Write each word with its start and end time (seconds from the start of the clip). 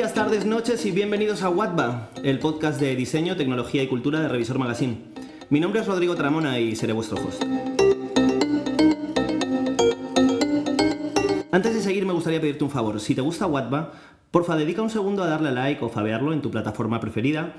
días, 0.00 0.14
tardes, 0.14 0.46
noches 0.46 0.86
y 0.86 0.92
bienvenidos 0.92 1.42
a 1.42 1.50
Watba, 1.50 2.08
el 2.22 2.38
podcast 2.38 2.80
de 2.80 2.96
diseño, 2.96 3.36
tecnología 3.36 3.82
y 3.82 3.86
cultura 3.86 4.18
de 4.18 4.28
Revisor 4.28 4.58
Magazine. 4.58 4.96
Mi 5.50 5.60
nombre 5.60 5.82
es 5.82 5.86
Rodrigo 5.86 6.14
Tramona 6.14 6.58
y 6.58 6.74
seré 6.74 6.94
vuestro 6.94 7.18
host. 7.18 7.42
Antes 11.52 11.74
de 11.74 11.82
seguir 11.82 12.06
me 12.06 12.14
gustaría 12.14 12.40
pedirte 12.40 12.64
un 12.64 12.70
favor. 12.70 12.98
Si 12.98 13.14
te 13.14 13.20
gusta 13.20 13.46
Watba, 13.46 13.92
porfa 14.30 14.56
dedica 14.56 14.80
un 14.80 14.88
segundo 14.88 15.22
a 15.22 15.26
darle 15.26 15.52
like 15.52 15.84
o 15.84 15.90
fabearlo 15.90 16.32
en 16.32 16.40
tu 16.40 16.50
plataforma 16.50 16.98
preferida. 16.98 17.52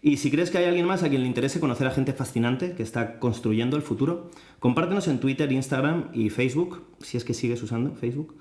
Y 0.00 0.18
si 0.18 0.30
crees 0.30 0.52
que 0.52 0.58
hay 0.58 0.66
alguien 0.66 0.86
más 0.86 1.02
a 1.02 1.08
quien 1.08 1.22
le 1.22 1.26
interese 1.26 1.58
conocer 1.58 1.88
a 1.88 1.90
gente 1.90 2.12
fascinante 2.12 2.74
que 2.76 2.84
está 2.84 3.18
construyendo 3.18 3.76
el 3.76 3.82
futuro, 3.82 4.30
compártenos 4.60 5.08
en 5.08 5.18
Twitter, 5.18 5.50
Instagram 5.50 6.10
y 6.12 6.30
Facebook, 6.30 6.80
si 7.00 7.16
es 7.16 7.24
que 7.24 7.34
sigues 7.34 7.60
usando 7.60 7.96
Facebook, 7.96 8.36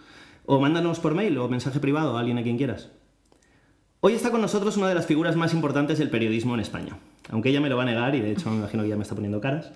o 0.46 0.60
mándanos 0.60 1.00
por 1.00 1.15
mail 1.15 1.39
o 1.39 1.50
mensaje 1.50 1.79
privado 1.79 2.15
a 2.15 2.19
alguien 2.19 2.37
a 2.37 2.43
quien 2.43 2.57
quieras. 2.57 2.92
Hoy 4.00 4.14
está 4.14 4.29
con 4.29 4.42
nosotros 4.42 4.78
una 4.78 4.87
de 4.87 4.93
las 4.93 5.07
figuras 5.07 5.36
más 5.36 5.56
importantes 5.56 5.97
del 5.97 6.11
periodismo 6.11 6.54
en 6.54 6.60
España, 6.60 7.00
aunque 7.32 7.50
ella 7.50 7.61
me 7.61 7.68
lo 7.68 7.78
va 7.78 7.82
a 7.82 7.86
negar 7.87 8.14
y 8.14 8.21
de 8.21 8.32
hecho 8.32 8.51
me 8.51 8.57
imagino 8.57 8.83
que 8.83 8.89
ya 8.89 8.96
me 8.96 9.01
está 9.01 9.15
poniendo 9.15 9.42
caras. 9.42 9.71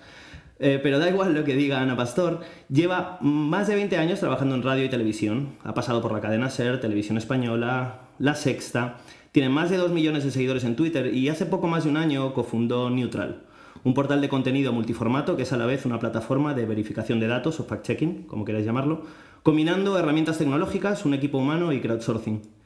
Eh, 0.59 0.79
pero 0.83 0.99
da 0.99 1.09
igual 1.09 1.33
lo 1.33 1.43
que 1.43 1.55
diga 1.55 1.81
Ana 1.81 1.97
Pastor, 1.97 2.41
lleva 2.69 3.17
más 3.21 3.67
de 3.67 3.73
20 3.73 3.97
años 3.97 4.19
trabajando 4.19 4.53
en 4.53 4.61
radio 4.61 4.85
y 4.85 4.89
televisión, 4.89 5.55
ha 5.63 5.73
pasado 5.73 6.03
por 6.03 6.11
la 6.11 6.21
cadena 6.21 6.51
SER, 6.51 6.79
Televisión 6.79 7.17
Española, 7.17 8.01
La 8.19 8.35
Sexta, 8.35 8.97
tiene 9.31 9.49
más 9.49 9.71
de 9.71 9.77
2 9.77 9.91
millones 9.91 10.23
de 10.23 10.29
seguidores 10.29 10.65
en 10.65 10.75
Twitter 10.75 11.15
y 11.15 11.29
hace 11.29 11.47
poco 11.47 11.67
más 11.67 11.85
de 11.85 11.89
un 11.89 11.97
año 11.97 12.35
cofundó 12.35 12.91
Neutral, 12.91 13.41
un 13.83 13.95
portal 13.95 14.21
de 14.21 14.29
contenido 14.29 14.71
multiformato 14.71 15.35
que 15.35 15.43
es 15.43 15.51
a 15.51 15.57
la 15.57 15.65
vez 15.65 15.87
una 15.87 15.97
plataforma 15.97 16.53
de 16.53 16.67
verificación 16.67 17.19
de 17.19 17.25
datos 17.25 17.59
o 17.59 17.65
fact-checking, 17.65 18.27
como 18.27 18.45
queráis 18.45 18.67
llamarlo, 18.67 19.01
combinando 19.41 19.97
herramientas 19.97 20.37
tecnológicas, 20.37 21.05
un 21.05 21.15
equipo 21.15 21.39
humano 21.39 21.73
y 21.73 21.81
crowdsourcing. 21.81 22.60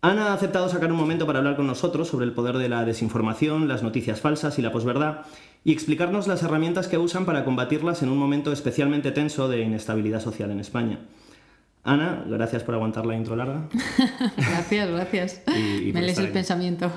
Ana 0.00 0.28
ha 0.28 0.34
aceptado 0.34 0.68
sacar 0.68 0.92
un 0.92 0.96
momento 0.96 1.26
para 1.26 1.40
hablar 1.40 1.56
con 1.56 1.66
nosotros 1.66 2.06
sobre 2.06 2.24
el 2.24 2.32
poder 2.32 2.56
de 2.56 2.68
la 2.68 2.84
desinformación, 2.84 3.66
las 3.66 3.82
noticias 3.82 4.20
falsas 4.20 4.56
y 4.56 4.62
la 4.62 4.70
posverdad 4.70 5.22
y 5.64 5.72
explicarnos 5.72 6.28
las 6.28 6.44
herramientas 6.44 6.86
que 6.86 6.98
usan 6.98 7.26
para 7.26 7.44
combatirlas 7.44 8.04
en 8.04 8.08
un 8.08 8.16
momento 8.16 8.52
especialmente 8.52 9.10
tenso 9.10 9.48
de 9.48 9.62
inestabilidad 9.62 10.20
social 10.20 10.52
en 10.52 10.60
España. 10.60 11.00
Ana, 11.84 12.24
gracias 12.28 12.64
por 12.64 12.74
aguantar 12.74 13.06
la 13.06 13.16
intro 13.16 13.34
larga. 13.36 13.68
gracias, 14.36 14.90
gracias. 14.90 15.42
Me 15.46 16.02
lees 16.02 16.18
el 16.18 16.30
pensamiento. 16.30 16.90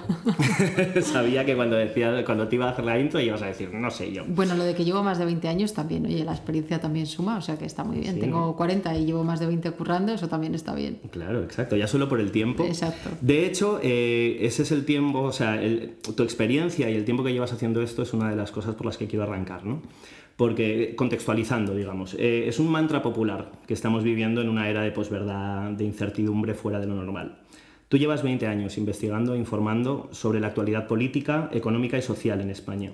Sabía 1.01 1.45
que 1.45 1.55
cuando, 1.55 1.77
decía, 1.77 2.25
cuando 2.25 2.47
te 2.47 2.55
iba 2.55 2.67
a 2.67 2.71
hacer 2.71 2.83
la 2.83 2.99
intro 2.99 3.19
ibas 3.19 3.41
a 3.41 3.45
decir, 3.45 3.73
no 3.73 3.89
sé 3.89 4.11
yo. 4.11 4.25
Bueno, 4.27 4.55
lo 4.55 4.63
de 4.63 4.75
que 4.75 4.83
llevo 4.83 5.01
más 5.03 5.17
de 5.17 5.25
20 5.25 5.47
años 5.47 5.73
también, 5.73 6.05
oye, 6.05 6.25
la 6.25 6.33
experiencia 6.33 6.81
también 6.81 7.05
suma, 7.05 7.37
o 7.37 7.41
sea 7.41 7.57
que 7.57 7.65
está 7.65 7.83
muy 7.83 7.99
bien. 7.99 8.19
Tengo 8.19 8.55
40 8.57 8.97
y 8.97 9.05
llevo 9.05 9.23
más 9.23 9.39
de 9.39 9.47
20 9.47 9.71
currando, 9.71 10.13
eso 10.13 10.27
también 10.27 10.55
está 10.55 10.75
bien. 10.75 10.99
Claro, 11.11 11.43
exacto, 11.43 11.77
ya 11.77 11.87
solo 11.87 12.09
por 12.09 12.19
el 12.19 12.31
tiempo. 12.31 12.65
Exacto. 12.65 13.11
De 13.21 13.45
hecho, 13.45 13.79
eh, 13.81 14.39
ese 14.41 14.63
es 14.63 14.71
el 14.71 14.83
tiempo, 14.83 15.21
o 15.21 15.31
sea, 15.31 15.59
tu 16.15 16.23
experiencia 16.23 16.89
y 16.89 16.95
el 16.95 17.05
tiempo 17.05 17.23
que 17.23 17.31
llevas 17.31 17.53
haciendo 17.53 17.81
esto 17.81 18.01
es 18.01 18.13
una 18.13 18.29
de 18.29 18.35
las 18.35 18.51
cosas 18.51 18.75
por 18.75 18.87
las 18.87 18.97
que 18.97 19.07
quiero 19.07 19.23
arrancar, 19.23 19.65
¿no? 19.65 19.81
Porque 20.35 20.95
contextualizando, 20.95 21.75
digamos, 21.75 22.15
eh, 22.15 22.47
es 22.47 22.59
un 22.59 22.69
mantra 22.69 23.01
popular 23.01 23.51
que 23.67 23.73
estamos 23.73 24.03
viviendo 24.03 24.41
en 24.41 24.49
una 24.49 24.69
era 24.69 24.81
de 24.81 24.91
posverdad, 24.91 25.71
de 25.71 25.83
incertidumbre 25.83 26.53
fuera 26.53 26.79
de 26.79 26.87
lo 26.87 26.95
normal. 26.95 27.39
Tú 27.89 27.97
llevas 27.97 28.23
20 28.23 28.47
años 28.47 28.77
investigando 28.77 29.35
e 29.35 29.37
informando 29.37 30.09
sobre 30.11 30.39
la 30.39 30.47
actualidad 30.47 30.87
política, 30.87 31.49
económica 31.51 31.97
y 31.97 32.01
social 32.01 32.39
en 32.39 32.49
España. 32.49 32.93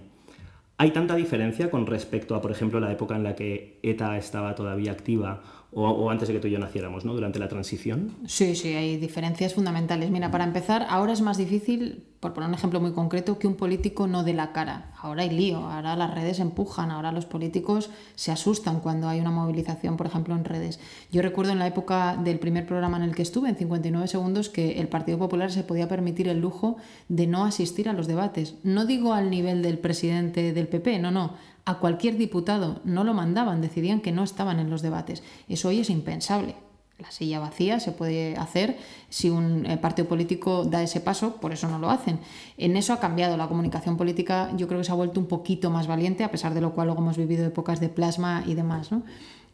¿Hay 0.80 0.92
tanta 0.92 1.16
diferencia 1.16 1.72
con 1.72 1.86
respecto 1.86 2.36
a, 2.36 2.42
por 2.42 2.52
ejemplo, 2.52 2.80
la 2.80 2.92
época 2.92 3.16
en 3.16 3.24
la 3.24 3.36
que 3.36 3.80
ETA 3.82 4.18
estaba 4.18 4.54
todavía 4.56 4.92
activa 4.92 5.42
o, 5.72 6.10
antes 6.10 6.28
de 6.28 6.34
que 6.34 6.40
tú 6.40 6.48
y 6.48 6.52
yo 6.52 6.60
naciéramos, 6.60 7.06
¿no? 7.06 7.14
Durante 7.14 7.40
la 7.40 7.48
transición. 7.48 8.16
Sí, 8.26 8.56
sí, 8.56 8.70
hay 8.70 8.98
diferencias 8.98 9.54
fundamentales. 9.54 10.10
Mira, 10.10 10.32
para 10.32 10.44
empezar, 10.44 10.86
ahora 10.90 11.14
es 11.14 11.22
más 11.22 11.38
difícil, 11.38 12.06
por 12.20 12.34
poner 12.34 12.50
un 12.50 12.56
ejemplo 12.56 12.80
muy 12.80 12.94
concreto, 12.94 13.38
que 13.38 13.48
un 13.48 13.56
político 13.56 14.08
no 14.08 14.24
dé 14.24 14.34
la 14.34 14.52
cara. 14.52 14.92
Ahora 15.00 15.24
hay 15.24 15.30
lío, 15.30 15.58
ahora 15.58 15.96
las 15.96 16.14
redes 16.14 16.40
empujan, 16.40 16.90
ahora 16.90 17.12
los 17.12 17.26
políticos 17.26 17.90
se 18.16 18.32
asustan 18.32 18.80
cuando 18.80 19.08
hay 19.08 19.20
una 19.20 19.30
movilización, 19.30 19.98
por 19.98 20.08
ejemplo, 20.08 20.36
en 20.36 20.44
redes. 20.44 20.80
Yo 21.12 21.22
recuerdo 21.22 21.52
en 21.52 21.60
la 21.60 21.68
época 21.68 22.18
del 22.18 22.40
primer 22.40 22.66
programa 22.66 22.98
en 22.98 23.04
el 23.04 23.16
que 23.16 23.22
estuve, 23.22 23.50
en 23.50 23.58
59 23.58 24.08
segundos, 24.08 24.50
que 24.50 24.80
el 24.80 24.88
Partido 24.88 25.18
Popular 25.18 25.52
se 25.52 25.64
podía 25.64 25.88
permitir 25.88 26.28
el 26.28 26.40
lujo 26.40 26.78
de 27.08 27.28
no 27.28 27.46
asistir 27.46 27.88
a 27.90 27.94
los 27.94 28.08
debates. 28.08 28.56
No 28.64 28.86
digo 28.86 29.14
al 29.14 29.30
nivel 29.30 29.62
del 29.62 29.78
presidente 29.78 30.54
del 30.54 30.68
PP, 30.68 31.00
no, 31.00 31.12
no 31.12 31.34
a 31.68 31.80
cualquier 31.80 32.16
diputado, 32.16 32.80
no 32.86 33.04
lo 33.04 33.14
mandaban, 33.14 33.60
decidían 33.60 34.00
que 34.00 34.14
no 34.14 34.24
estaban 34.24 34.60
en 34.60 34.70
los 34.70 34.82
debates. 34.82 35.22
Eso 35.50 35.68
hoy 35.68 35.82
es 35.82 35.90
impensable. 35.90 36.56
La 37.00 37.12
silla 37.12 37.40
vacía 37.40 37.80
se 37.80 37.92
puede 37.92 38.36
hacer 38.38 38.76
si 39.10 39.30
un 39.30 39.68
eh, 39.68 39.78
partido 39.78 40.08
político 40.08 40.66
da 40.66 40.82
ese 40.82 41.00
paso, 41.00 41.36
por 41.36 41.54
eso 41.54 41.68
no 41.68 41.78
lo 41.78 41.92
hacen. 41.92 42.20
En 42.58 42.76
eso 42.76 42.92
ha 42.92 43.00
cambiado 43.00 43.38
la 43.38 43.48
comunicación 43.48 43.98
política, 43.98 44.52
yo 44.58 44.68
creo 44.68 44.80
que 44.80 44.86
se 44.86 44.92
ha 44.92 44.96
vuelto 44.96 45.20
un 45.20 45.28
poquito 45.28 45.70
más 45.70 45.86
valiente, 45.86 46.24
a 46.24 46.32
pesar 46.32 46.56
de 46.56 46.62
lo 46.62 46.74
cual 46.74 46.88
luego 46.88 47.04
hemos 47.04 47.18
vivido 47.18 47.46
épocas 47.46 47.80
de 47.80 47.90
plasma 47.90 48.44
y 48.48 48.56
demás. 48.56 48.92
¿no? 48.92 49.04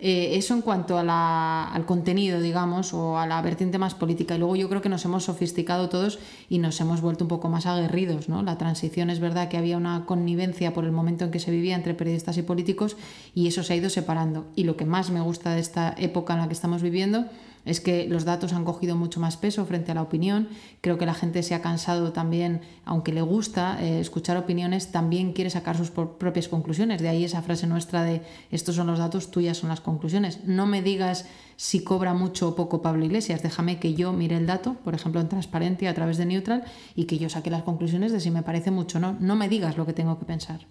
Eh, 0.05 0.35
eso 0.35 0.53
en 0.53 0.61
cuanto 0.61 0.97
al 0.97 1.85
contenido, 1.85 2.41
digamos, 2.41 2.93
o 2.93 3.17
a 3.17 3.25
la 3.25 3.41
vertiente 3.41 3.77
más 3.77 3.95
política. 3.95 4.35
Y 4.35 4.37
luego 4.37 4.57
yo 4.57 4.67
creo 4.67 4.81
que 4.81 4.89
nos 4.89 5.05
hemos 5.05 5.23
sofisticado 5.23 5.87
todos 5.87 6.19
y 6.49 6.59
nos 6.59 6.81
hemos 6.81 6.99
vuelto 6.99 7.23
un 7.23 7.29
poco 7.29 7.47
más 7.47 7.65
aguerridos. 7.65 8.27
¿no? 8.27 8.43
La 8.43 8.57
transición 8.57 9.09
es 9.09 9.21
verdad 9.21 9.47
que 9.47 9.55
había 9.55 9.77
una 9.77 10.05
connivencia 10.05 10.73
por 10.73 10.83
el 10.83 10.91
momento 10.91 11.23
en 11.23 11.31
que 11.31 11.39
se 11.39 11.51
vivía 11.51 11.73
entre 11.73 11.93
periodistas 11.93 12.35
y 12.35 12.41
políticos 12.41 12.97
y 13.33 13.47
eso 13.47 13.63
se 13.63 13.71
ha 13.71 13.75
ido 13.77 13.89
separando. 13.89 14.43
Y 14.57 14.65
lo 14.65 14.75
que 14.75 14.83
más 14.83 15.09
me 15.09 15.21
gusta 15.21 15.51
de 15.51 15.61
esta 15.61 15.95
época 15.97 16.33
en 16.33 16.41
la 16.41 16.47
que 16.47 16.53
estamos 16.53 16.81
viviendo 16.81 17.23
es 17.65 17.79
que 17.79 18.07
los 18.07 18.25
datos 18.25 18.53
han 18.53 18.65
cogido 18.65 18.95
mucho 18.95 19.19
más 19.19 19.37
peso 19.37 19.65
frente 19.65 19.91
a 19.91 19.95
la 19.95 20.01
opinión. 20.01 20.49
Creo 20.81 20.97
que 20.97 21.05
la 21.05 21.13
gente 21.13 21.43
se 21.43 21.55
ha 21.55 21.61
cansado 21.61 22.11
también, 22.11 22.61
aunque 22.85 23.13
le 23.13 23.21
gusta 23.21 23.77
eh, 23.81 23.99
escuchar 23.99 24.37
opiniones, 24.37 24.91
también 24.91 25.33
quiere 25.33 25.49
sacar 25.49 25.77
sus 25.77 25.89
propias 25.91 26.47
conclusiones. 26.47 27.01
De 27.01 27.09
ahí 27.09 27.23
esa 27.23 27.41
frase 27.41 27.67
nuestra 27.67 28.03
de 28.03 28.21
estos 28.51 28.75
son 28.75 28.87
los 28.87 28.99
datos, 28.99 29.31
tuyas 29.31 29.57
son 29.57 29.69
las 29.69 29.81
conclusiones. 29.81 30.43
No 30.45 30.65
me 30.65 30.81
digas 30.81 31.25
si 31.55 31.83
cobra 31.83 32.13
mucho 32.13 32.49
o 32.49 32.55
poco 32.55 32.81
Pablo 32.81 33.05
Iglesias, 33.05 33.43
déjame 33.43 33.79
que 33.79 33.93
yo 33.93 34.11
mire 34.11 34.35
el 34.35 34.45
dato, 34.45 34.75
por 34.83 34.95
ejemplo 34.95 35.21
en 35.21 35.29
transparencia 35.29 35.89
a 35.89 35.93
través 35.93 36.17
de 36.17 36.25
Neutral, 36.25 36.63
y 36.95 37.05
que 37.05 37.17
yo 37.17 37.29
saque 37.29 37.49
las 37.49 37.63
conclusiones 37.63 38.11
de 38.11 38.19
si 38.19 38.31
me 38.31 38.43
parece 38.43 38.71
mucho 38.71 38.97
o 38.97 39.01
no. 39.01 39.15
No 39.19 39.35
me 39.35 39.47
digas 39.47 39.77
lo 39.77 39.85
que 39.85 39.93
tengo 39.93 40.19
que 40.19 40.25
pensar. 40.25 40.65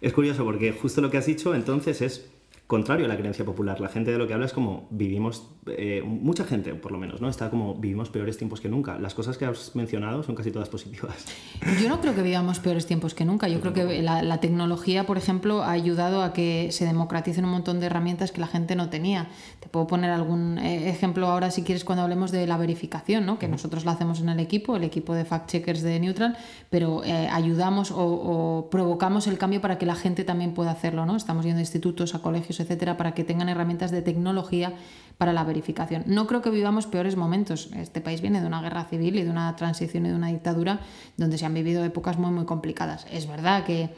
Es 0.00 0.12
curioso 0.12 0.44
porque 0.44 0.72
justo 0.72 1.00
lo 1.00 1.10
que 1.10 1.18
has 1.18 1.26
dicho 1.26 1.54
entonces 1.54 2.00
es 2.00 2.30
contrario 2.70 3.06
a 3.06 3.08
la 3.08 3.16
creencia 3.16 3.44
popular. 3.44 3.80
La 3.80 3.88
gente 3.88 4.12
de 4.12 4.16
lo 4.16 4.28
que 4.28 4.32
habla 4.32 4.46
es 4.46 4.52
como 4.52 4.86
vivimos, 4.90 5.48
eh, 5.66 6.02
mucha 6.06 6.44
gente 6.44 6.72
por 6.76 6.92
lo 6.92 6.98
menos, 6.98 7.20
¿no? 7.20 7.28
Está 7.28 7.50
como 7.50 7.74
vivimos 7.74 8.10
peores 8.10 8.38
tiempos 8.38 8.60
que 8.60 8.68
nunca. 8.68 8.96
Las 8.96 9.12
cosas 9.12 9.36
que 9.36 9.44
has 9.44 9.74
mencionado 9.74 10.22
son 10.22 10.36
casi 10.36 10.52
todas 10.52 10.68
positivas. 10.68 11.16
Yo 11.82 11.88
no 11.88 12.00
creo 12.00 12.14
que 12.14 12.22
vivamos 12.22 12.60
peores 12.60 12.86
tiempos 12.86 13.12
que 13.12 13.24
nunca. 13.24 13.48
Yo 13.48 13.60
creo 13.60 13.72
que 13.72 14.02
la, 14.02 14.38
tecnología, 14.38 15.04
por 15.04 15.18
ejemplo, 15.18 15.64
ha 15.64 15.72
ayudado 15.72 16.22
a 16.22 16.32
que 16.32 16.68
se 16.70 16.84
democraticen 16.84 17.44
un 17.44 17.50
montón 17.50 17.80
de 17.80 17.86
herramientas 17.86 18.30
que 18.30 18.40
la 18.40 18.46
gente 18.46 18.76
no 18.76 18.88
tenía. 18.88 19.30
Te 19.58 19.68
puedo 19.68 19.88
poner 19.88 20.10
algún 20.10 20.58
eh, 20.58 20.90
ejemplo 20.90 21.26
ahora 21.26 21.50
si 21.50 21.64
quieres 21.64 21.84
cuando 21.84 22.04
hablemos 22.04 22.30
de 22.30 22.46
la 22.46 22.56
verificación, 22.56 23.26
¿no? 23.26 23.40
Que 23.40 23.48
nosotros 23.48 23.84
la 23.84 23.92
hacemos 23.92 24.20
en 24.20 24.28
el 24.28 24.38
equipo, 24.38 24.76
el 24.76 24.84
equipo 24.84 25.14
de 25.14 25.24
fact-checkers 25.24 25.80
de 25.80 25.98
Neutral, 25.98 26.36
pero 26.70 27.02
eh, 27.02 27.28
ayudamos 27.32 27.90
o, 27.90 27.98
o 27.98 28.70
provocamos 28.70 29.26
el 29.26 29.38
cambio 29.38 29.60
para 29.60 29.76
que 29.76 29.86
la 29.86 29.96
gente 29.96 30.22
también 30.22 30.54
pueda 30.54 30.70
hacerlo, 30.70 31.04
¿no? 31.04 31.16
Estamos 31.16 31.44
yendo 31.44 31.58
a 31.58 31.62
institutos, 31.62 32.14
a 32.14 32.20
colegios, 32.20 32.59
etcétera, 32.60 32.96
para 32.96 33.12
que 33.12 33.24
tengan 33.24 33.48
herramientas 33.48 33.90
de 33.90 34.02
tecnología 34.02 34.74
para 35.18 35.34
la 35.34 35.44
verificación. 35.44 36.04
No 36.06 36.26
creo 36.26 36.40
que 36.40 36.48
vivamos 36.48 36.86
peores 36.86 37.14
momentos. 37.14 37.68
Este 37.76 38.00
país 38.00 38.22
viene 38.22 38.40
de 38.40 38.46
una 38.46 38.62
guerra 38.62 38.84
civil 38.84 39.16
y 39.16 39.22
de 39.22 39.28
una 39.28 39.54
transición 39.54 40.06
y 40.06 40.08
de 40.08 40.14
una 40.14 40.28
dictadura 40.28 40.80
donde 41.18 41.36
se 41.36 41.44
han 41.44 41.52
vivido 41.52 41.84
épocas 41.84 42.16
muy, 42.16 42.30
muy 42.30 42.46
complicadas. 42.46 43.06
Es 43.12 43.26
verdad 43.28 43.64
que 43.64 43.90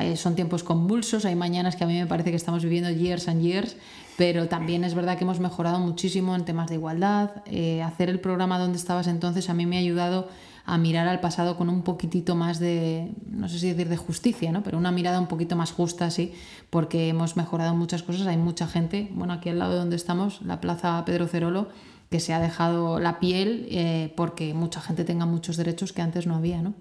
eh, 0.00 0.16
son 0.16 0.34
tiempos 0.34 0.64
convulsos, 0.64 1.24
hay 1.24 1.36
mañanas 1.36 1.76
que 1.76 1.84
a 1.84 1.86
mí 1.86 1.96
me 1.96 2.06
parece 2.06 2.30
que 2.30 2.36
estamos 2.36 2.64
viviendo 2.64 2.90
years 2.90 3.28
and 3.28 3.40
years, 3.40 3.76
pero 4.16 4.48
también 4.48 4.82
es 4.82 4.94
verdad 4.94 5.16
que 5.16 5.22
hemos 5.22 5.38
mejorado 5.38 5.78
muchísimo 5.78 6.34
en 6.34 6.44
temas 6.44 6.68
de 6.68 6.74
igualdad. 6.74 7.30
Eh, 7.46 7.80
hacer 7.82 8.08
el 8.08 8.18
programa 8.18 8.58
donde 8.58 8.78
estabas 8.78 9.06
entonces 9.06 9.48
a 9.50 9.54
mí 9.54 9.66
me 9.66 9.76
ha 9.76 9.80
ayudado 9.80 10.28
a 10.66 10.78
mirar 10.78 11.06
al 11.08 11.20
pasado 11.20 11.56
con 11.56 11.68
un 11.68 11.82
poquitito 11.82 12.34
más 12.34 12.58
de, 12.58 13.12
no 13.30 13.48
sé 13.48 13.58
si 13.58 13.68
decir 13.68 13.88
de 13.88 13.96
justicia, 13.96 14.50
¿no? 14.50 14.62
pero 14.62 14.78
una 14.78 14.92
mirada 14.92 15.20
un 15.20 15.26
poquito 15.26 15.56
más 15.56 15.72
justa, 15.72 16.10
sí, 16.10 16.32
porque 16.70 17.08
hemos 17.08 17.36
mejorado 17.36 17.74
muchas 17.74 18.02
cosas. 18.02 18.26
Hay 18.26 18.38
mucha 18.38 18.66
gente, 18.66 19.10
bueno, 19.12 19.34
aquí 19.34 19.50
al 19.50 19.58
lado 19.58 19.72
de 19.72 19.78
donde 19.78 19.96
estamos, 19.96 20.40
la 20.42 20.60
Plaza 20.60 21.02
Pedro 21.04 21.26
Cerolo, 21.26 21.68
que 22.10 22.20
se 22.20 22.32
ha 22.32 22.40
dejado 22.40 22.98
la 22.98 23.20
piel 23.20 23.66
eh, 23.70 24.12
porque 24.16 24.54
mucha 24.54 24.80
gente 24.80 25.04
tenga 25.04 25.26
muchos 25.26 25.56
derechos 25.56 25.92
que 25.92 26.00
antes 26.00 26.26
no 26.26 26.36
había. 26.36 26.62
¿no? 26.62 26.74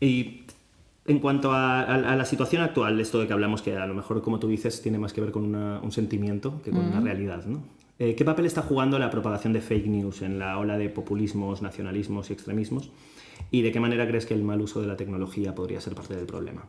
Y 0.00 0.42
en 1.06 1.20
cuanto 1.20 1.52
a, 1.52 1.96
la 1.96 2.24
situación 2.24 2.62
actual, 2.62 2.98
esto 3.00 3.20
de 3.20 3.26
que 3.26 3.32
hablamos, 3.32 3.62
que 3.62 3.76
a 3.76 3.86
lo 3.86 3.94
mejor, 3.94 4.20
como 4.22 4.38
tú 4.38 4.48
dices, 4.48 4.82
tiene 4.82 4.98
más 4.98 5.12
que 5.12 5.20
ver 5.20 5.30
con 5.30 5.54
un 5.54 5.92
sentimiento 5.92 6.60
que 6.62 6.70
con 6.70 6.86
una 6.86 7.00
realidad, 7.00 7.44
¿no? 7.46 7.62
Eh, 7.98 8.14
¿Qué 8.14 8.24
papel 8.24 8.46
está 8.46 8.62
jugando 8.62 8.98
la 8.98 9.10
propagación 9.10 9.52
de 9.52 9.60
fake 9.60 9.86
news 9.86 10.22
en 10.22 10.38
la 10.38 10.58
ola 10.58 10.78
de 10.78 10.88
populismos, 10.88 11.62
nacionalismos 11.62 12.30
y 12.30 12.32
extremismos? 12.32 12.90
¿Y 13.50 13.62
de 13.62 13.72
qué 13.72 13.80
manera 13.80 14.06
crees 14.06 14.24
que 14.24 14.34
el 14.34 14.44
mal 14.44 14.60
uso 14.60 14.80
de 14.80 14.86
la 14.86 14.96
tecnología 14.96 15.54
podría 15.54 15.80
ser 15.80 15.94
parte 15.94 16.14
del 16.14 16.26
problema? 16.26 16.64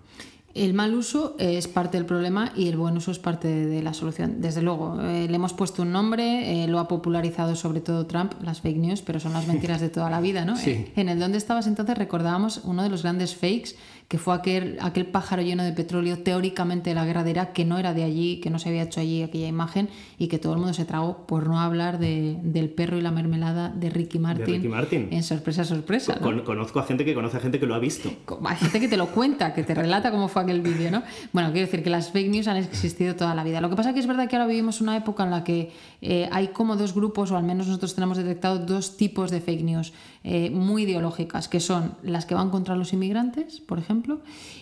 El 0.55 0.73
mal 0.73 0.95
uso 0.95 1.35
es 1.37 1.67
parte 1.67 1.97
del 1.97 2.07
problema 2.07 2.51
y 2.55 2.67
el 2.69 2.77
buen 2.77 2.97
uso 2.97 3.11
es 3.11 3.19
parte 3.19 3.47
de 3.47 3.83
la 3.83 3.93
solución. 3.93 4.41
Desde 4.41 4.63
luego, 4.63 4.99
eh, 4.99 5.27
le 5.29 5.35
hemos 5.35 5.53
puesto 5.53 5.83
un 5.83 5.91
nombre, 5.91 6.63
eh, 6.63 6.67
lo 6.67 6.79
ha 6.79 6.87
popularizado 6.87 7.55
sobre 7.55 7.81
todo 7.81 8.07
Trump, 8.07 8.33
las 8.41 8.61
fake 8.61 8.77
news, 8.77 9.03
pero 9.03 9.19
son 9.19 9.33
las 9.33 9.47
mentiras 9.47 9.79
de 9.79 9.89
toda 9.89 10.09
la 10.09 10.21
vida, 10.21 10.45
¿no? 10.45 10.55
Sí. 10.57 10.87
En 10.95 11.09
el 11.09 11.19
¿Dónde 11.19 11.37
estabas 11.37 11.67
entonces? 11.67 11.95
recordábamos 11.97 12.61
uno 12.63 12.81
de 12.81 12.89
los 12.89 13.03
grandes 13.03 13.35
fakes 13.35 13.75
que 14.09 14.17
fue 14.17 14.33
aquel, 14.33 14.77
aquel 14.81 15.05
pájaro 15.05 15.43
lleno 15.43 15.63
de 15.63 15.71
petróleo 15.71 16.17
teóricamente 16.17 16.89
de 16.89 16.95
la 16.95 17.05
guerra 17.05 17.23
de 17.23 17.29
Irak, 17.29 17.53
que 17.53 17.63
no 17.63 17.77
era 17.77 17.93
de 17.93 18.03
allí, 18.03 18.41
que 18.41 18.49
no 18.49 18.57
se 18.57 18.67
había 18.69 18.81
hecho 18.81 18.99
allí 18.99 19.21
aquella 19.21 19.47
imagen 19.47 19.87
y 20.17 20.27
que 20.29 20.39
todo 20.39 20.53
el 20.53 20.57
mundo 20.59 20.73
se 20.73 20.83
tragó 20.83 21.27
por 21.27 21.45
no 21.47 21.59
hablar 21.59 21.99
de, 21.99 22.37
del 22.41 22.71
perro 22.71 22.97
y 22.97 23.01
la 23.01 23.11
mermelada 23.11 23.69
de 23.69 23.91
Ricky 23.91 24.17
Martin. 24.17 24.45
Ricky 24.47 24.67
Martin. 24.67 25.09
En 25.11 25.21
sorpresa, 25.21 25.63
sorpresa. 25.63 26.15
¿no? 26.15 26.21
Con- 26.21 26.39
conozco 26.41 26.79
a 26.79 26.83
gente 26.85 27.05
que 27.05 27.13
conoce 27.13 27.37
a 27.37 27.39
gente 27.39 27.59
que 27.59 27.67
lo 27.67 27.75
ha 27.75 27.79
visto. 27.79 28.09
Hay 28.45 28.55
gente 28.57 28.79
que 28.79 28.87
te 28.87 28.97
lo 28.97 29.09
cuenta, 29.09 29.53
que 29.53 29.61
te 29.63 29.75
relata 29.75 30.09
cómo 30.09 30.27
fue 30.27 30.41
aquel 30.41 30.61
vídeo, 30.61 30.89
¿no? 30.89 31.03
Bueno, 31.31 31.51
quiero 31.51 31.67
decir 31.67 31.83
que 31.83 31.91
las 31.91 32.09
fake 32.11 32.31
news 32.31 32.47
han 32.47 32.57
existido 32.57 33.15
toda 33.15 33.35
la 33.35 33.43
vida. 33.43 33.61
Lo 33.61 33.69
que 33.69 33.75
pasa 33.75 33.93
que 33.93 33.99
es 33.99 34.07
verdad 34.07 34.27
que 34.27 34.35
ahora 34.35 34.47
vivimos 34.47 34.81
una 34.81 34.97
época 34.97 35.23
en 35.23 35.29
la 35.29 35.43
que 35.43 35.71
eh, 36.01 36.29
hay 36.31 36.49
como 36.49 36.75
dos 36.75 36.93
grupos, 36.93 37.31
o 37.31 37.37
al 37.37 37.43
menos 37.43 37.67
nosotros 37.67 37.95
tenemos 37.95 38.17
detectado 38.17 38.59
dos 38.59 38.97
tipos 38.97 39.31
de 39.31 39.41
fake 39.41 39.63
news 39.63 39.93
eh, 40.23 40.49
muy 40.49 40.83
ideológicas, 40.83 41.47
que 41.47 41.59
son 41.59 41.95
las 42.03 42.25
que 42.25 42.35
van 42.35 42.49
contra 42.49 42.75
los 42.75 42.93
inmigrantes, 42.93 43.59
por 43.59 43.79
ejemplo, 43.79 44.21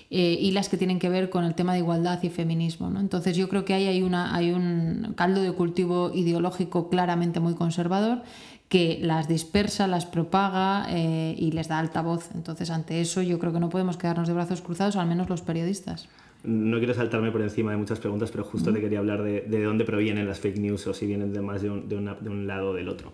eh, 0.10 0.38
y 0.40 0.52
las 0.52 0.70
que 0.70 0.78
tienen 0.78 1.00
que 1.00 1.10
ver 1.10 1.30
con 1.30 1.44
el 1.44 1.54
tema 1.54 1.74
de 1.74 1.80
igualdad 1.80 2.22
y 2.24 2.30
feminismo, 2.30 2.90
¿no? 2.90 3.00
Entonces 3.00 3.36
yo 3.36 3.50
creo 3.50 3.66
que 3.66 3.74
ahí 3.74 3.86
hay, 3.88 4.02
una, 4.02 4.36
hay 4.36 4.52
un 4.52 5.14
caldo 5.16 5.42
de 5.42 5.52
cultivo 5.52 6.12
ideológico 6.14 6.90
claramente 6.90 7.40
muy 7.40 7.56
conservador 7.56 8.22
que 8.70 9.00
las 9.02 9.28
dispersa, 9.28 9.88
las 9.88 10.06
propaga 10.06 10.88
eh, 10.90 11.36
y 11.38 11.52
les 11.52 11.68
da 11.68 11.80
altavoz. 11.80 12.30
Entonces, 12.36 12.70
ante 12.70 13.00
eso, 13.00 13.22
yo 13.22 13.40
creo 13.40 13.54
que 13.54 13.60
no 13.60 13.70
podemos 13.70 13.98
quedarnos 13.98 14.28
de 14.28 14.34
brazos 14.34 14.62
cruzados, 14.62 14.98
al 14.98 15.08
menos 15.08 15.30
los 15.30 15.42
periodistas. 15.42 16.10
No 16.44 16.78
quiero 16.78 16.94
saltarme 16.94 17.32
por 17.32 17.42
encima 17.42 17.72
de 17.72 17.78
muchas 17.78 18.00
preguntas, 18.00 18.32
pero 18.32 18.44
justo 18.44 18.72
te 18.72 18.80
quería 18.80 19.00
hablar 19.00 19.24
de, 19.24 19.42
de 19.42 19.64
dónde 19.64 19.84
provienen 19.86 20.28
las 20.28 20.40
fake 20.40 20.58
news 20.60 20.86
o 20.88 20.94
si 20.94 21.06
vienen 21.06 21.34
de 21.34 21.42
más 21.42 21.62
de 21.62 21.70
un, 21.70 21.90
de 21.90 21.96
una- 21.98 22.16
de 22.16 22.30
un 22.30 22.48
lado 22.48 22.70
o 22.70 22.74
del 22.74 22.88
otro. 22.90 23.12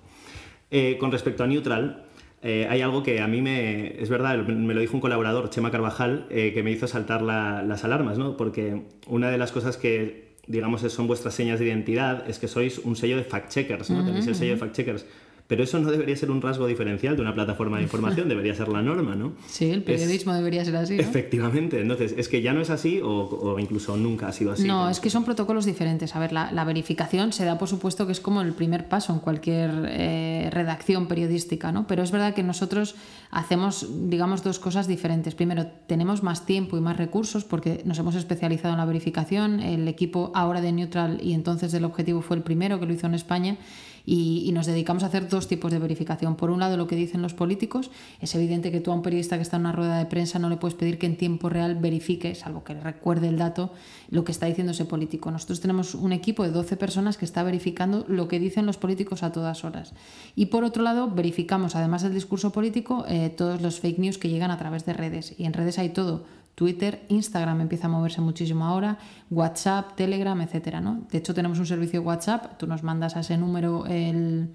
Eh, 0.69 0.97
con 0.99 1.11
respecto 1.11 1.43
a 1.43 1.47
Neutral, 1.47 2.05
eh, 2.41 2.67
hay 2.69 2.81
algo 2.81 3.01
que 3.03 3.21
a 3.21 3.27
mí 3.27 3.41
me. 3.41 4.01
Es 4.01 4.09
verdad, 4.09 4.37
me 4.45 4.73
lo 4.73 4.81
dijo 4.81 4.95
un 4.95 5.01
colaborador, 5.01 5.49
Chema 5.49 5.71
Carvajal, 5.71 6.25
eh, 6.29 6.51
que 6.53 6.61
me 6.63 6.71
hizo 6.71 6.87
saltar 6.87 7.21
la- 7.21 7.63
las 7.63 7.83
alarmas, 7.85 8.17
¿no? 8.17 8.35
Porque 8.37 8.81
una 9.07 9.29
de 9.31 9.37
las 9.37 9.51
cosas 9.51 9.77
que, 9.77 10.33
digamos, 10.45 10.81
son 10.81 11.07
vuestras 11.07 11.33
señas 11.33 11.59
de 11.59 11.67
identidad 11.67 12.29
es 12.29 12.39
que 12.39 12.47
sois 12.49 12.79
un 12.79 12.95
sello 12.97 13.15
de 13.17 13.23
fact-checkers, 13.23 13.89
¿no? 13.91 14.03
Tenéis 14.05 14.27
el 14.27 14.35
sello 14.35 14.53
de 14.55 14.59
fact-checkers. 14.59 15.05
Pero 15.53 15.65
eso 15.65 15.77
no 15.77 15.91
debería 15.91 16.15
ser 16.17 16.31
un 16.31 16.41
rasgo 16.41 16.65
diferencial 16.65 17.15
de 17.15 17.21
una 17.21 17.35
plataforma 17.35 17.77
de 17.77 17.83
información, 17.83 18.27
debería 18.33 18.55
ser 18.55 18.69
la 18.69 18.81
norma, 18.81 19.13
¿no? 19.13 19.33
Sí, 19.45 19.65
el 19.69 19.79
Es- 19.79 19.83
periodismo 19.85 20.33
debería 20.33 20.65
ser 20.65 20.75
así. 20.77 20.95
¿no? 20.95 21.01
Efectivamente, 21.03 21.79
entonces, 21.79 22.15
¿es 22.17 22.27
que 22.27 22.41
ya 22.41 22.53
no 22.53 22.61
es 22.61 22.71
así 22.71 23.00
o, 23.01 23.07
o 23.09 23.59
incluso 23.59 23.95
nunca 23.95 24.29
ha 24.29 24.31
sido 24.31 24.51
así? 24.53 24.67
No, 24.67 24.89
es 24.89 25.00
que 25.00 25.11
son 25.11 25.23
protocolos 25.25 25.65
diferentes. 25.65 26.15
A 26.15 26.19
ver, 26.19 26.31
la, 26.33 26.51
la 26.51 26.63
verificación 26.63 27.33
se 27.33 27.45
da 27.45 27.59
por 27.59 27.67
supuesto 27.67 28.07
que 28.07 28.13
es 28.13 28.19
como 28.19 28.41
el 28.41 28.53
primer 28.53 28.89
paso 28.89 29.13
en 29.13 29.19
cualquier 29.19 29.69
eh, 29.89 30.50
redacción 30.51 31.07
periodística, 31.07 31.71
¿no? 31.71 31.85
Pero 31.85 32.01
es 32.01 32.09
verdad 32.11 32.33
que 32.33 32.41
nosotros 32.41 32.95
hacemos, 33.29 33.88
digamos, 34.09 34.44
dos 34.44 34.57
cosas 34.57 34.88
diferentes. 34.88 35.35
Primero, 35.35 35.67
tenemos 35.85 36.23
más 36.23 36.47
tiempo 36.47 36.77
y 36.77 36.81
más 36.81 36.97
recursos 36.97 37.44
porque 37.44 37.81
nos 37.85 37.99
hemos 37.99 38.15
especializado 38.15 38.73
en 38.73 38.79
la 38.79 38.85
verificación. 38.85 39.59
El 39.59 39.88
equipo 39.88 40.31
ahora 40.33 40.61
de 40.61 40.71
Neutral 40.71 41.19
y 41.21 41.33
entonces 41.33 41.71
del 41.71 41.85
Objetivo 41.85 42.21
fue 42.21 42.38
el 42.38 42.44
primero 42.44 42.79
que 42.79 42.85
lo 42.88 42.94
hizo 42.94 43.06
en 43.07 43.13
España. 43.13 43.57
Y, 44.05 44.51
nos 44.53 44.65
dedicamos 44.65 45.03
a 45.03 45.07
hacer 45.07 45.29
dos 45.29 45.47
tipos 45.47 45.71
de 45.71 45.79
verificación. 45.79 46.35
Por 46.35 46.51
un 46.51 46.59
lado, 46.59 46.77
lo 46.77 46.88
que 46.88 46.95
dicen 46.95 47.21
los 47.21 47.33
políticos. 47.33 47.89
Es 48.19 48.35
evidente 48.35 48.71
que 48.71 48.81
tú 48.81 48.91
a 48.91 48.95
un 48.95 49.01
periodista 49.01 49.38
que 49.38 49.41
está 49.41 49.57
en 49.57 49.61
una 49.61 49.71
rueda 49.71 49.97
de 49.97 50.05
prensa 50.05 50.39
no 50.39 50.50
le 50.50 50.57
puedes 50.57 50.75
pedir 50.75 51.00
que 51.00 51.05
en 51.05 51.17
tiempo 51.17 51.50
real 51.50 51.75
verifique, 51.75 52.35
salvo 52.35 52.63
que 52.63 52.73
recuerde 52.73 53.29
el 53.29 53.38
dato, 53.38 53.71
lo 54.09 54.23
que 54.23 54.31
está 54.31 54.45
diciendo 54.45 54.71
ese 54.71 54.85
político. 54.85 55.31
Nosotros 55.31 55.61
tenemos 55.61 55.95
un 55.95 56.11
equipo 56.11 56.44
de 56.44 56.51
12 56.51 56.77
personas 56.77 57.17
que 57.17 57.25
está 57.25 57.44
verificando 57.44 58.05
lo 58.07 58.27
que 58.27 58.39
dicen 58.39 58.65
los 58.65 58.77
políticos 58.77 59.23
a 59.23 59.31
todas 59.31 59.63
horas. 59.63 59.94
Y 60.35 60.47
por 60.47 60.63
otro 60.63 60.83
lado, 60.83 61.09
verificamos, 61.09 61.75
además 61.75 62.03
del 62.03 62.13
discurso 62.13 62.51
político, 62.51 63.06
eh, 63.07 63.29
todos 63.29 63.61
los 63.61 63.79
fake 63.79 63.99
news 63.99 64.17
que 64.17 64.29
llegan 64.29 64.51
a 64.51 64.57
través 64.57 64.85
de 64.85 64.94
redes. 64.94 65.33
Y 65.38 65.45
en 65.45 65.53
redes 65.53 65.79
hay 65.79 65.89
todo. 65.89 66.23
Twitter, 66.55 67.03
Instagram 67.09 67.61
empieza 67.61 67.88
a 67.88 67.89
moverse 67.89 68.21
muchísimo 68.21 68.65
ahora, 68.65 68.97
WhatsApp, 69.29 69.95
Telegram, 69.95 70.39
etcétera, 70.41 70.81
¿no? 70.81 71.05
De 71.11 71.17
hecho, 71.17 71.33
tenemos 71.33 71.59
un 71.59 71.65
servicio 71.65 72.01
WhatsApp, 72.01 72.57
tú 72.57 72.67
nos 72.67 72.83
mandas 72.83 73.15
a 73.15 73.21
ese 73.21 73.38
número 73.38 73.85
el, 73.88 74.50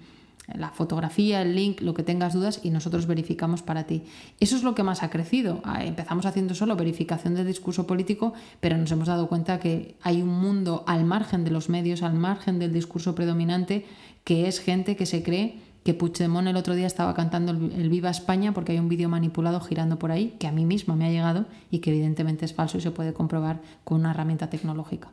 la 0.55 0.69
fotografía, 0.69 1.41
el 1.41 1.55
link, 1.55 1.81
lo 1.81 1.93
que 1.93 2.03
tengas 2.03 2.33
dudas 2.33 2.61
y 2.63 2.69
nosotros 2.69 3.05
verificamos 3.05 3.61
para 3.61 3.83
ti. 3.83 4.03
Eso 4.39 4.55
es 4.55 4.63
lo 4.63 4.75
que 4.75 4.83
más 4.83 5.03
ha 5.03 5.09
crecido. 5.09 5.61
Ah, 5.63 5.83
Empezamos 5.83 6.25
haciendo 6.25 6.55
solo 6.55 6.75
verificación 6.75 7.35
del 7.35 7.47
discurso 7.47 7.85
político, 7.85 8.33
pero 8.59 8.77
nos 8.77 8.91
hemos 8.91 9.07
dado 9.07 9.27
cuenta 9.27 9.59
que 9.59 9.95
hay 10.01 10.21
un 10.21 10.29
mundo 10.29 10.83
al 10.87 11.05
margen 11.05 11.43
de 11.43 11.51
los 11.51 11.69
medios, 11.69 12.01
al 12.01 12.13
margen 12.13 12.59
del 12.59 12.73
discurso 12.73 13.15
predominante, 13.15 13.85
que 14.23 14.47
es 14.47 14.59
gente 14.59 14.95
que 14.95 15.05
se 15.05 15.23
cree 15.23 15.68
que 15.83 15.93
Puigdemont 15.93 16.47
el 16.47 16.57
otro 16.57 16.75
día 16.75 16.87
estaba 16.87 17.13
cantando 17.13 17.51
el, 17.51 17.89
Viva 17.89 18.09
España 18.09 18.53
porque 18.53 18.73
hay 18.73 18.79
un 18.79 18.89
vídeo 18.89 19.09
manipulado 19.09 19.59
girando 19.61 19.97
por 19.97 20.11
ahí 20.11 20.35
que 20.39 20.47
a 20.47 20.51
mí 20.51 20.65
misma 20.65 20.95
me 20.95 21.05
ha 21.05 21.09
llegado 21.09 21.45
y 21.71 21.79
que 21.79 21.91
evidentemente 21.91 22.45
es 22.45 22.53
falso 22.53 22.77
y 22.77 22.81
se 22.81 22.91
puede 22.91 23.13
comprobar 23.13 23.61
con 23.83 23.99
una 24.01 24.11
herramienta 24.11 24.49
tecnológica. 24.49 25.09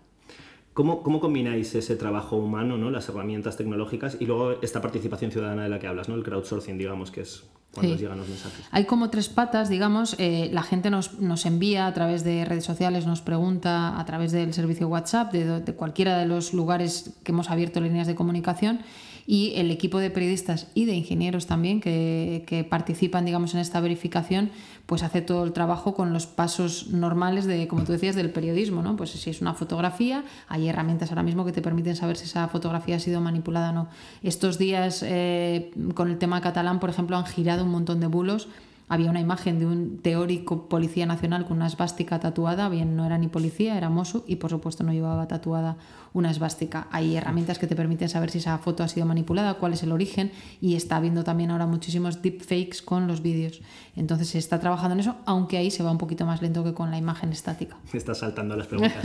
¿Cómo, 0.75 1.03
¿Cómo 1.03 1.21
combináis 1.21 1.75
ese 1.75 1.97
trabajo 1.97 2.37
humano, 2.37 2.77
¿no? 2.77 2.91
las 2.91 3.09
herramientas 3.09 3.57
tecnológicas 3.57 4.19
y 4.21 4.27
luego 4.27 4.61
esta 4.61 4.83
participación 4.83 5.31
ciudadana 5.31 5.63
de 5.63 5.71
la 5.71 5.79
que 5.79 5.87
hablas, 5.87 6.09
¿no? 6.11 6.15
el 6.17 6.23
crowdsourcing, 6.23 6.77
digamos, 6.77 7.11
que 7.11 7.23
es 7.23 7.45
cuando 7.73 7.95
Sí. 7.95 8.03
llegan 8.03 8.19
los 8.19 8.29
mensajes? 8.29 8.67
Hay 8.73 8.85
como 8.85 9.09
tres 9.09 9.31
patas, 9.31 9.71
digamos. 9.71 10.17
eh, 10.19 10.51
la 10.53 10.63
gente 10.63 10.91
nos, 10.91 11.19
nos 11.19 11.47
envía 11.47 11.87
a 11.87 11.95
través 11.95 12.25
de 12.25 12.45
redes 12.45 12.65
sociales, 12.65 13.07
nos 13.07 13.23
pregunta 13.23 13.99
a 13.99 14.05
través 14.05 14.33
del 14.33 14.53
servicio 14.53 14.89
WhatsApp, 14.89 15.33
de, 15.33 15.61
de 15.61 15.73
cualquiera 15.75 16.19
de 16.19 16.27
los 16.27 16.53
lugares 16.53 17.15
que 17.25 17.33
hemos 17.33 17.49
abierto 17.51 17.81
líneas 17.81 18.07
de 18.07 18.15
comunicación. 18.15 18.81
Y 19.27 19.55
el 19.57 19.71
equipo 19.71 19.99
de 19.99 20.11
periodistas 20.11 20.69
y 20.75 20.85
de 20.85 20.95
ingenieros 20.95 21.47
también 21.47 21.81
que, 21.81 22.45
que 22.47 22.63
participan, 22.63 23.25
digamos, 23.25 23.55
en 23.55 23.61
esta 23.61 23.81
verificación, 23.81 24.51
pues 24.87 25.03
hace 25.03 25.21
todo 25.21 25.45
el 25.45 25.53
trabajo 25.53 25.95
con 25.95 26.13
los 26.13 26.27
pasos 26.27 26.89
normales 26.89 27.45
de, 27.45 27.67
como 27.67 27.83
tú 27.83 27.93
decías, 27.93 28.15
del 28.15 28.31
periodismo, 28.31 28.83
¿no? 28.83 28.97
Pues 28.97 29.11
si 29.11 29.31
es 29.31 29.41
una 29.41 29.53
fotografía, 29.53 30.25
hay 30.49 30.69
herramientas 30.69 31.11
ahora 31.11 31.25
mismo 31.25 31.45
que 31.45 31.53
te 31.53 31.61
permiten 31.61 31.97
saber 31.97 32.17
si 32.17 32.25
esa 32.25 32.47
fotografía 32.49 32.97
ha 32.97 33.01
sido 33.01 33.21
manipulada 33.21 33.71
o 33.71 33.73
no. 33.73 33.89
Estos 34.23 34.59
días, 34.59 35.05
eh, 35.05 35.73
con 35.95 36.09
el 36.09 36.19
tema 36.19 36.41
catalán, 36.41 36.79
por 36.79 36.91
ejemplo, 36.91 37.17
han 37.17 37.27
girado 37.27 37.65
un 37.65 37.71
montón 37.71 37.99
de 37.99 38.07
bulos. 38.07 38.49
Había 38.89 39.11
una 39.11 39.19
imagen 39.19 39.59
de 39.59 39.67
un 39.67 39.99
teórico 39.99 40.69
policía 40.69 41.07
nacional 41.07 41.45
con 41.45 41.57
una 41.57 41.67
esvástica 41.67 42.21
tatuada, 42.21 42.69
bien 42.69 42.95
no 42.95 43.05
era 43.05 43.19
ni 43.19 43.27
policía, 43.27 43.77
era 43.77 43.91
mozo 43.91 44.25
y 44.29 44.37
por 44.37 44.51
supuesto 44.51 44.85
no 44.85 44.93
llevaba 44.93 45.27
tatuada 45.27 45.77
una 46.17 46.31
esvástica. 46.31 46.89
Hay 46.93 47.15
herramientas 47.15 47.59
que 47.59 47.67
te 47.67 47.77
permiten 47.77 48.09
saber 48.09 48.31
si 48.31 48.39
esa 48.39 48.57
foto 48.57 48.83
ha 48.83 48.89
sido 48.89 49.05
manipulada, 49.05 49.55
cuál 49.55 49.75
es 49.75 49.83
el 49.83 49.93
origen 49.93 50.33
y 50.63 50.75
está 50.75 50.97
habiendo 50.97 51.25
también 51.25 51.51
ahora 51.51 51.67
muchísimos 51.67 52.23
deepfakes 52.23 52.79
con 52.83 53.07
los 53.07 53.21
vídeos. 53.21 53.61
Entonces 53.97 54.29
se 54.29 54.39
está 54.39 54.59
trabajando 54.59 54.95
en 54.95 55.01
eso, 55.01 55.17
aunque 55.27 55.59
ahí 55.59 55.71
se 55.71 55.83
va 55.83 55.91
un 55.91 55.99
poquito 55.99 56.25
más 56.25 56.41
lento 56.41 56.65
que 56.65 56.73
con 56.73 56.91
la 56.91 56.97
imagen 56.97 57.33
estática. 57.33 57.77
Me 57.93 57.99
estás 57.99 58.19
saltando 58.19 58.57
las 58.57 58.67
preguntas. 58.67 59.05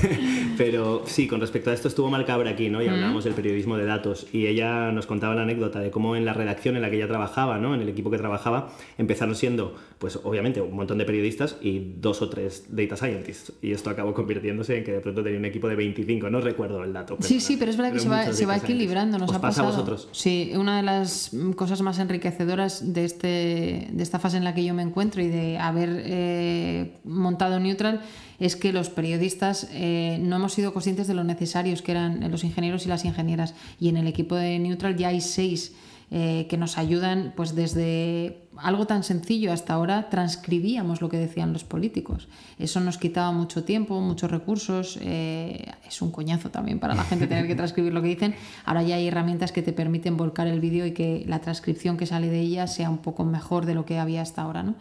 Pero 0.58 1.04
sí, 1.06 1.26
con 1.26 1.40
respecto 1.40 1.70
a 1.70 1.74
esto 1.74 1.88
estuvo 1.88 2.10
Malcabra 2.10 2.50
aquí, 2.50 2.68
¿no? 2.68 2.82
Y 2.82 2.88
hablábamos 2.88 3.24
del 3.24 3.32
periodismo 3.32 3.78
de 3.78 3.86
datos. 3.86 4.26
Y 4.30 4.46
ella 4.46 4.92
nos 4.92 5.06
contaba 5.06 5.34
la 5.34 5.42
anécdota 5.42 5.80
de 5.80 5.90
cómo 5.90 6.16
en 6.16 6.26
la 6.26 6.34
redacción 6.34 6.76
en 6.76 6.82
la 6.82 6.90
que 6.90 6.96
ella 6.96 7.08
trabajaba, 7.08 7.56
¿no? 7.56 7.74
En 7.74 7.80
el 7.80 7.88
equipo 7.88 8.10
que 8.10 8.18
trabajaba, 8.18 8.72
empezaron 8.98 9.34
siendo, 9.34 9.74
pues 9.98 10.20
obviamente, 10.22 10.60
un 10.60 10.76
montón 10.76 10.98
de 10.98 11.06
periodistas 11.06 11.56
y 11.62 11.94
dos 11.96 12.20
o 12.20 12.28
tres 12.28 12.66
data 12.68 12.98
scientists. 12.98 13.54
Y 13.62 13.72
esto 13.72 13.88
acabó 13.88 14.12
convirtiéndose 14.12 14.76
en 14.76 14.84
que 14.84 14.92
de 14.92 15.00
pronto 15.00 15.22
tenía 15.22 15.38
un 15.38 15.46
equipo 15.46 15.68
de 15.68 15.76
25, 15.76 16.28
no 16.28 16.41
recuerdo 16.42 16.84
el 16.84 16.92
dato. 16.92 17.16
Sí, 17.20 17.40
sí, 17.40 17.56
pero 17.56 17.70
es 17.70 17.76
verdad 17.76 17.92
que 17.92 18.00
se 18.00 18.08
va, 18.08 18.32
se 18.32 18.46
va 18.46 18.56
equilibrando, 18.56 19.18
nos 19.18 19.30
¿Os 19.30 19.36
ha 19.36 19.40
pasa 19.40 19.62
a 19.62 19.64
pasado. 19.64 19.84
vosotros? 19.84 20.08
Sí, 20.12 20.52
una 20.54 20.76
de 20.76 20.82
las 20.82 21.30
cosas 21.56 21.80
más 21.82 21.98
enriquecedoras 21.98 22.92
de, 22.92 23.04
este, 23.04 23.88
de 23.90 24.02
esta 24.02 24.18
fase 24.18 24.36
en 24.36 24.44
la 24.44 24.54
que 24.54 24.64
yo 24.64 24.74
me 24.74 24.82
encuentro 24.82 25.22
y 25.22 25.28
de 25.28 25.58
haber 25.58 26.02
eh, 26.04 26.98
montado 27.04 27.58
Neutral 27.60 28.02
es 28.38 28.56
que 28.56 28.72
los 28.72 28.90
periodistas 28.90 29.68
eh, 29.72 30.18
no 30.20 30.36
hemos 30.36 30.52
sido 30.52 30.72
conscientes 30.72 31.06
de 31.06 31.14
lo 31.14 31.24
necesarios 31.24 31.80
que 31.80 31.92
eran 31.92 32.28
los 32.30 32.44
ingenieros 32.44 32.84
y 32.86 32.88
las 32.88 33.04
ingenieras. 33.04 33.54
Y 33.78 33.88
en 33.88 33.96
el 33.96 34.08
equipo 34.08 34.34
de 34.34 34.58
Neutral 34.58 34.96
ya 34.96 35.08
hay 35.08 35.20
seis 35.20 35.74
eh, 36.14 36.46
que 36.50 36.58
nos 36.58 36.76
ayudan 36.76 37.32
pues 37.34 37.54
desde 37.54 38.42
algo 38.58 38.86
tan 38.86 39.02
sencillo 39.02 39.50
hasta 39.50 39.72
ahora 39.72 40.10
transcribíamos 40.10 41.00
lo 41.00 41.08
que 41.08 41.16
decían 41.16 41.54
los 41.54 41.64
políticos. 41.64 42.28
Eso 42.58 42.80
nos 42.80 42.98
quitaba 42.98 43.32
mucho 43.32 43.64
tiempo, 43.64 43.98
muchos 43.98 44.30
recursos, 44.30 44.98
eh, 45.00 45.72
es 45.88 46.02
un 46.02 46.12
coñazo 46.12 46.50
también 46.50 46.78
para 46.80 46.94
la 46.94 47.04
gente 47.04 47.26
tener 47.26 47.46
que 47.46 47.54
transcribir 47.62 47.94
lo 47.94 48.02
que 48.02 48.08
dicen. 48.08 48.34
Ahora 48.66 48.82
ya 48.82 48.96
hay 48.96 49.08
herramientas 49.08 49.52
que 49.52 49.62
te 49.62 49.72
permiten 49.72 50.18
volcar 50.18 50.48
el 50.48 50.60
vídeo 50.60 50.84
y 50.84 50.92
que 50.92 51.24
la 51.26 51.40
transcripción 51.40 51.96
que 51.96 52.04
sale 52.04 52.28
de 52.28 52.40
ella 52.40 52.66
sea 52.66 52.90
un 52.90 52.98
poco 52.98 53.24
mejor 53.24 53.64
de 53.64 53.72
lo 53.72 53.86
que 53.86 53.98
había 53.98 54.20
hasta 54.20 54.42
ahora. 54.42 54.62
¿no? 54.62 54.74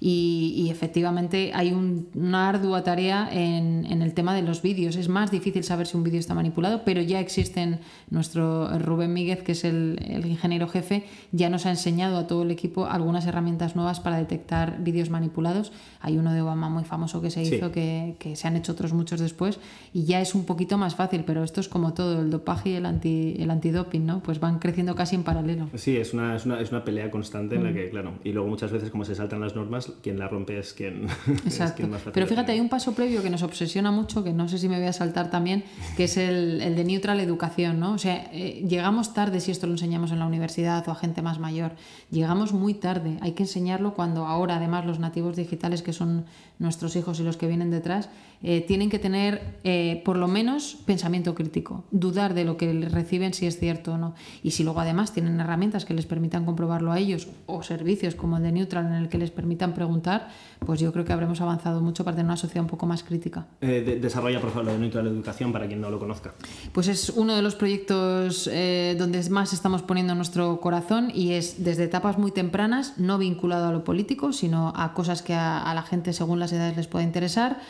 Y, 0.00 0.54
y 0.56 0.70
efectivamente 0.70 1.50
hay 1.54 1.72
un- 1.72 2.08
una 2.14 2.48
ardua 2.48 2.84
tarea 2.84 3.28
en, 3.32 3.84
en, 3.86 4.02
el 4.02 4.14
tema 4.14 4.34
de 4.34 4.42
los 4.42 4.62
vídeos. 4.62 4.96
Es 4.96 5.08
más 5.08 5.30
difícil 5.30 5.64
saber 5.64 5.86
si 5.86 5.96
un 5.96 6.04
vídeo 6.04 6.20
está 6.20 6.34
manipulado, 6.34 6.82
pero 6.84 7.02
ya 7.02 7.18
existen, 7.20 7.80
nuestro 8.10 8.78
Rubén 8.78 9.12
Míguez, 9.12 9.42
que 9.42 9.52
es 9.52 9.64
el, 9.64 9.98
el, 10.08 10.26
ingeniero 10.26 10.68
jefe, 10.68 11.04
ya 11.32 11.50
nos 11.50 11.66
ha 11.66 11.70
enseñado 11.70 12.16
a 12.16 12.26
todo 12.26 12.42
el 12.42 12.50
equipo 12.50 12.86
algunas 12.86 13.26
herramientas 13.26 13.74
nuevas 13.74 13.98
para 14.00 14.18
detectar 14.18 14.82
vídeos 14.82 15.10
manipulados. 15.10 15.72
Hay 16.00 16.16
uno 16.16 16.32
de 16.32 16.42
Obama 16.42 16.68
muy 16.68 16.84
famoso 16.84 17.20
que 17.20 17.30
se 17.30 17.42
hizo, 17.42 17.72
que, 17.72 18.14
que, 18.18 18.36
se 18.36 18.46
han 18.46 18.56
hecho 18.56 18.72
otros 18.72 18.92
muchos 18.92 19.20
después, 19.20 19.58
y 19.92 20.04
ya 20.04 20.20
es 20.20 20.34
un 20.34 20.44
poquito 20.44 20.78
más 20.78 20.94
fácil, 20.94 21.24
pero 21.24 21.42
esto 21.42 21.60
es 21.60 21.68
como 21.68 21.92
todo, 21.94 22.20
el 22.20 22.30
dopaje 22.30 22.70
y 22.70 22.74
el, 22.74 22.86
anti, 22.86 23.34
el 23.38 23.50
antidoping, 23.50 24.06
¿no? 24.06 24.22
Pues 24.22 24.38
van 24.38 24.58
creciendo 24.60 24.94
casi 24.94 25.16
en 25.16 25.24
paralelo. 25.24 25.68
Sí, 25.74 25.96
es 25.96 26.14
una, 26.14 26.36
es 26.36 26.46
una, 26.46 26.60
es 26.60 26.70
una 26.70 26.84
pelea 26.84 27.10
constante 27.10 27.56
en 27.56 27.64
la 27.64 27.72
que, 27.72 27.90
claro, 27.90 28.12
y 28.22 28.32
luego 28.32 28.48
muchas 28.48 28.70
veces 28.70 28.90
como 28.90 29.04
se 29.04 29.14
saltan 29.14 29.40
las 29.40 29.56
normas, 29.56 29.87
quien 30.02 30.18
la 30.18 30.28
rompe 30.28 30.58
es 30.58 30.72
quien, 30.72 31.06
Exacto. 31.44 31.88
Pero 32.12 32.26
fíjate, 32.26 32.52
hay 32.52 32.60
un 32.60 32.68
paso 32.68 32.92
previo 32.92 33.22
que 33.22 33.30
nos 33.30 33.42
obsesiona 33.42 33.90
mucho, 33.90 34.24
que 34.24 34.32
no 34.32 34.48
sé 34.48 34.58
si 34.58 34.68
me 34.68 34.78
voy 34.78 34.86
a 34.86 34.92
saltar 34.92 35.30
también, 35.30 35.64
que 35.96 36.04
es 36.04 36.16
el, 36.16 36.60
el 36.60 36.76
de 36.76 36.84
neutral 36.84 37.20
educación, 37.20 37.80
¿no? 37.80 37.94
O 37.94 37.98
sea, 37.98 38.28
eh, 38.32 38.64
llegamos 38.68 39.14
tarde 39.14 39.40
si 39.40 39.50
esto 39.50 39.66
lo 39.66 39.72
enseñamos 39.72 40.12
en 40.12 40.18
la 40.18 40.26
universidad 40.26 40.86
o 40.88 40.92
a 40.92 40.94
gente 40.94 41.22
más 41.22 41.38
mayor. 41.38 41.72
Llegamos 42.10 42.52
muy 42.52 42.74
tarde. 42.74 43.18
Hay 43.20 43.32
que 43.32 43.44
enseñarlo 43.44 43.94
cuando 43.94 44.26
ahora, 44.26 44.56
además, 44.56 44.86
los 44.86 44.98
nativos 44.98 45.36
digitales, 45.36 45.82
que 45.82 45.92
son 45.92 46.24
nuestros 46.58 46.96
hijos 46.96 47.20
y 47.20 47.22
los 47.22 47.36
que 47.36 47.46
vienen 47.46 47.70
detrás, 47.70 48.08
eh, 48.42 48.60
tienen 48.60 48.88
que 48.88 49.00
tener 49.00 49.56
eh, 49.64 50.00
por 50.04 50.16
lo 50.16 50.28
menos 50.28 50.76
pensamiento 50.86 51.34
crítico, 51.34 51.84
dudar 51.90 52.34
de 52.34 52.44
lo 52.44 52.56
que 52.56 52.72
reciben 52.88 53.34
si 53.34 53.46
es 53.46 53.58
cierto 53.58 53.94
o 53.94 53.98
no. 53.98 54.14
Y 54.42 54.52
si 54.52 54.62
luego 54.62 54.80
además 54.80 55.12
tienen 55.12 55.40
herramientas 55.40 55.84
que 55.84 55.94
les 55.94 56.06
permitan 56.06 56.44
comprobarlo 56.44 56.92
a 56.92 56.98
ellos 56.98 57.28
o 57.46 57.62
servicios 57.62 58.14
como 58.14 58.36
el 58.36 58.44
de 58.44 58.52
Neutral 58.52 58.86
en 58.86 58.92
el 58.92 59.08
que 59.08 59.18
les 59.18 59.30
permitan 59.30 59.74
preguntar, 59.78 60.28
pues 60.66 60.80
yo 60.80 60.92
creo 60.92 61.04
que 61.04 61.12
habremos 61.12 61.40
avanzado 61.40 61.80
mucho 61.80 62.04
para 62.04 62.16
tener 62.16 62.26
una 62.26 62.36
sociedad 62.36 62.62
un 62.62 62.70
poco 62.70 62.86
más 62.86 63.02
crítica. 63.02 63.46
Eh, 63.60 63.98
desarrolla, 64.02 64.40
por 64.40 64.50
favor, 64.50 64.66
lo 64.66 64.72
de 64.72 64.78
Neutral 64.78 65.06
Educación 65.06 65.52
para 65.52 65.66
quien 65.66 65.80
no 65.80 65.90
lo 65.90 65.98
conozca. 65.98 66.34
Pues 66.72 66.88
es 66.88 67.10
uno 67.10 67.34
de 67.34 67.42
los 67.42 67.54
proyectos 67.54 68.44
donde 68.44 69.30
más 69.30 69.52
estamos 69.52 69.82
poniendo 69.82 70.14
nuestro 70.14 70.60
corazón 70.60 71.10
y 71.14 71.32
es 71.32 71.64
desde 71.64 71.84
etapas 71.84 72.18
muy 72.18 72.32
tempranas, 72.32 72.98
no 72.98 73.18
vinculado 73.18 73.68
a 73.68 73.72
lo 73.72 73.84
político, 73.84 74.32
sino 74.32 74.72
a 74.76 74.94
cosas 74.94 75.22
que 75.22 75.34
a, 75.34 75.62
a 75.62 75.74
la 75.74 75.82
gente 75.82 76.12
según 76.12 76.40
las 76.40 76.52
edades 76.52 76.76
les 76.76 76.86
pueda 76.86 77.04
interesar 77.04 77.60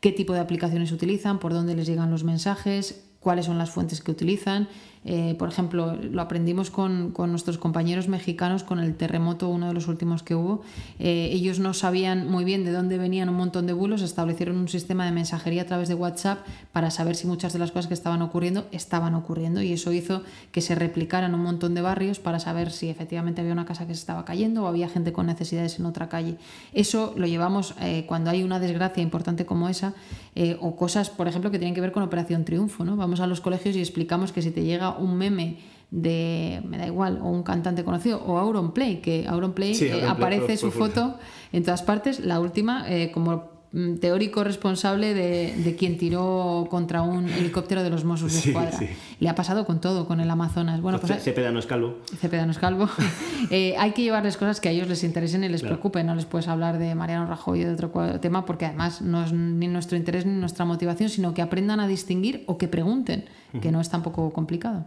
qué 0.00 0.12
tipo 0.12 0.32
de 0.32 0.40
aplicaciones 0.40 0.92
utilizan, 0.92 1.38
por 1.38 1.52
dónde 1.52 1.74
les 1.74 1.86
llegan 1.86 2.10
los 2.10 2.24
mensajes, 2.24 3.04
cuáles 3.20 3.46
son 3.46 3.58
las 3.58 3.70
fuentes 3.70 4.00
que 4.00 4.10
utilizan 4.10 4.68
eh, 5.10 5.34
por 5.38 5.48
ejemplo, 5.48 5.96
lo 5.96 6.20
aprendimos 6.20 6.70
con, 6.70 7.12
con, 7.12 7.30
nuestros 7.30 7.56
compañeros 7.56 8.08
mexicanos 8.08 8.62
con 8.62 8.78
el 8.78 8.94
terremoto, 8.94 9.48
uno 9.48 9.68
de 9.68 9.72
los 9.72 9.88
últimos 9.88 10.22
que 10.22 10.34
hubo. 10.34 10.60
Eh, 10.98 11.30
ellos 11.32 11.60
no 11.60 11.72
sabían 11.72 12.30
muy 12.30 12.44
bien 12.44 12.62
de 12.62 12.72
dónde 12.72 12.98
venían 12.98 13.30
un 13.30 13.36
montón 13.36 13.66
de 13.66 13.72
bulos, 13.72 14.02
establecieron 14.02 14.58
un 14.58 14.68
sistema 14.68 15.06
de 15.06 15.12
mensajería 15.12 15.62
a 15.62 15.64
través 15.64 15.88
de 15.88 15.94
WhatsApp 15.94 16.40
para 16.72 16.90
saber 16.90 17.16
si 17.16 17.26
muchas 17.26 17.54
de 17.54 17.58
las 17.58 17.70
cosas 17.70 17.86
que 17.86 17.94
estaban 17.94 18.20
ocurriendo 18.20 18.66
estaban 18.70 19.14
ocurriendo 19.14 19.62
y 19.62 19.72
eso 19.72 19.94
hizo 19.94 20.24
que 20.52 20.60
se 20.60 20.74
replicaran 20.74 21.34
un 21.34 21.42
montón 21.42 21.74
de 21.74 21.80
barrios 21.80 22.18
para 22.18 22.38
saber 22.38 22.70
si 22.70 22.90
efectivamente 22.90 23.40
había 23.40 23.54
una 23.54 23.64
casa 23.64 23.86
que 23.86 23.94
se 23.94 24.00
estaba 24.00 24.26
cayendo 24.26 24.64
o 24.64 24.66
había 24.66 24.90
gente 24.90 25.14
con 25.14 25.24
necesidades 25.24 25.78
en 25.78 25.86
otra 25.86 26.10
calle. 26.10 26.36
Eso 26.74 27.14
lo 27.16 27.26
llevamos 27.26 27.74
eh, 27.80 28.04
cuando 28.06 28.28
hay 28.28 28.42
una 28.42 28.60
desgracia 28.60 29.02
importante 29.02 29.46
como 29.46 29.70
esa 29.70 29.94
o 30.60 30.76
cosas, 30.76 31.10
por 31.10 31.26
ejemplo, 31.26 31.50
que 31.50 31.58
tienen 31.58 31.74
que 31.74 31.80
ver 31.80 31.90
con 31.90 32.04
Operación 32.04 32.44
Triunfo. 32.44 32.84
¿no? 32.84 32.94
Vamos 32.94 33.18
a 33.18 33.26
los 33.26 33.40
colegios 33.40 33.74
y 33.74 33.80
explicamos 33.80 34.30
que 34.30 34.40
si 34.40 34.52
te 34.52 34.62
llega 34.62 34.97
un 34.98 35.16
meme 35.16 35.58
de, 35.90 36.62
me 36.66 36.78
da 36.78 36.86
igual, 36.86 37.18
o 37.22 37.28
un 37.30 37.42
cantante 37.42 37.84
conocido, 37.84 38.22
o 38.24 38.38
Auronplay, 38.38 39.00
que 39.00 39.26
Auronplay 39.26 39.72
eh, 39.80 40.04
aparece 40.06 40.56
su 40.56 40.70
foto 40.70 41.18
en 41.52 41.62
todas 41.62 41.82
partes, 41.82 42.20
la 42.20 42.40
última 42.40 42.84
eh, 42.88 43.10
como 43.10 43.57
teórico 44.00 44.44
responsable 44.44 45.12
de, 45.12 45.54
de, 45.56 45.76
quien 45.76 45.98
tiró 45.98 46.66
contra 46.70 47.02
un 47.02 47.28
helicóptero 47.28 47.82
de 47.82 47.90
los 47.90 48.04
Mossos 48.04 48.32
de 48.32 48.38
Escuadra. 48.38 48.78
Le 49.20 49.28
ha 49.28 49.34
pasado 49.34 49.66
con 49.66 49.80
todo, 49.80 50.06
con 50.06 50.20
el 50.20 50.30
Amazonas. 50.30 50.80
Bueno, 50.80 50.98
pues, 50.98 51.22
Cepeda 51.22 51.50
no 51.50 51.58
es 51.58 51.66
calvo. 51.66 51.98
Cepeda 52.18 52.46
no 52.46 52.52
es 52.52 52.58
calvo. 52.58 52.88
eh, 53.50 53.74
hay 53.78 53.92
que 53.92 54.02
llevarles 54.02 54.38
cosas 54.38 54.60
que 54.60 54.68
a 54.68 54.72
ellos 54.72 54.88
les 54.88 55.04
interesen 55.04 55.44
y 55.44 55.48
les 55.48 55.62
preocupen. 55.62 56.06
No 56.06 56.14
les 56.14 56.24
puedes 56.24 56.48
hablar 56.48 56.78
de 56.78 56.94
Mariano 56.94 57.26
Rajoy 57.26 57.64
o 57.64 57.66
de 57.68 57.74
otro 57.74 58.20
tema 58.20 58.46
porque 58.46 58.66
además 58.66 59.02
no 59.02 59.22
es 59.22 59.32
ni 59.32 59.68
nuestro 59.68 59.98
interés 59.98 60.24
ni 60.24 60.32
nuestra 60.32 60.64
motivación, 60.64 61.10
sino 61.10 61.34
que 61.34 61.42
aprendan 61.42 61.80
a 61.80 61.86
distinguir 61.86 62.44
o 62.46 62.56
que 62.56 62.68
pregunten, 62.68 63.26
que 63.60 63.70
no 63.70 63.80
es 63.80 63.90
tampoco 63.90 64.32
complicado. 64.32 64.86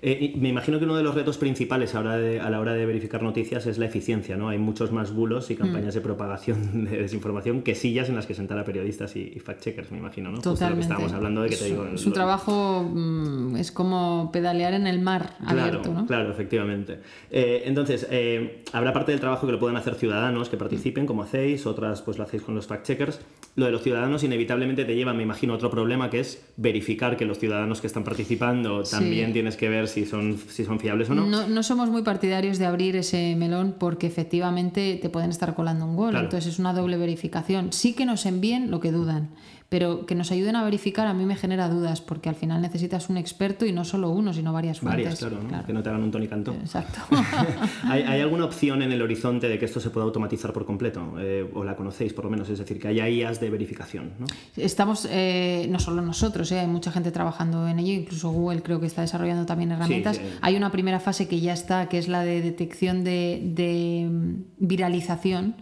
Eh, 0.00 0.34
me 0.36 0.48
imagino 0.48 0.78
que 0.78 0.84
uno 0.84 0.96
de 0.96 1.02
los 1.02 1.14
retos 1.14 1.38
principales 1.38 1.96
a, 1.96 2.02
la 2.02 2.60
hora 2.60 2.74
de 2.74 2.86
verificar 2.86 3.20
noticias 3.22 3.66
es 3.66 3.78
la 3.78 3.86
eficiencia, 3.86 4.36
¿no? 4.36 4.48
Hay 4.48 4.58
muchos 4.58 4.92
más 4.92 5.12
bulos 5.12 5.50
y 5.50 5.56
campañas 5.56 5.94
mm. 5.94 5.98
de 5.98 6.00
propagación 6.00 6.84
de 6.90 7.02
desinformación 7.02 7.62
que 7.62 7.74
sillas 7.74 8.08
en 8.08 8.14
las 8.14 8.26
que 8.26 8.34
sentar 8.34 8.58
a 8.58 8.64
periodistas 8.64 9.16
y, 9.16 9.40
fact-checkers, 9.44 9.90
me 9.90 9.98
imagino, 9.98 10.30
¿no? 10.30 10.40
Totalmente. 10.40 10.70
lo 10.70 10.76
que 10.76 10.82
estábamos 10.82 11.12
hablando 11.12 11.42
de 11.42 11.48
que 11.48 11.56
te 11.56 11.64
digo... 11.64 11.84
Es 11.86 12.06
un 12.06 12.12
trabajo, 12.12 12.88
mm, 12.88 13.56
es 13.56 13.72
como 13.72 14.30
pedalear 14.32 14.74
en 14.74 14.86
el 14.86 15.00
mar 15.00 15.34
abierto, 15.44 15.92
¿no? 15.92 16.06
Claro, 16.06 16.30
efectivamente. 16.30 17.00
Eh, 17.30 17.62
entonces, 17.64 18.06
eh, 18.10 18.62
habrá 18.72 18.92
parte 18.92 19.10
del 19.10 19.20
trabajo 19.20 19.46
que 19.46 19.52
lo 19.52 19.58
pueden 19.58 19.76
hacer 19.76 19.96
ciudadanos 19.96 20.48
que 20.48 20.56
participen, 20.56 21.06
como 21.06 21.24
hacéis, 21.24 21.66
otras 21.66 22.02
pues 22.02 22.18
lo 22.18 22.24
hacéis 22.24 22.44
con 22.44 22.54
los 22.54 22.68
fact-checkers. 22.68 23.18
Lo 23.58 23.66
de 23.66 23.72
los 23.72 23.82
ciudadanos 23.82 24.22
inevitablemente 24.22 24.84
te 24.84 24.94
lleva, 24.94 25.12
me 25.12 25.24
imagino, 25.24 25.52
a 25.52 25.56
otro 25.56 25.68
problema 25.68 26.10
que 26.10 26.20
es 26.20 26.40
verificar 26.56 27.16
que 27.16 27.24
los 27.24 27.40
ciudadanos 27.40 27.80
que 27.80 27.88
están 27.88 28.04
participando 28.04 28.84
también 28.84 29.32
tienes 29.32 29.56
que 29.56 29.68
ver 29.68 29.88
si 29.88 30.06
son, 30.06 30.38
si 30.48 30.64
son 30.64 30.78
fiables 30.78 31.10
o 31.10 31.16
no. 31.16 31.26
no. 31.26 31.62
somos 31.64 31.90
muy 31.90 32.02
partidarios 32.02 32.58
de 32.58 32.66
abrir 32.66 32.94
ese 32.94 33.34
melón 33.34 33.74
porque 33.76 34.06
efectivamente 34.06 34.96
te 35.02 35.08
pueden 35.08 35.30
estar 35.30 35.56
colando 35.56 35.86
un 35.86 35.96
gol. 35.96 36.14
Entonces 36.14 36.52
es 36.52 36.60
una 36.60 36.72
doble 36.72 36.98
verificación. 36.98 37.72
Sí 37.72 37.94
que 37.94 38.06
nos 38.06 38.26
envíen 38.26 38.70
lo 38.70 38.78
que 38.78 38.92
dudan 38.92 39.30
pero 39.68 40.06
que 40.06 40.14
nos 40.14 40.30
ayuden 40.30 40.56
a 40.56 40.64
verificar 40.64 41.06
a 41.06 41.12
mí 41.12 41.26
me 41.26 41.36
genera 41.36 41.68
dudas, 41.68 42.00
porque 42.00 42.30
al 42.30 42.34
final 42.34 42.62
necesitas 42.62 43.10
un 43.10 43.18
experto 43.18 43.66
y 43.66 43.72
no 43.72 43.84
solo 43.84 44.08
uno, 44.08 44.32
sino 44.32 44.52
varias 44.52 44.80
fuentes. 44.80 45.04
Varias, 45.04 45.18
claro, 45.18 45.42
¿no? 45.42 45.66
que 45.66 45.72
no 45.74 45.82
te 45.82 45.90
hagan 45.90 46.02
un 46.02 46.10
tonicantón. 46.10 46.56
Exacto. 46.56 47.00
¿Hay, 47.84 48.02
¿Hay, 48.02 48.20
alguna 48.22 48.46
opción 48.46 48.80
en 48.80 48.92
el 48.92 49.02
horizonte 49.02 49.46
de 49.46 49.58
que 49.58 49.66
esto 49.66 49.78
se 49.78 49.90
pueda 49.90 50.06
automatizar 50.06 50.54
por 50.54 50.64
completo? 50.64 51.16
Eh, 51.18 51.50
¿O 51.52 51.64
la 51.64 51.76
conocéis 51.76 52.14
por 52.14 52.24
lo 52.24 52.30
menos? 52.30 52.48
Es 52.48 52.58
decir, 52.58 52.80
que 52.80 52.88
haya 52.88 53.08
IAs 53.08 53.40
de 53.40 53.50
verificación. 53.50 54.12
¿no? 54.18 54.26
Estamos, 54.56 55.06
eh, 55.10 55.66
no 55.68 55.78
solo 55.80 56.00
nosotros, 56.00 56.50
eh, 56.52 56.60
hay 56.60 56.66
mucha 56.66 56.90
gente 56.90 57.10
trabajando 57.10 57.68
en 57.68 57.78
ello, 57.78 57.92
incluso 57.92 58.30
Google 58.30 58.62
creo 58.62 58.80
que 58.80 58.86
está 58.86 59.02
desarrollando 59.02 59.44
también 59.44 59.72
herramientas. 59.72 60.18
Hay 60.40 60.56
una 60.56 60.72
primera 60.72 60.98
fase 60.98 61.28
que 61.28 61.40
ya 61.40 61.52
está, 61.52 61.90
que 61.90 61.98
es 61.98 62.08
la 62.08 62.24
de 62.24 62.40
detección 62.40 63.04
de, 63.04 63.42
de 63.44 64.08
mm, 64.10 64.66
viralización 64.66 65.56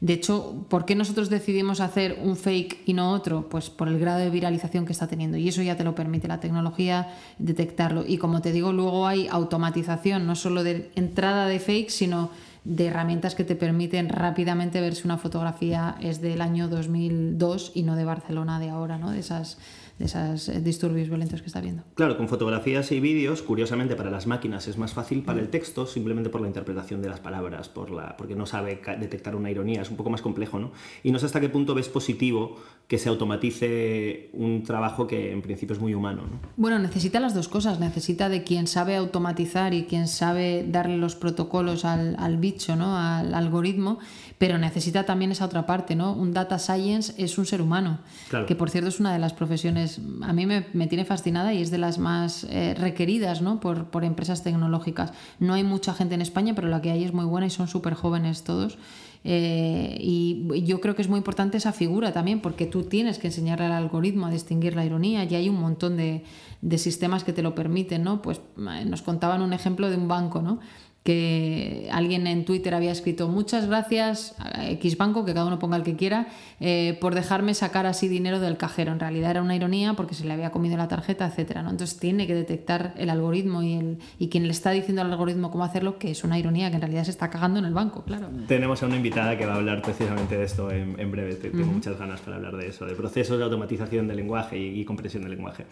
de 0.00 0.12
hecho, 0.12 0.64
¿por 0.68 0.84
qué 0.84 0.94
nosotros 0.94 1.28
decidimos 1.28 1.80
hacer 1.80 2.18
un 2.22 2.36
fake 2.36 2.82
y 2.86 2.94
no 2.94 3.10
otro? 3.12 3.48
Pues 3.48 3.68
por 3.68 3.88
el 3.88 3.98
grado 3.98 4.20
de 4.20 4.30
viralización 4.30 4.86
que 4.86 4.92
está 4.92 5.08
teniendo. 5.08 5.36
Y 5.36 5.48
eso 5.48 5.60
ya 5.60 5.76
te 5.76 5.82
lo 5.82 5.96
permite 5.96 6.28
la 6.28 6.38
tecnología 6.38 7.14
detectarlo. 7.38 8.04
Y 8.06 8.18
como 8.18 8.40
te 8.40 8.52
digo, 8.52 8.72
luego 8.72 9.08
hay 9.08 9.26
automatización, 9.26 10.24
no 10.24 10.36
solo 10.36 10.62
de 10.62 10.92
entrada 10.94 11.46
de 11.46 11.58
fake, 11.58 11.90
sino 11.90 12.30
de 12.64 12.86
herramientas 12.86 13.34
que 13.34 13.44
te 13.44 13.56
permiten 13.56 14.08
rápidamente 14.08 14.80
ver 14.80 14.94
si 14.94 15.04
una 15.04 15.16
fotografía 15.16 15.96
es 16.00 16.20
del 16.20 16.42
año 16.42 16.68
2002 16.68 17.72
y 17.74 17.82
no 17.82 17.96
de 17.96 18.04
Barcelona 18.04 18.60
de 18.60 18.70
ahora, 18.70 18.98
¿no? 18.98 19.10
De 19.10 19.18
esas 19.18 19.58
de 19.98 20.04
esos 20.04 20.48
eh, 20.48 20.60
disturbios 20.60 21.08
violentos 21.08 21.40
que 21.40 21.48
está 21.48 21.60
viendo. 21.60 21.82
Claro, 21.94 22.16
con 22.16 22.28
fotografías 22.28 22.92
y 22.92 23.00
vídeos, 23.00 23.42
curiosamente 23.42 23.96
para 23.96 24.10
las 24.10 24.26
máquinas 24.26 24.68
es 24.68 24.78
más 24.78 24.92
fácil, 24.92 25.22
para 25.22 25.40
el 25.40 25.48
texto 25.48 25.86
simplemente 25.86 26.30
por 26.30 26.40
la 26.40 26.46
interpretación 26.46 27.02
de 27.02 27.08
las 27.08 27.20
palabras, 27.20 27.68
por 27.68 27.90
la, 27.90 28.16
porque 28.16 28.34
no 28.34 28.46
sabe 28.46 28.80
detectar 29.00 29.34
una 29.34 29.50
ironía, 29.50 29.82
es 29.82 29.90
un 29.90 29.96
poco 29.96 30.10
más 30.10 30.22
complejo, 30.22 30.58
¿no? 30.58 30.72
Y 31.02 31.10
no 31.10 31.18
sé 31.18 31.26
hasta 31.26 31.40
qué 31.40 31.48
punto 31.48 31.74
ves 31.74 31.88
positivo 31.88 32.56
que 32.86 32.98
se 32.98 33.08
automatice 33.08 34.30
un 34.32 34.62
trabajo 34.62 35.06
que 35.06 35.32
en 35.32 35.42
principio 35.42 35.74
es 35.74 35.80
muy 35.80 35.94
humano, 35.94 36.22
¿no? 36.22 36.38
Bueno, 36.56 36.78
necesita 36.78 37.20
las 37.20 37.34
dos 37.34 37.48
cosas, 37.48 37.80
necesita 37.80 38.28
de 38.28 38.44
quien 38.44 38.66
sabe 38.66 38.96
automatizar 38.96 39.74
y 39.74 39.84
quien 39.84 40.08
sabe 40.08 40.64
darle 40.66 40.96
los 40.96 41.16
protocolos 41.16 41.84
al, 41.84 42.16
al 42.18 42.36
bicho, 42.36 42.76
¿no? 42.76 42.96
Al 42.96 43.34
algoritmo, 43.34 43.98
pero 44.38 44.58
necesita 44.58 45.04
también 45.04 45.32
esa 45.32 45.44
otra 45.44 45.66
parte, 45.66 45.96
¿no? 45.96 46.12
Un 46.12 46.32
data 46.32 46.58
science 46.58 47.12
es 47.18 47.36
un 47.38 47.46
ser 47.46 47.60
humano, 47.60 47.98
que 48.46 48.54
por 48.54 48.70
cierto 48.70 48.88
es 48.88 49.00
una 49.00 49.12
de 49.12 49.18
las 49.18 49.32
profesiones 49.32 49.87
a 50.22 50.32
mí 50.32 50.46
me, 50.46 50.86
tiene 50.86 51.04
fascinada 51.04 51.54
y 51.54 51.62
es 51.62 51.70
de 51.70 51.78
las 51.78 51.98
más 51.98 52.44
eh, 52.44 52.74
requeridas 52.76 53.40
¿no? 53.40 53.60
por, 53.60 53.86
por, 53.86 54.04
empresas 54.04 54.42
tecnológicas. 54.42 55.12
No 55.38 55.54
hay 55.54 55.64
mucha 55.64 55.94
gente 55.94 56.14
en 56.14 56.22
España, 56.22 56.54
pero 56.54 56.68
la 56.68 56.82
que 56.82 56.90
hay 56.90 57.04
es 57.04 57.12
muy 57.12 57.24
buena 57.24 57.46
y 57.46 57.50
son 57.50 57.68
súper 57.68 57.94
jóvenes 57.94 58.44
todos. 58.44 58.78
Eh, 59.24 59.98
y 60.00 60.64
yo 60.64 60.80
creo 60.80 60.94
que 60.94 61.02
es 61.02 61.08
muy 61.08 61.18
importante 61.18 61.56
esa 61.56 61.72
figura 61.72 62.12
también, 62.12 62.40
porque 62.40 62.66
tú 62.66 62.84
tienes 62.84 63.18
que 63.18 63.28
enseñarle 63.28 63.66
al 63.66 63.72
algoritmo 63.72 64.26
a 64.26 64.30
distinguir 64.30 64.76
la 64.76 64.84
ironía 64.84 65.24
y 65.24 65.34
hay 65.34 65.48
un 65.48 65.60
montón 65.60 65.96
de, 65.96 66.24
de 66.62 66.78
sistemas 66.78 67.24
que 67.24 67.32
te 67.32 67.42
lo 67.42 67.54
permiten. 67.54 68.04
¿no? 68.04 68.22
Pues 68.22 68.40
eh, 68.58 68.84
nos 68.84 69.02
contaban 69.02 69.42
un 69.42 69.52
ejemplo 69.52 69.90
de 69.90 69.96
un 69.96 70.08
banco, 70.08 70.42
¿no? 70.42 70.60
Que 71.08 71.88
alguien 71.90 72.26
en 72.26 72.44
Twitter 72.44 72.74
había 72.74 72.92
escrito 72.92 73.28
muchas 73.28 73.66
gracias 73.66 74.34
a 74.38 74.68
X 74.72 74.98
Banco, 74.98 75.24
que 75.24 75.32
cada 75.32 75.46
uno 75.46 75.58
ponga 75.58 75.78
el 75.78 75.82
que 75.82 75.96
quiera, 75.96 76.26
eh, 76.60 76.98
por 77.00 77.14
dejarme 77.14 77.54
sacar 77.54 77.86
así 77.86 78.08
dinero 78.08 78.40
del 78.40 78.58
cajero. 78.58 78.92
En 78.92 79.00
realidad 79.00 79.30
era 79.30 79.40
una 79.40 79.56
ironía 79.56 79.94
porque 79.94 80.14
se 80.14 80.26
le 80.26 80.34
había 80.34 80.50
comido 80.50 80.76
la 80.76 80.86
tarjeta, 80.86 81.26
etcétera. 81.26 81.62
¿no? 81.62 81.70
Entonces 81.70 81.98
tiene 81.98 82.26
que 82.26 82.34
detectar 82.34 82.92
el 82.98 83.08
algoritmo 83.08 83.62
y, 83.62 83.72
el, 83.72 83.98
y 84.18 84.28
quien 84.28 84.44
le 84.44 84.50
está 84.50 84.70
diciendo 84.70 85.00
al 85.00 85.10
algoritmo 85.10 85.50
cómo 85.50 85.64
hacerlo, 85.64 85.98
que 85.98 86.10
es 86.10 86.24
una 86.24 86.38
ironía, 86.38 86.68
que 86.68 86.74
en 86.74 86.82
realidad 86.82 87.04
se 87.04 87.10
está 87.12 87.30
cagando 87.30 87.58
en 87.58 87.64
el 87.64 87.72
banco, 87.72 88.04
claro. 88.04 88.28
Tenemos 88.46 88.82
a 88.82 88.86
una 88.86 88.96
invitada 88.96 89.38
que 89.38 89.46
va 89.46 89.54
a 89.54 89.56
hablar 89.56 89.80
precisamente 89.80 90.36
de 90.36 90.44
esto 90.44 90.70
en, 90.70 91.10
breve. 91.10 91.36
Tengo 91.36 91.64
muchas 91.64 91.98
ganas 91.98 92.20
para 92.20 92.36
hablar 92.36 92.54
de 92.54 92.68
eso, 92.68 92.84
de 92.84 92.94
procesos 92.94 93.38
de 93.38 93.44
automatización 93.44 94.08
del 94.08 94.18
lenguaje 94.18 94.58
y, 94.58 94.84
comprensión 94.84 95.22
del 95.22 95.32
lenguaje. 95.32 95.64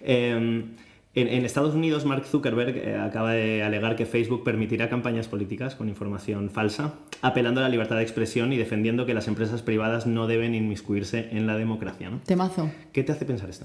Em, 0.00 0.76
en, 1.16 1.44
Estados 1.46 1.74
Unidos, 1.74 2.04
Mark 2.04 2.26
Zuckerberg 2.26 2.76
eh, 2.76 2.98
acaba 2.98 3.32
de 3.32 3.62
alegar 3.62 3.96
que 3.96 4.04
Facebook 4.04 4.44
permitirá 4.44 4.90
campañas 4.90 5.28
políticas 5.28 5.74
con 5.74 5.88
información 5.88 6.50
falsa, 6.50 6.94
apelando 7.22 7.60
a 7.60 7.64
la 7.64 7.70
libertad 7.70 7.96
de 7.96 8.02
expresión 8.02 8.52
y 8.52 8.58
defendiendo 8.58 9.06
que 9.06 9.14
las 9.14 9.26
empresas 9.26 9.62
privadas 9.62 10.06
no 10.06 10.26
deben 10.26 10.54
inmiscuirse 10.54 11.28
en 11.32 11.46
la 11.46 11.56
democracia. 11.56 12.10
¿no? 12.10 12.20
Temazo. 12.26 12.70
¿Qué 12.92 13.02
te 13.02 13.12
hace 13.12 13.24
pensar 13.24 13.48
esto? 13.48 13.64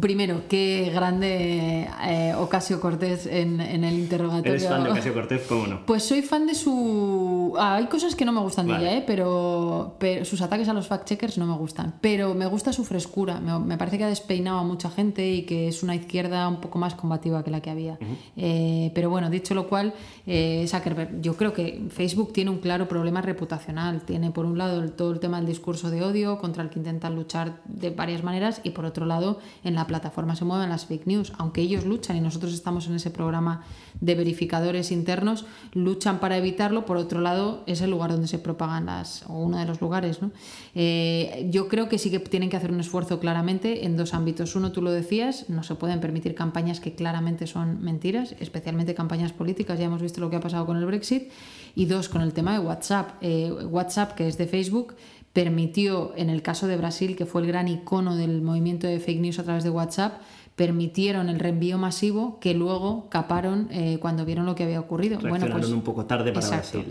Primero, 0.00 0.42
qué 0.48 0.90
grande 0.92 1.88
eh, 2.06 2.34
Ocasio 2.38 2.80
Cortés 2.80 3.26
en, 3.26 3.60
el 3.60 3.98
interrogatorio. 3.98 4.52
¿Eres 4.52 4.68
fan 4.68 4.84
de 4.84 4.90
Ocasio 4.90 5.14
Cortés? 5.14 5.42
¿Cómo 5.48 5.66
no? 5.66 5.86
Pues 5.86 6.02
soy 6.02 6.22
fan 6.22 6.46
de 6.46 6.54
su. 6.54 7.54
Ah, 7.58 7.76
hay 7.76 7.86
cosas 7.86 8.14
que 8.14 8.24
no 8.24 8.32
me 8.32 8.40
gustan 8.40 8.66
de 8.66 8.74
ella, 8.74 8.96
¿eh? 8.96 9.04
pero, 9.06 9.96
sus 10.24 10.40
ataques 10.40 10.68
a 10.68 10.72
los 10.72 10.88
fact-checkers 10.88 11.36
no 11.38 11.46
me 11.46 11.56
gustan. 11.56 11.94
Pero 12.00 12.34
me 12.34 12.46
gusta 12.46 12.72
su 12.72 12.84
frescura. 12.84 13.40
Me, 13.40 13.76
parece 13.76 13.98
que 13.98 14.04
ha 14.04 14.08
despeinado 14.08 14.58
a 14.58 14.64
mucha 14.64 14.90
gente 14.90 15.30
y 15.30 15.42
que 15.42 15.68
es 15.68 15.82
una 15.82 15.94
izquierda 15.94 16.48
un 16.48 16.60
poco 16.60 16.78
más 16.78 16.94
combativa 16.94 17.42
que 17.42 17.50
la 17.50 17.60
que 17.60 17.70
había. 17.70 17.98
Eh, 18.36 18.90
pero 18.94 19.10
bueno, 19.10 19.30
dicho 19.30 19.54
lo 19.54 19.68
cual, 19.68 19.94
eh, 20.26 20.64
Zuckerberg, 20.68 21.20
yo 21.20 21.36
creo 21.36 21.52
que 21.52 21.86
Facebook 21.90 22.32
tiene 22.32 22.50
un 22.50 22.58
claro 22.58 22.88
problema 22.88 23.20
reputacional. 23.20 24.02
Tiene, 24.02 24.30
por 24.30 24.46
un 24.46 24.58
lado, 24.58 24.88
todo 24.90 25.12
el 25.12 25.20
tema 25.20 25.38
del 25.38 25.46
discurso 25.46 25.90
de 25.90 26.02
odio 26.02 26.38
contra 26.38 26.62
el 26.62 26.70
que 26.70 26.78
intentan 26.78 27.14
luchar 27.14 27.60
de 27.64 27.90
varias 27.90 28.22
maneras 28.22 28.60
y, 28.64 28.70
por 28.70 28.84
otro 28.84 29.06
lado, 29.06 29.38
en 29.64 29.74
la 29.74 29.86
plataforma 29.86 30.36
se 30.36 30.44
mueven 30.44 30.68
las 30.68 30.86
fake 30.86 31.06
news, 31.06 31.32
aunque 31.38 31.62
ellos 31.62 31.84
luchan 31.84 32.16
y 32.16 32.20
nosotros 32.20 32.54
estamos 32.54 32.86
en 32.86 32.94
ese 32.94 33.10
programa 33.10 33.64
de 34.00 34.14
verificadores 34.14 34.92
internos, 34.92 35.46
luchan 35.72 36.20
para 36.20 36.36
evitarlo, 36.36 36.84
por 36.84 36.96
otro 36.96 37.20
lado 37.20 37.64
es 37.66 37.80
el 37.80 37.90
lugar 37.90 38.12
donde 38.12 38.28
se 38.28 38.38
propagan 38.38 38.86
las, 38.86 39.24
o 39.28 39.34
uno 39.34 39.58
de 39.58 39.64
los 39.64 39.80
lugares. 39.80 40.20
¿no? 40.22 40.30
Eh, 40.74 41.48
yo 41.50 41.68
creo 41.68 41.88
que 41.88 41.98
sí 41.98 42.10
que 42.10 42.18
tienen 42.18 42.50
que 42.50 42.56
hacer 42.56 42.70
un 42.70 42.80
esfuerzo 42.80 43.18
claramente 43.20 43.84
en 43.84 43.96
dos 43.96 44.14
ámbitos. 44.14 44.54
Uno, 44.56 44.72
tú 44.72 44.82
lo 44.82 44.92
decías, 44.92 45.48
no 45.48 45.62
se 45.62 45.74
pueden 45.74 46.00
permitir 46.00 46.34
campañas 46.34 46.80
que 46.80 46.94
claramente 46.94 47.46
son 47.46 47.82
mentiras, 47.82 48.34
especialmente 48.40 48.94
campañas 48.94 49.32
políticas, 49.32 49.78
ya 49.78 49.86
hemos 49.86 50.02
visto 50.02 50.20
lo 50.20 50.30
que 50.30 50.36
ha 50.36 50.40
pasado 50.40 50.66
con 50.66 50.76
el 50.76 50.86
Brexit. 50.86 51.30
Y 51.76 51.86
dos, 51.86 52.08
con 52.08 52.22
el 52.22 52.32
tema 52.32 52.52
de 52.52 52.60
WhatsApp. 52.60 53.16
Eh, 53.20 53.50
WhatsApp, 53.50 54.12
que 54.12 54.28
es 54.28 54.38
de 54.38 54.46
Facebook, 54.46 54.94
permitió, 55.34 56.14
en 56.16 56.30
el 56.30 56.40
caso 56.40 56.66
de 56.66 56.78
Brasil, 56.78 57.16
que 57.16 57.26
fue 57.26 57.42
el 57.42 57.48
gran 57.48 57.68
icono 57.68 58.16
del 58.16 58.40
movimiento 58.40 58.86
de 58.86 59.00
fake 59.00 59.20
news 59.20 59.38
a 59.40 59.42
través 59.42 59.64
de 59.64 59.70
WhatsApp, 59.70 60.22
permitieron 60.56 61.28
el 61.30 61.40
reenvío 61.40 61.78
masivo 61.78 62.38
que 62.38 62.54
luego 62.54 63.08
caparon 63.08 63.66
eh, 63.72 63.98
cuando 64.00 64.24
vieron 64.24 64.46
lo 64.46 64.54
que 64.54 64.62
había 64.62 64.78
ocurrido. 64.78 65.18
Bueno, 65.18 65.46
pues, 65.50 65.68
un 65.70 65.82
poco 65.82 66.04
tarde 66.06 66.32
para 66.32 66.46
Brasil. 66.46 66.86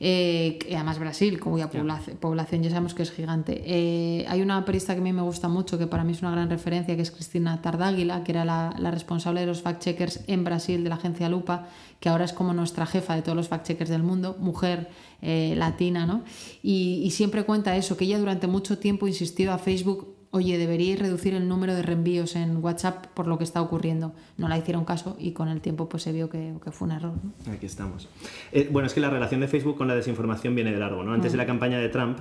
Eh, 0.00 0.58
además 0.74 0.98
Brasil, 0.98 1.40
cuya 1.40 1.70
población 1.70 2.62
ya 2.62 2.68
sabemos 2.68 2.92
que 2.92 3.02
es 3.02 3.10
gigante. 3.10 3.62
Eh, 3.64 4.26
hay 4.28 4.42
una 4.42 4.62
periodista 4.66 4.92
que 4.92 5.00
a 5.00 5.02
mí 5.02 5.14
me 5.14 5.22
gusta 5.22 5.48
mucho, 5.48 5.78
que 5.78 5.86
para 5.86 6.04
mí 6.04 6.12
es 6.12 6.20
una 6.20 6.30
gran 6.30 6.50
referencia, 6.50 6.94
que 6.94 7.00
es 7.00 7.10
Cristina 7.10 7.62
Tardáguila, 7.62 8.22
que 8.22 8.32
era 8.32 8.44
la, 8.44 8.90
responsable 8.90 9.40
de 9.40 9.46
los 9.46 9.64
fact-checkers 9.64 10.20
en 10.26 10.44
Brasil 10.44 10.84
de 10.84 10.90
la 10.90 10.96
agencia 10.96 11.30
Lupa, 11.30 11.68
que 12.00 12.10
ahora 12.10 12.26
es 12.26 12.34
como 12.34 12.52
nuestra 12.52 12.84
jefa 12.84 13.14
de 13.14 13.22
todos 13.22 13.36
los 13.36 13.48
fact-checkers 13.48 13.88
del 13.88 14.02
mundo, 14.02 14.36
mujer 14.38 14.90
latina, 15.22 16.04
¿no? 16.06 16.22
Y, 16.62 17.00
y 17.02 17.10
siempre 17.10 17.44
cuenta 17.44 17.74
eso, 17.74 17.96
que 17.96 18.04
ella 18.04 18.18
durante 18.18 18.46
mucho 18.46 18.78
tiempo 18.78 19.08
insistió 19.08 19.52
a 19.52 19.58
Facebook 19.58 20.15
oye, 20.36 20.58
deberíais 20.58 20.98
reducir 20.98 21.34
el 21.34 21.48
número 21.48 21.74
de 21.74 21.82
reenvíos 21.82 22.36
en 22.36 22.62
WhatsApp 22.62 23.06
por 23.14 23.26
lo 23.26 23.38
que 23.38 23.44
está 23.44 23.60
ocurriendo. 23.60 24.12
No 24.36 24.48
la 24.48 24.58
hicieron 24.58 24.84
caso 24.84 25.16
y 25.18 25.32
con 25.32 25.48
el 25.48 25.60
tiempo 25.60 25.88
pues 25.88 26.02
se 26.02 26.12
vio 26.12 26.30
que, 26.30 26.54
fue 26.70 26.88
un 26.88 26.92
error. 26.92 27.14
Aquí 27.50 27.66
estamos. 27.66 28.08
Eh, 28.52 28.68
bueno, 28.70 28.86
es 28.86 28.94
que 28.94 29.00
la 29.00 29.10
relación 29.10 29.40
de 29.40 29.48
Facebook 29.48 29.76
con 29.76 29.88
la 29.88 29.94
desinformación 29.94 30.54
viene 30.54 30.72
de 30.72 30.78
largo. 30.78 31.02
¿no? 31.02 31.12
Antes 31.12 31.32
de 31.32 31.38
la 31.38 31.46
campaña 31.46 31.78
de 31.78 31.88
Trump, 31.88 32.18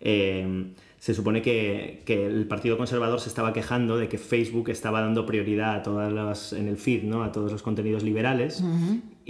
eh, 0.00 0.72
se 0.98 1.14
supone 1.14 1.42
que, 1.42 2.02
el 2.06 2.46
Partido 2.46 2.76
Conservador 2.76 3.20
se 3.20 3.28
estaba 3.28 3.52
quejando 3.52 3.96
de 3.96 4.08
que 4.08 4.18
Facebook 4.18 4.70
estaba 4.70 5.00
dando 5.00 5.26
prioridad 5.26 5.76
a 5.76 5.82
todas 5.82 6.12
las, 6.12 6.52
en 6.52 6.68
el 6.68 6.76
feed, 6.76 7.04
¿no? 7.04 7.22
a 7.22 7.32
todos 7.32 7.52
los 7.52 7.62
contenidos 7.62 8.02
liberales. 8.02 8.62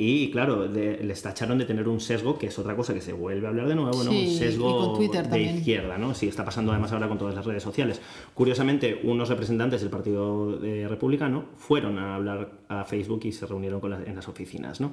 Y 0.00 0.31
claro, 0.31 0.69
les 0.69 1.23
tacharon 1.23 1.59
de 1.59 1.64
tener 1.64 1.88
un 1.88 1.99
sesgo, 1.99 2.38
que 2.38 2.47
es 2.47 2.57
otra 2.57 2.76
cosa 2.76 2.95
que 2.95 3.00
se 3.00 3.12
vuelve 3.12 3.49
a 3.49 3.50
hablar 3.50 3.67
de 3.67 3.75
nuevo, 3.75 4.05
¿no? 4.05 4.12
un 4.12 4.31
sesgo 4.31 4.97
de 4.97 5.43
izquierda, 5.43 5.99
¿no? 5.99 6.14
Sí, 6.14 6.28
está 6.28 6.45
pasando 6.45 6.71
además 6.71 6.93
ahora 6.93 7.09
con 7.09 7.19
todas 7.19 7.35
las 7.35 7.45
redes 7.45 7.64
sociales. 7.64 8.00
Curiosamente, 8.33 9.00
unos 9.02 9.28
representantes 9.28 9.81
del 9.81 9.90
Partido 9.90 10.57
Republicano 10.88 11.47
fueron 11.57 11.99
a 11.99 12.14
hablar 12.14 12.49
a 12.69 12.85
Facebook 12.85 13.23
y 13.25 13.33
se 13.33 13.45
reunieron 13.47 13.81
con 13.81 13.93
en 13.93 14.14
las 14.14 14.28
oficinas, 14.28 14.81
¿no? 14.81 14.93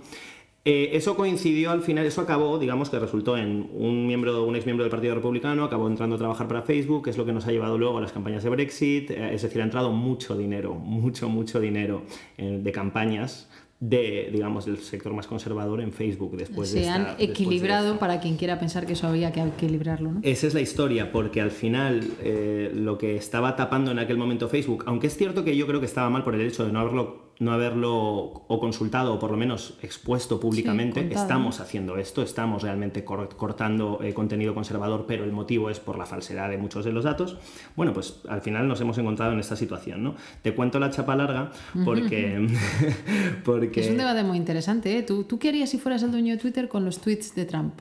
Eh, 0.67 0.97
eso 0.97 1.15
coincidió 1.15 1.69
al 1.69 1.83
final, 1.83 2.07
eso 2.07 2.21
acabó, 2.21 2.57
digamos 2.57 2.89
que 2.89 2.97
resultó 2.97 3.37
en 3.37 3.69
un 3.71 4.07
miembro, 4.07 4.43
un 4.43 4.55
ex 4.55 4.65
miembro 4.65 4.83
del 4.83 4.89
Partido 4.89 5.13
Republicano, 5.13 5.63
acabó 5.63 5.87
entrando 5.87 6.15
a 6.15 6.17
trabajar 6.17 6.47
para 6.47 6.63
Facebook, 6.63 7.03
que 7.03 7.11
es 7.11 7.17
lo 7.19 7.25
que 7.27 7.33
nos 7.33 7.45
ha 7.45 7.51
llevado 7.51 7.77
luego 7.77 7.99
a 7.99 8.01
las 8.01 8.11
campañas 8.11 8.43
de 8.43 8.49
Brexit, 8.49 9.11
eh, 9.11 9.35
es 9.35 9.43
decir, 9.43 9.61
ha 9.61 9.65
entrado 9.65 9.91
mucho 9.91 10.35
dinero, 10.35 10.73
mucho, 10.73 11.29
mucho 11.29 11.59
dinero 11.59 12.01
eh, 12.39 12.59
de 12.63 12.71
campañas 12.71 13.47
de, 13.79 14.29
digamos, 14.31 14.65
del 14.65 14.77
sector 14.77 15.13
más 15.13 15.27
conservador 15.27 15.81
en 15.81 15.91
Facebook 15.91 16.37
después 16.37 16.69
Se 16.69 16.79
de 16.79 16.89
han 16.89 17.07
equilibrado 17.19 17.99
para 17.99 18.19
quien 18.19 18.37
quiera 18.37 18.57
pensar 18.59 18.85
que 18.85 18.93
eso 18.93 19.07
había 19.07 19.31
que 19.31 19.41
equilibrarlo, 19.41 20.11
¿no? 20.11 20.19
Esa 20.23 20.47
es 20.47 20.53
la 20.53 20.61
historia, 20.61 21.11
porque 21.11 21.41
al 21.41 21.51
final 21.51 22.01
lo 22.73 22.97
que 22.97 23.15
estaba 23.15 23.55
tapando 23.55 23.91
en 23.91 23.99
aquel 23.99 24.17
momento 24.17 24.47
Facebook, 24.47 24.83
aunque 24.87 25.07
es 25.07 25.17
cierto 25.17 25.43
que 25.43 25.57
yo 25.57 25.67
creo 25.67 25.79
que 25.79 25.85
estaba 25.85 26.09
mal 26.09 26.23
por 26.23 26.35
el 26.35 26.41
hecho 26.41 26.65
de 26.65 26.71
no 26.71 26.79
haberlo 26.79 27.24
no 27.39 27.51
haberlo 27.51 28.45
o 28.47 28.59
consultado 28.59 29.13
o 29.13 29.19
por 29.19 29.31
lo 29.31 29.37
menos 29.37 29.77
expuesto 29.81 30.39
públicamente, 30.39 31.07
estamos 31.11 31.59
haciendo 31.59 31.97
esto, 31.97 32.21
estamos 32.21 32.63
realmente 32.63 33.03
cortando 33.03 33.99
eh, 34.01 34.13
contenido 34.13 34.53
conservador, 34.53 35.05
pero 35.07 35.25
el 35.25 35.31
motivo 35.31 35.69
es 35.69 35.79
por 35.79 35.97
la 35.97 36.05
falsedad 36.05 36.49
de 36.49 36.57
muchos 36.57 36.85
de 36.85 36.93
los 36.93 37.03
datos. 37.03 37.37
Bueno, 37.75 37.93
pues 37.93 38.21
al 38.29 38.41
final 38.41 38.67
nos 38.67 38.79
hemos 38.79 38.97
encontrado 38.97 39.33
en 39.33 39.39
esta 39.39 39.55
situación, 39.55 40.03
¿no? 40.03 40.15
Te 40.41 40.53
cuento 40.55 40.79
la 40.79 40.89
chapa 40.91 41.15
larga 41.15 41.51
porque... 41.83 42.47
porque... 43.43 43.81
Es 43.81 43.89
un 43.89 43.97
debate 43.97 44.23
muy 44.23 44.37
interesante, 44.37 44.97
¿eh? 44.97 45.03
¿Tú, 45.03 45.23
¿Tú 45.23 45.37
qué 45.37 45.49
harías 45.49 45.69
si 45.69 45.77
fueras 45.77 46.03
el 46.03 46.11
dueño 46.11 46.35
de 46.35 46.41
Twitter 46.41 46.69
con 46.69 46.85
los 46.85 46.99
tweets 46.99 47.35
de 47.35 47.45
Trump? 47.45 47.73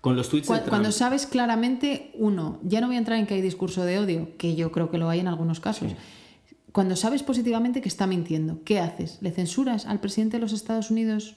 Con 0.00 0.16
los 0.16 0.28
tweets 0.28 0.46
cuando, 0.46 0.64
de 0.64 0.64
Trump. 0.64 0.70
cuando 0.70 0.92
sabes 0.92 1.26
claramente, 1.26 2.10
uno, 2.14 2.58
ya 2.62 2.80
no 2.80 2.88
voy 2.88 2.96
a 2.96 2.98
entrar 2.98 3.18
en 3.18 3.26
que 3.26 3.34
hay 3.34 3.42
discurso 3.42 3.84
de 3.84 3.98
odio, 3.98 4.28
que 4.36 4.56
yo 4.56 4.72
creo 4.72 4.90
que 4.90 4.98
lo 4.98 5.08
hay 5.08 5.20
en 5.20 5.28
algunos 5.28 5.60
casos 5.60 5.92
cuando 6.72 6.96
sabes 6.96 7.22
positivamente 7.22 7.80
que 7.80 7.88
está 7.88 8.06
mintiendo, 8.06 8.62
¿qué 8.64 8.80
haces? 8.80 9.18
¿Le 9.20 9.30
censuras 9.30 9.86
al 9.86 10.00
presidente 10.00 10.36
de 10.36 10.40
los 10.40 10.52
Estados 10.52 10.90
Unidos 10.90 11.36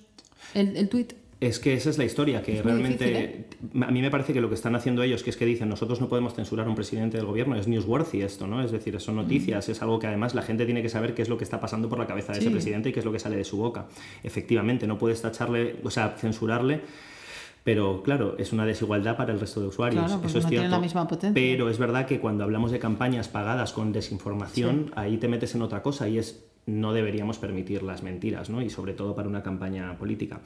el, 0.54 0.76
el 0.78 0.90
tuit? 0.90 1.14
Es 1.42 1.58
que 1.58 1.74
esa 1.74 1.90
es 1.90 1.98
la 1.98 2.04
historia, 2.04 2.44
que 2.44 2.62
realmente 2.62 3.20
¿eh? 3.20 3.46
a 3.82 3.90
mí 3.90 4.00
me 4.04 4.12
parece 4.12 4.32
que 4.32 4.40
lo 4.42 4.48
que 4.48 4.54
están 4.54 4.76
haciendo 4.76 5.02
ellos, 5.02 5.24
que 5.24 5.32
es 5.32 5.38
que 5.38 5.46
dicen 5.46 5.70
nosotros 5.70 6.00
no 6.00 6.08
podemos 6.08 6.36
censurar 6.36 6.68
a 6.68 6.70
un 6.70 6.76
presidente 6.76 7.18
del 7.18 7.26
gobierno, 7.26 7.56
es 7.56 7.68
newsworthy 7.68 8.22
esto, 8.22 8.46
¿no? 8.46 8.64
Es 8.64 8.72
decir, 8.72 9.00
son 9.00 9.16
noticias, 9.16 9.68
es 9.68 9.82
algo 9.82 9.98
que 9.98 10.06
además 10.06 10.36
la 10.36 10.44
gente 10.44 10.66
tiene 10.66 10.84
que 10.84 10.90
saber 10.90 11.16
qué 11.16 11.24
es 11.24 11.30
lo 11.30 11.40
que 11.40 11.44
está 11.44 11.60
pasando 11.60 11.90
por 11.90 11.98
la 11.98 12.06
cabeza 12.06 12.34
de 12.34 12.40
ese 12.40 12.52
presidente 12.52 12.90
y 12.90 12.94
qué 12.94 13.00
es 13.00 13.06
lo 13.06 13.12
que 13.12 13.18
sale 13.18 13.38
de 13.38 13.44
su 13.44 13.58
boca. 13.58 13.88
Efectivamente, 14.22 14.86
no 14.86 15.00
puedes 15.00 15.20
tacharle, 15.24 15.78
o 15.84 15.90
sea, 15.90 16.16
censurarle 16.16 16.82
pero 17.64 18.02
claro, 18.04 18.36
es 18.38 18.54
una 18.54 18.66
desigualdad 18.66 19.18
para 19.18 19.34
el 19.34 19.40
resto 19.40 19.62
de 19.62 19.68
usuarios. 19.68 20.18
Eso 20.26 20.40
es 20.40 20.48
cierto. 20.48 20.70
La 20.70 20.80
misma 20.80 21.08
potencia. 21.08 21.34
Pero 21.34 21.70
es 21.70 21.78
verdad 21.78 22.06
que 22.08 22.20
cuando 22.20 22.44
hablamos 22.44 22.72
de 22.72 22.80
campañas 22.80 23.28
pagadas 23.28 23.72
con 23.72 23.92
desinformación, 23.92 24.92
ahí 24.96 25.18
te 25.18 25.28
metes 25.28 25.54
en 25.56 25.62
otra 25.62 25.82
cosa 25.82 26.08
y 26.08 26.18
es 26.18 26.46
no 26.66 26.94
deberíamos 26.94 27.38
permitir 27.38 27.84
las 27.84 28.04
mentiras, 28.04 28.50
¿no? 28.50 28.62
Y 28.62 28.70
sobre 28.70 28.94
todo 28.94 29.16
para 29.16 29.28
una 29.28 29.44
campaña 29.44 29.98
política. 29.98 30.42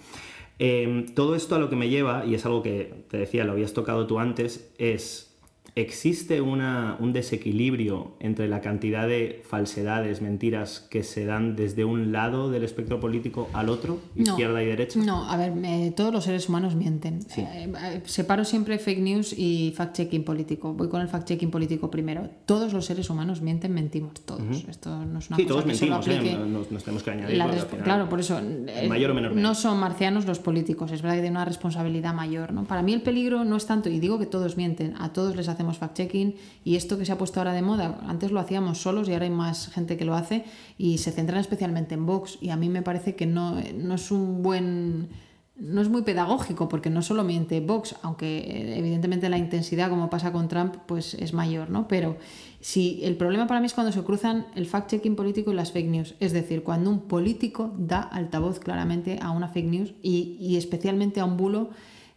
Em, 0.59 1.13
todo 1.13 1.35
esto 1.35 1.55
a 1.55 1.59
lo 1.59 1.69
que 1.69 1.75
me 1.75 1.89
lleva, 1.89 2.25
y 2.25 2.35
es 2.35 2.45
algo 2.45 2.63
que 2.63 3.05
te 3.09 3.17
decía, 3.17 3.43
lo 3.43 3.51
habías 3.51 3.73
tocado 3.73 4.07
tú 4.07 4.19
antes, 4.19 4.71
es 4.77 5.34
¿Existe 5.75 6.39
una, 6.39 6.95
un 7.01 7.11
desequilibrio 7.11 8.13
entre 8.21 8.47
la 8.47 8.61
cantidad 8.61 9.07
de 9.07 9.43
falsedades, 9.45 10.21
mentiras 10.21 10.79
que 10.89 11.03
se 11.03 11.25
dan 11.25 11.57
desde 11.57 11.83
un 11.83 12.13
lado 12.13 12.49
del 12.49 12.63
espectro 12.63 13.01
político 13.01 13.49
al 13.51 13.67
otro, 13.67 13.99
izquierda 14.15 14.63
y 14.63 14.67
derecha? 14.67 14.99
No, 14.99 15.29
a 15.29 15.35
ver, 15.35 15.53
todos 15.93 16.13
los 16.13 16.23
seres 16.23 16.47
humanos 16.47 16.75
mienten. 16.75 17.19
Eh, 17.35 17.73
eh, 17.77 18.01
separo 18.05 18.45
siempre 18.45 18.79
fake 18.79 18.99
news 18.99 19.33
y 19.37 19.73
fact-checking 19.75 20.23
político. 20.23 20.73
Voy 20.73 20.87
con 20.87 21.01
el 21.01 21.09
fact-checking 21.09 21.49
político 21.49 21.91
primero. 21.91 22.29
Todos 22.45 22.71
los 22.71 22.85
seres 22.85 23.09
humanos 23.09 23.41
mienten, 23.41 23.73
mentimos, 23.73 24.21
todos. 24.21 24.63
Esto 24.69 25.03
no 25.05 25.19
es 25.19 25.27
una 25.27 25.35
sí, 25.35 25.43
cosa 25.43 25.55
todos 25.55 25.65
mentimos, 25.65 26.07
¿eh? 26.07 26.37
nos, 26.71 26.83
tenemos 26.83 27.03
que 27.03 27.11
añadir. 27.11 27.43
claro, 27.83 28.07
por 28.07 28.21
eso. 28.21 28.39
mayor 28.87 29.11
o 29.11 29.13
menor 29.13 29.35
no 29.35 29.53
son 29.55 29.77
marcianos 29.77 30.25
los 30.25 30.39
políticos, 30.39 30.91
es 30.91 31.01
verdad 31.01 31.15
que 31.15 31.21
tienen 31.21 31.37
una 31.37 31.45
responsabilidad 31.45 32.13
mayor. 32.13 32.53
¿no? 32.53 32.63
Para 32.63 32.81
mí 32.81 32.93
el 32.93 33.01
peligro 33.01 33.43
no 33.43 33.57
es 33.57 33.65
tanto, 33.65 33.89
y 33.89 33.99
digo 33.99 34.17
que 34.19 34.25
todos 34.25 34.55
mienten, 34.55 34.93
a 34.97 35.11
todos 35.11 35.35
les 35.35 35.49
fact-checking 35.73 36.35
y 36.63 36.75
esto 36.75 36.97
que 36.97 37.05
se 37.05 37.11
ha 37.11 37.17
puesto 37.17 37.39
ahora 37.39 37.53
de 37.53 37.61
moda, 37.61 37.99
antes 38.07 38.31
lo 38.31 38.39
hacíamos 38.39 38.79
solos 38.79 39.07
y 39.09 39.13
ahora 39.13 39.25
hay 39.25 39.31
más 39.31 39.67
gente 39.69 39.97
que 39.97 40.05
lo 40.05 40.15
hace 40.15 40.45
y 40.77 40.97
se 40.99 41.11
centran 41.11 41.39
especialmente 41.39 41.95
en 41.95 42.05
Vox 42.05 42.37
y 42.41 42.49
a 42.49 42.55
mí 42.55 42.69
me 42.69 42.81
parece 42.81 43.15
que 43.15 43.25
no, 43.25 43.55
no 43.75 43.95
es 43.95 44.11
un 44.11 44.41
buen 44.41 45.09
no 45.57 45.81
es 45.81 45.89
muy 45.89 46.01
pedagógico 46.01 46.67
porque 46.67 46.89
no 46.89 47.01
solo 47.01 47.23
miente 47.23 47.61
Vox, 47.61 47.95
aunque 48.01 48.39
eh, 48.39 48.77
evidentemente 48.77 49.29
la 49.29 49.37
intensidad, 49.37 49.89
como 49.89 50.09
pasa 50.09 50.31
con 50.31 50.47
Trump, 50.47 50.75
pues 50.85 51.13
es 51.13 51.33
mayor, 51.33 51.69
¿no? 51.69 51.87
Pero 51.87 52.17
si 52.59 52.99
el 53.03 53.15
problema 53.15 53.47
para 53.47 53.61
mí 53.61 53.67
es 53.67 53.73
cuando 53.73 53.93
se 53.93 54.03
cruzan 54.03 54.47
el 54.55 54.67
fact-checking 54.67 55.15
político 55.15 55.51
y 55.51 55.55
las 55.55 55.71
fake 55.71 55.87
news, 55.87 56.15
es 56.19 56.33
decir, 56.33 56.63
cuando 56.63 56.89
un 56.89 57.01
político 57.01 57.73
da 57.77 58.01
altavoz 58.01 58.59
claramente 58.59 59.19
a 59.21 59.31
una 59.31 59.47
fake 59.47 59.67
news 59.67 59.93
y, 60.01 60.37
y 60.39 60.57
especialmente 60.57 61.21
a 61.21 61.25
un 61.25 61.37
bulo 61.37 61.69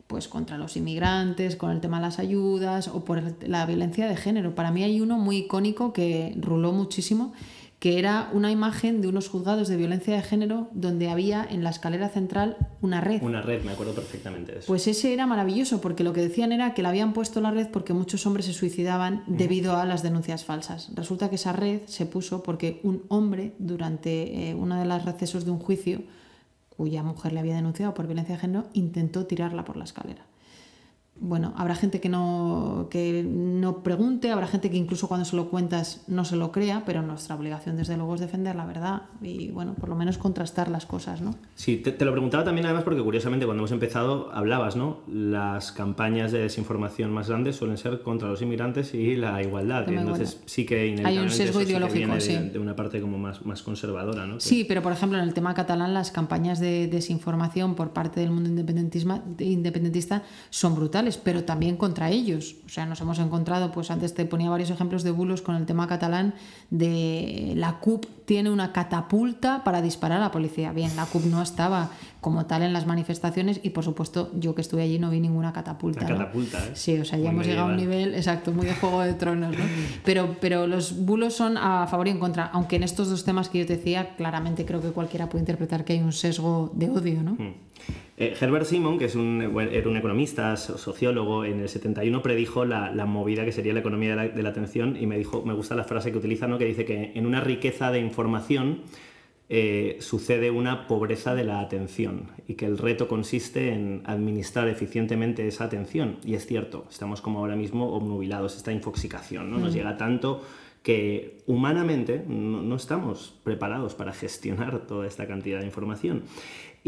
pues 0.09 0.27
contra 0.27 0.59
los 0.59 0.77
inmigrantes, 0.77 1.55
con 1.55 1.71
el 1.71 1.81
tema 1.81 1.99
de 1.99 2.07
las 2.07 2.19
ayudas 2.19 2.89
o 2.89 3.05
por 3.05 3.23
la 3.47 3.67
violencia 3.67 4.09
de 4.09 4.17
género. 4.17 4.55
Para 4.55 4.73
mí 4.73 4.83
hay 4.83 5.01
uno 5.01 5.19
muy 5.19 5.37
icónico 5.37 5.93
que 5.93 6.35
ruló 6.41 6.73
muchísimo, 6.73 7.35
que 7.79 7.99
era 7.99 8.31
una 8.33 8.51
imagen 8.51 9.03
de 9.03 9.09
unos 9.09 9.29
juzgados 9.29 9.69
de 9.69 9.77
violencia 9.77 10.17
de 10.17 10.23
género 10.23 10.69
donde 10.73 11.11
había 11.11 11.47
en 11.49 11.63
la 11.63 11.71
escalera 11.71 12.09
central 12.09 12.57
una 12.81 13.01
red. 13.03 13.23
Una 13.23 13.43
red, 13.43 13.63
me 13.63 13.73
acuerdo 13.73 13.95
perfectamente 13.95 14.53
de 14.53 14.59
eso. 14.61 14.67
Pues 14.67 14.89
ese 14.89 15.13
era 15.13 15.27
maravilloso 15.27 15.81
porque 15.81 16.03
lo 16.03 16.15
que 16.15 16.23
decían 16.23 16.53
era 16.53 16.75
que 16.75 16.83
la 16.83 16.89
habían 16.89 17.13
puesto 17.13 17.41
la 17.41 17.51
red 17.51 17.69
porque 17.69 17.93
muchos 17.93 18.27
hombres 18.27 18.47
se 18.47 18.55
suicidaban 18.55 19.23
debido 19.27 19.77
a 19.77 19.85
las 19.85 20.03
denuncias 20.03 20.45
falsas. 20.45 20.91
Resulta 20.95 21.29
que 21.29 21.37
esa 21.37 21.53
red 21.53 21.83
se 21.85 22.07
puso 22.07 22.43
porque 22.43 22.81
un 22.83 23.05
hombre 23.09 23.55
durante 23.59 24.49
eh, 24.49 24.55
uno 24.55 24.77
de 24.77 24.87
los 24.87 25.05
recesos 25.05 25.45
de 25.45 25.51
un 25.51 25.59
juicio 25.59 26.03
cuya 26.79 27.03
mujer 27.03 27.33
le 27.33 27.41
había 27.41 27.57
denunciado 27.57 27.93
por 27.93 28.07
violencia 28.07 28.37
de 28.37 28.41
género 28.41 28.67
intentó 28.73 29.27
tirarla 29.27 29.65
por 29.65 29.77
la 29.77 29.83
escalera 29.83 30.25
bueno, 31.21 31.53
habrá 31.57 31.75
gente 31.75 32.01
que 32.01 32.09
no, 32.09 32.89
que 32.91 33.25
no 33.25 33.83
pregunte, 33.83 34.31
habrá 34.31 34.47
gente 34.47 34.71
que 34.71 34.77
incluso 34.77 35.09
cuando 35.09 35.25
se 35.25 35.37
lo 35.37 35.51
cuentas 35.51 36.05
no 36.07 36.25
se 36.25 36.37
lo 36.37 36.53
crea, 36.53 36.85
pero 36.87 37.03
nuestra 37.03 37.35
obligación 37.35 37.77
desde 37.77 37.97
luego 37.97 38.15
es 38.15 38.21
defender 38.21 38.55
la 38.55 38.67
verdad 38.67 39.03
y 39.21 39.51
bueno, 39.51 39.75
por 39.75 39.89
lo 39.89 39.97
menos 39.97 40.19
contrastar 40.19 40.69
las 40.69 40.87
cosas, 40.87 41.21
¿no? 41.21 41.35
Sí, 41.55 41.79
te, 41.79 42.05
lo 42.05 42.13
preguntaba 42.13 42.45
también 42.45 42.67
además 42.67 42.85
porque 42.85 43.03
curiosamente 43.03 43.47
cuando 43.47 43.63
hemos 43.63 43.73
empezado 43.73 44.31
hablabas, 44.33 44.77
¿no? 44.77 44.99
Las 45.09 45.73
campañas 45.73 46.31
de 46.31 46.39
desinformación 46.41 47.13
más 47.13 47.29
grandes 47.29 47.57
suelen 47.57 47.79
ser 47.79 48.03
contra 48.03 48.29
los 48.29 48.41
inmigrantes 48.43 48.95
y 48.95 49.17
la 49.17 49.43
igualdad. 49.43 49.89
entonces 49.89 50.41
sí 50.47 50.65
que 50.67 51.03
hay 51.05 51.19
un 51.19 51.31
sesgo 51.31 51.61
ideológico, 51.63 52.21
sí 52.21 52.37
de, 52.37 52.59
una 52.59 52.77
parte 52.77 53.01
como 53.01 53.19
más, 53.19 53.45
más 53.45 53.63
conservadora, 53.63 54.27
¿no? 54.27 54.39
Sí, 54.41 54.65
pero 54.65 54.83
por 54.83 54.93
ejemplo 54.93 55.19
en 55.19 55.25
el 55.25 55.35
tema 55.35 55.55
catalán 55.55 55.95
las 55.95 56.13
campañas 56.13 56.61
de 56.61 56.87
desinformación 56.87 57.75
por 57.75 57.91
parte 57.91 58.21
del 58.21 58.31
mundo 58.31 58.49
independentista 58.49 60.23
son 60.51 60.75
brutales 60.75 61.08
pero 61.17 61.45
también 61.45 61.77
contra 61.77 62.11
ellos. 62.11 62.57
O 62.67 62.69
sea, 62.69 62.87
nos 62.87 63.01
hemos 63.01 63.19
encontrado, 63.19 63.73
pues 63.73 63.91
antes 63.91 64.15
te 64.15 64.25
ponía 64.27 64.51
varios 64.51 64.71
ejemplos 64.71 65.03
de 65.03 65.11
bulos 65.11 65.43
con 65.43 65.57
el 65.57 65.67
tema 65.67 65.87
catalán 65.87 66.35
de 66.71 67.53
la 67.57 67.79
CUP 67.79 68.07
tiene 68.27 68.51
una 68.51 68.73
catapulta 68.73 69.65
para 69.65 69.81
disparar 69.81 70.19
a 70.19 70.25
la 70.25 70.31
policía. 70.31 70.73
Bien, 70.73 70.95
la 70.97 71.07
CUP 71.07 71.25
no 71.25 71.41
estaba 71.41 71.91
como 72.21 72.47
tal 72.47 72.63
en 72.63 72.73
las 72.73 72.87
manifestaciones 72.87 73.61
y 73.63 73.71
por 73.71 73.85
supuesto 73.85 74.31
yo 74.35 74.55
que 74.55 74.61
estuve 74.61 74.83
allí 74.83 74.99
no 74.99 75.09
vi 75.09 75.21
ninguna 75.21 75.53
catapulta. 75.53 76.05
catapulta, 76.05 76.59
¿eh? 76.59 76.71
Sí, 76.75 76.99
o 76.99 77.05
sea, 77.05 77.19
ya 77.19 77.31
hemos 77.31 77.47
llegado 77.47 77.69
a 77.69 77.71
un 77.71 77.77
nivel, 77.77 78.15
exacto, 78.15 78.53
muy 78.53 78.67
de 78.67 78.75
Juego 78.75 79.01
de 79.03 79.15
Tronos, 79.15 79.57
¿no? 79.57 79.65
Pero, 80.05 80.37
pero 80.41 80.67
los 80.67 81.05
bulos 81.05 81.35
son 81.35 81.57
a 81.57 81.87
favor 81.87 82.09
y 82.09 82.11
en 82.11 82.19
contra, 82.19 82.47
aunque 82.47 82.77
en 82.77 82.83
estos 82.83 83.09
dos 83.09 83.25
temas 83.25 83.49
que 83.49 83.59
yo 83.59 83.67
te 83.67 83.77
decía, 83.77 84.17
claramente 84.17 84.65
creo 84.65 84.81
que 84.81 84.91
cualquiera 84.91 85.29
puede 85.29 85.43
interpretar 85.43 85.85
que 85.85 85.95
hay 85.95 86.01
un 86.01 86.13
sesgo 86.13 86.71
de 86.75 86.91
odio, 86.91 87.23
¿no? 87.23 87.33
Hmm. 87.33 87.55
Eh, 88.17 88.35
Herbert 88.41 88.67
Simon, 88.67 88.99
que 88.99 89.05
es 89.05 89.15
un, 89.15 89.41
era 89.71 89.89
un 89.89 89.97
economista, 89.97 90.57
sociólogo, 90.57 91.45
en 91.45 91.61
el 91.61 91.69
71 91.69 92.21
predijo 92.21 92.65
la, 92.65 92.91
movida 93.07 93.45
que 93.45 93.53
sería 93.53 93.73
la 93.73 93.81
economía 93.81 94.17
de 94.17 94.43
la, 94.43 94.49
atención 94.49 94.97
y 95.01 95.07
me 95.07 95.17
dijo, 95.17 95.45
me 95.45 95.55
gusta 95.55 95.77
la 95.77 95.85
frase 95.85 96.11
que 96.11 96.19
utiliza, 96.19 96.49
¿no? 96.49 96.59
que 96.59 96.65
dice 96.65 96.85
que 96.85 97.13
en 97.15 97.27
una 97.27 97.41
riqueza 97.41 97.93
de 97.93 98.01
información 98.01 98.83
eh, 99.51 99.99
sucede 100.01 100.51
una 100.51 100.89
pobreza 100.89 101.35
de 101.37 101.45
la 101.45 101.61
atención 101.61 102.25
y 102.49 102.55
que 102.55 102.67
el 102.67 102.77
reto 102.77 103.07
consiste 103.07 103.73
en 103.73 104.03
administrar 104.05 104.69
eficientemente 104.69 105.47
esa 105.47 105.65
atención. 105.65 106.19
Y 106.25 106.35
es 106.35 106.45
cierto, 106.45 106.87
estamos 106.91 107.21
como 107.21 107.39
ahora 107.39 107.55
mismo 107.55 107.95
obnubilados, 107.95 108.57
esta 108.57 108.73
infoxicación, 108.73 109.49
¿no? 109.49 109.59
nos 109.59 109.71
mm. 109.71 109.77
llega 109.77 109.97
tanto 109.97 110.43
que 110.83 111.39
humanamente 111.47 112.25
no, 112.27 112.75
estamos 112.75 113.35
preparados 113.45 113.95
para 113.95 114.13
gestionar 114.13 114.87
toda 114.87 115.07
esta 115.07 115.27
cantidad 115.27 115.61
de 115.61 115.67
información. 115.67 116.23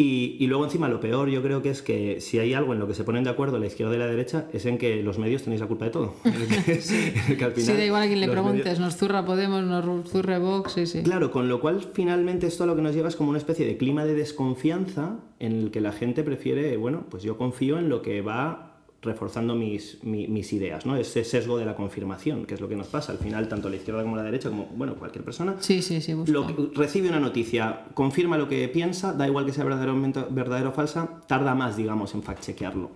Y, 0.02 0.46
luego 0.46 0.64
encima 0.64 0.88
lo 0.88 0.98
peor 0.98 1.28
yo 1.28 1.42
creo 1.42 1.60
que 1.60 1.68
es 1.68 1.82
que 1.82 2.20
si 2.20 2.38
hay 2.38 2.54
algo 2.54 2.72
en 2.72 2.78
lo 2.78 2.88
que 2.88 2.94
se 2.94 3.04
ponen 3.04 3.22
de 3.22 3.30
acuerdo 3.30 3.58
la 3.58 3.66
izquierda 3.66 3.94
y 3.94 3.98
la 3.98 4.06
derecha 4.06 4.48
es 4.52 4.64
en 4.64 4.78
que 4.78 5.02
los 5.02 5.18
medios 5.18 5.42
tenéis 5.42 5.60
la 5.60 5.66
culpa 5.66 5.84
de 5.84 5.90
todo. 5.90 6.14
sí. 6.80 7.12
da 7.36 7.84
igual 7.84 8.02
a 8.02 8.06
quien 8.06 8.20
le 8.20 8.28
preguntes, 8.28 8.80
nos 8.80 8.96
zurra 8.96 9.24
Podemos, 9.24 9.62
nos 9.62 10.08
zurra 10.08 10.38
Vox, 10.38 10.72
sí, 10.72 10.86
sí. 10.86 11.02
Claro, 11.02 11.30
con 11.30 11.48
lo 11.48 11.60
cual 11.60 11.86
finalmente 11.92 12.46
esto 12.46 12.64
lo 12.64 12.74
que 12.76 12.82
nos 12.82 12.94
lleva 12.94 13.08
es 13.08 13.16
como 13.16 13.28
una 13.28 13.38
especie 13.38 13.66
de 13.66 13.76
clima 13.76 14.06
de 14.06 14.14
desconfianza 14.14 15.18
en 15.38 15.56
el 15.56 15.70
que 15.70 15.80
la 15.80 15.92
gente 15.92 16.22
prefiere, 16.22 16.76
bueno, 16.78 17.04
pues 17.10 17.22
yo 17.22 17.36
confío 17.36 17.78
en 17.78 17.90
lo 17.90 18.00
que 18.00 18.22
va 18.22 18.69
reforzando 19.02 19.54
mis, 19.54 20.02
mis, 20.04 20.52
ideas, 20.52 20.84
¿no? 20.84 20.94
Ese 20.96 21.24
sesgo 21.24 21.56
de 21.56 21.64
la 21.64 21.74
confirmación, 21.74 22.44
que 22.44 22.54
es 22.54 22.60
lo 22.60 22.68
que 22.68 22.76
nos 22.76 22.88
pasa. 22.88 23.12
Al 23.12 23.18
final, 23.18 23.48
tanto 23.48 23.70
la 23.70 23.76
izquierda 23.76 24.02
como 24.02 24.16
la 24.16 24.22
derecha, 24.22 24.50
como, 24.50 24.66
bueno, 24.66 24.94
cualquier 24.94 25.24
persona, 25.24 25.56
sí, 25.60 25.80
sí, 25.80 26.00
sí, 26.00 26.14
recibe 26.74 27.08
una 27.08 27.20
noticia, 27.20 27.84
confirma 27.94 28.36
lo 28.36 28.48
que 28.48 28.68
piensa, 28.68 29.12
da 29.12 29.26
igual 29.26 29.46
que 29.46 29.52
sea 29.52 29.64
verdadero, 29.64 29.96
verdadero 30.30 30.68
o 30.68 30.72
falsa, 30.72 31.22
tarda 31.26 31.54
más, 31.54 31.76
digamos, 31.76 32.14
en 32.14 32.22
fact-chequearlo. 32.22 32.90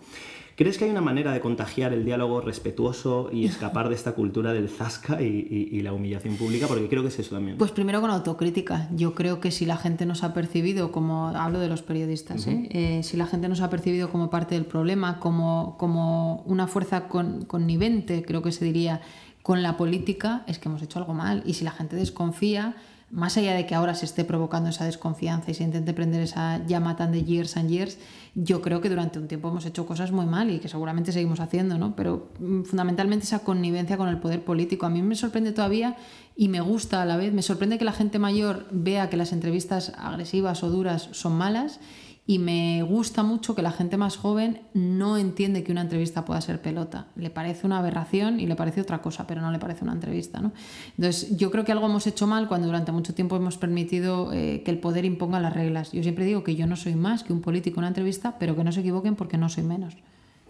¿Crees 0.57 0.79
que 0.79 0.85
hay 0.85 0.91
una 0.91 1.01
manera 1.01 1.33
de 1.33 1.41
contagiar 1.41 1.93
el 1.93 2.05
diálogo 2.05 2.41
respetuoso 2.41 3.29
y 3.33 3.45
escapar 3.47 3.89
de 3.89 3.95
esta 3.95 4.13
cultura 4.13 4.53
del 4.53 4.69
zasca 4.69 5.21
y, 5.21 5.81
la 5.83 5.93
humillación 5.93 6.37
pública? 6.37 6.67
Porque 6.67 6.89
creo 6.89 7.03
que 7.03 7.09
es 7.09 7.19
eso 7.19 7.35
también. 7.35 7.59
Pues 7.59 7.73
primero 7.73 8.01
con 8.01 8.11
autocrítica. 8.11 8.89
Yo 8.95 9.15
creo 9.15 9.41
que 9.41 9.51
si 9.51 9.67
la 9.67 9.77
gente 9.77 10.07
nos 10.07 10.23
ha 10.23 10.33
percibido 10.33 10.93
como, 10.93 11.29
hablo 11.29 11.59
de 11.59 11.69
los 11.69 11.83
periodistas, 11.83 12.47
¿eh? 12.47 12.69
Eh, 12.71 13.03
si 13.03 13.17
la 13.17 13.27
gente 13.27 13.49
nos 13.49 13.61
ha 13.61 13.69
percibido 13.69 14.11
como 14.11 14.31
parte 14.31 14.55
del 14.55 14.65
problema, 14.65 15.19
como, 15.21 15.77
como 15.79 16.43
una 16.47 16.67
fuerza 16.67 17.09
connivente, 17.09 18.23
creo 18.23 18.43
que 18.43 18.53
se 18.53 18.65
diría, 18.65 19.01
con 19.43 19.63
la 19.63 19.77
política, 19.77 20.45
es 20.47 20.59
que 20.59 20.69
hemos 20.69 20.81
hecho 20.81 20.99
algo 20.99 21.13
mal. 21.13 21.43
Y 21.45 21.55
si 21.55 21.65
la 21.65 21.71
gente 21.71 21.97
desconfía, 21.97 22.77
más 23.11 23.37
allá 23.37 23.55
de 23.55 23.67
que 23.67 23.75
ahora 23.75 23.95
se 23.95 24.05
esté 24.05 24.25
provocando 24.25 24.71
esa 24.71 24.85
desconfianza 24.85 25.51
y 25.51 25.55
se 25.55 25.65
intente 25.65 25.93
prender 25.93 26.23
esa 26.23 26.65
llama 26.67 26.97
tan 26.97 27.13
de 27.13 27.25
years 27.25 27.57
and 27.57 27.71
years, 27.71 27.99
yo 28.35 28.61
creo 28.61 28.81
que 28.81 28.89
durante 28.89 29.19
un 29.19 29.29
tiempo 29.29 29.49
hemos 29.49 29.67
hecho 29.67 29.87
cosas 29.87 30.11
muy 30.11 30.27
mal 30.27 30.51
y 30.51 30.59
que 30.59 30.69
seguramente 30.69 31.13
seguimos 31.13 31.41
haciendo, 31.41 31.79
¿no? 31.79 31.95
Pero 31.95 32.31
mm, 32.41 32.63
fundamentalmente 32.63 33.25
esa 33.25 33.41
connivencia 33.41 33.97
con 33.97 34.09
el 34.09 34.19
poder 34.19 34.45
político. 34.45 34.87
A 34.87 34.91
mí 34.91 35.03
me 35.03 35.15
sorprende 35.15 35.53
todavía 35.53 35.97
y 36.37 36.49
me 36.49 36.61
gusta 36.61 37.03
a 37.03 37.05
la 37.05 37.17
vez, 37.17 37.33
me 37.33 37.43
sorprende 37.43 37.79
que 37.79 37.85
la 37.85 37.93
gente 37.93 38.19
mayor 38.19 38.67
vea 38.71 39.09
que 39.09 39.17
las 39.17 39.33
entrevistas 39.33 39.93
agresivas 39.97 40.63
o 40.63 40.71
duras 40.71 41.09
son 41.13 41.35
malas 41.35 41.81
y 42.27 42.39
me 42.39 42.83
gusta 42.83 43.23
mucho 43.23 43.55
que 43.55 43.61
la 43.61 43.71
gente 43.71 43.99
más 43.99 44.17
joven 44.17 44.63
no 44.73 45.19
entiende 45.19 45.63
que 45.63 45.73
una 45.73 45.83
entrevista 45.83 46.25
pueda 46.25 46.41
ser 46.41 46.63
pelota. 46.63 47.07
Le 47.17 47.29
parece 47.29 47.67
una 47.67 47.79
aberración 47.79 48.41
y 48.41 48.47
le 48.47 48.57
parece 48.57 48.81
otra 48.81 49.03
cosa, 49.03 49.27
pero 49.27 49.43
no 49.43 49.53
le 49.53 49.59
parece 49.59 49.85
una 49.85 49.93
entrevista. 49.93 50.41
¿no? 50.41 50.53
Entonces, 50.97 51.37
yo 51.37 51.51
creo 51.51 51.67
que 51.67 51.73
algo 51.73 51.87
hemos 51.87 52.07
hecho 52.07 52.27
mal 52.27 52.49
cuando 52.49 52.67
durante 52.67 52.93
mucho 52.93 53.15
tiempo 53.15 53.37
hemos 53.37 53.59
permitido 53.59 54.33
eh, 54.33 54.63
que 54.65 54.71
el 54.71 54.79
poder 54.79 55.05
imponga 55.05 55.39
las 55.39 55.53
reglas. 55.53 55.93
Yo 55.93 56.03
siempre 56.03 56.25
digo 56.25 56.45
que 56.45 56.57
yo 56.57 56.67
no 56.67 56.77
soy 56.77 56.95
más 56.95 57.25
que 57.25 57.35
un 57.35 57.43
político 57.43 57.77
en 57.77 57.81
una 57.81 57.89
entrevista, 57.89 58.37
pero 58.39 58.57
que 58.57 58.65
no 58.65 58.73
se 58.73 58.81
equivoquen 58.81 59.17
porque 59.17 59.37
no 59.37 59.51
soy 59.51 59.65
menos. 59.65 59.95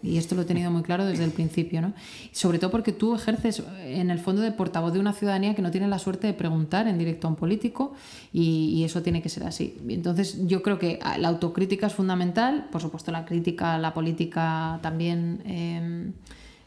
Y 0.05 0.19
esto 0.19 0.35
lo 0.35 0.43
he 0.43 0.45
tenido 0.45 0.71
muy 0.71 0.83
claro 0.83 1.07
desde 1.07 1.25
el 1.25 1.31
principio, 1.31 1.81
¿no? 1.81 1.95
Sobre 2.31 2.59
todo 2.59 2.71
porque 2.71 2.93
tú 2.93 3.15
ejerces 3.15 3.63
en 3.85 4.11
el 4.11 4.19
fondo 4.19 4.43
de 4.43 4.53
portavoz 4.53 4.93
de 4.93 5.01
una 5.01 5.15
ciudadanía 5.15 5.55
que 5.55 5.63
no 5.63 5.71
tiene 5.71 5.89
la 5.89 5.99
suerte 5.99 6.27
de 6.27 6.35
preguntar 6.35 6.87
en 6.87 6.99
directo 6.99 7.27
a 7.27 7.31
un 7.31 7.37
político 7.37 7.95
y, 8.33 8.85
eso 8.85 9.03
tiene 9.03 9.23
que 9.23 9.31
ser 9.31 9.45
así. 9.45 9.79
Entonces 9.89 10.47
yo 10.47 10.63
creo 10.63 10.79
que 10.79 10.99
la 11.19 11.29
autocrítica 11.29 11.87
es 11.87 11.95
fundamental, 11.95 12.69
por 12.71 12.83
supuesto 12.83 13.11
la 13.13 13.25
crítica 13.25 13.79
la 13.79 13.95
política 13.95 14.79
también... 14.83 15.43
Eh, 15.47 16.13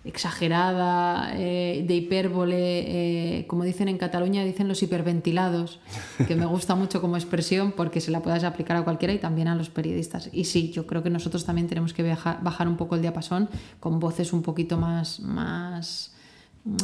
exagerada, 0.07 1.31
eh, 1.35 1.83
de 1.85 1.95
hipérbole, 1.95 3.39
eh, 3.39 3.47
como 3.47 3.63
dicen 3.63 3.89
en 3.89 3.97
Cataluña, 3.97 4.43
dicen 4.43 4.67
los 4.67 4.81
hiperventilados, 4.81 5.79
que 6.27 6.35
me 6.35 6.45
gusta 6.45 6.75
mucho 6.75 7.01
como 7.01 7.17
expresión 7.17 7.73
porque 7.73 8.01
se 8.01 8.11
la 8.11 8.21
puedes 8.21 8.43
aplicar 8.43 8.77
a 8.77 8.83
cualquiera 8.83 9.13
y 9.13 9.19
también 9.19 9.47
a 9.47 9.55
los 9.55 9.69
periodistas. 9.69 10.29
Y 10.31 10.45
sí, 10.45 10.71
yo 10.71 10.87
creo 10.87 11.03
que 11.03 11.09
nosotros 11.09 11.45
también 11.45 11.67
tenemos 11.67 11.93
que 11.93 12.03
bajar 12.03 12.67
un 12.67 12.77
poco 12.77 12.95
el 12.95 13.01
diapasón 13.01 13.49
con 13.79 13.99
voces 13.99 14.33
un 14.33 14.41
poquito 14.41 14.77
más, 14.77 15.19
más 15.19 16.15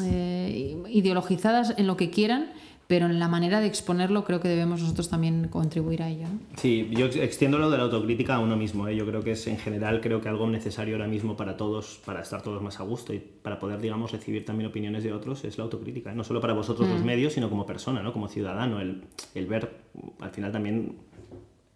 eh, 0.01 0.77
ideologizadas 0.89 1.73
en 1.77 1.88
lo 1.88 1.97
que 1.97 2.09
quieran 2.09 2.51
pero 2.87 3.05
en 3.05 3.19
la 3.19 3.27
manera 3.27 3.61
de 3.61 3.67
exponerlo 3.67 4.25
creo 4.25 4.39
que 4.39 4.47
debemos 4.47 4.81
nosotros 4.81 5.09
también 5.09 5.47
contribuir 5.47 6.03
a 6.03 6.09
ello. 6.09 6.27
Sí, 6.57 6.89
yo 6.91 7.05
extiendo 7.05 7.57
lo 7.57 7.69
de 7.69 7.77
la 7.77 7.83
autocrítica 7.83 8.35
a 8.35 8.39
uno 8.39 8.55
mismo. 8.57 8.87
¿eh? 8.87 8.95
Yo 8.95 9.05
creo 9.05 9.23
que 9.23 9.31
es 9.31 9.47
en 9.47 9.57
general 9.57 10.01
creo 10.01 10.21
que 10.21 10.29
algo 10.29 10.47
necesario 10.47 10.95
ahora 10.95 11.07
mismo 11.07 11.37
para 11.37 11.55
todos, 11.55 12.01
para 12.05 12.21
estar 12.21 12.41
todos 12.41 12.61
más 12.61 12.79
a 12.79 12.83
gusto 12.83 13.13
y 13.13 13.19
para 13.19 13.57
poder, 13.57 13.79
digamos, 13.79 14.11
recibir 14.11 14.45
también 14.45 14.69
opiniones 14.69 15.03
de 15.03 15.13
otros, 15.13 15.43
es 15.45 15.57
la 15.57 15.63
autocrítica. 15.63 16.11
¿eh? 16.11 16.15
No 16.15 16.23
solo 16.23 16.41
para 16.41 16.53
vosotros 16.53 16.89
los 16.89 17.01
mm. 17.01 17.05
medios, 17.05 17.33
sino 17.33 17.49
como 17.49 17.65
persona, 17.65 18.03
¿no? 18.03 18.11
como 18.11 18.27
ciudadano, 18.27 18.81
el, 18.81 19.03
el 19.33 19.45
ver 19.45 19.71
al 20.19 20.31
final 20.31 20.51
también 20.51 20.97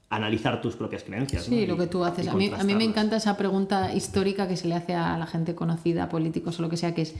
analizar 0.09 0.61
tus 0.61 0.75
propias 0.75 1.03
creencias. 1.03 1.43
Sí, 1.43 1.65
lo 1.65 1.77
que 1.77 1.87
tú 1.87 2.03
haces. 2.03 2.27
A 2.27 2.33
mí, 2.33 2.51
a 2.57 2.63
mí 2.63 2.75
me 2.75 2.83
encanta 2.83 3.17
esa 3.17 3.37
pregunta 3.37 3.93
histórica 3.93 4.47
que 4.47 4.55
se 4.55 4.67
le 4.67 4.75
hace 4.75 4.93
a 4.93 5.17
la 5.17 5.25
gente 5.25 5.55
conocida, 5.55 6.09
políticos 6.09 6.59
o 6.59 6.61
lo 6.61 6.69
que 6.69 6.77
sea, 6.77 6.93
que 6.93 7.03
es 7.03 7.15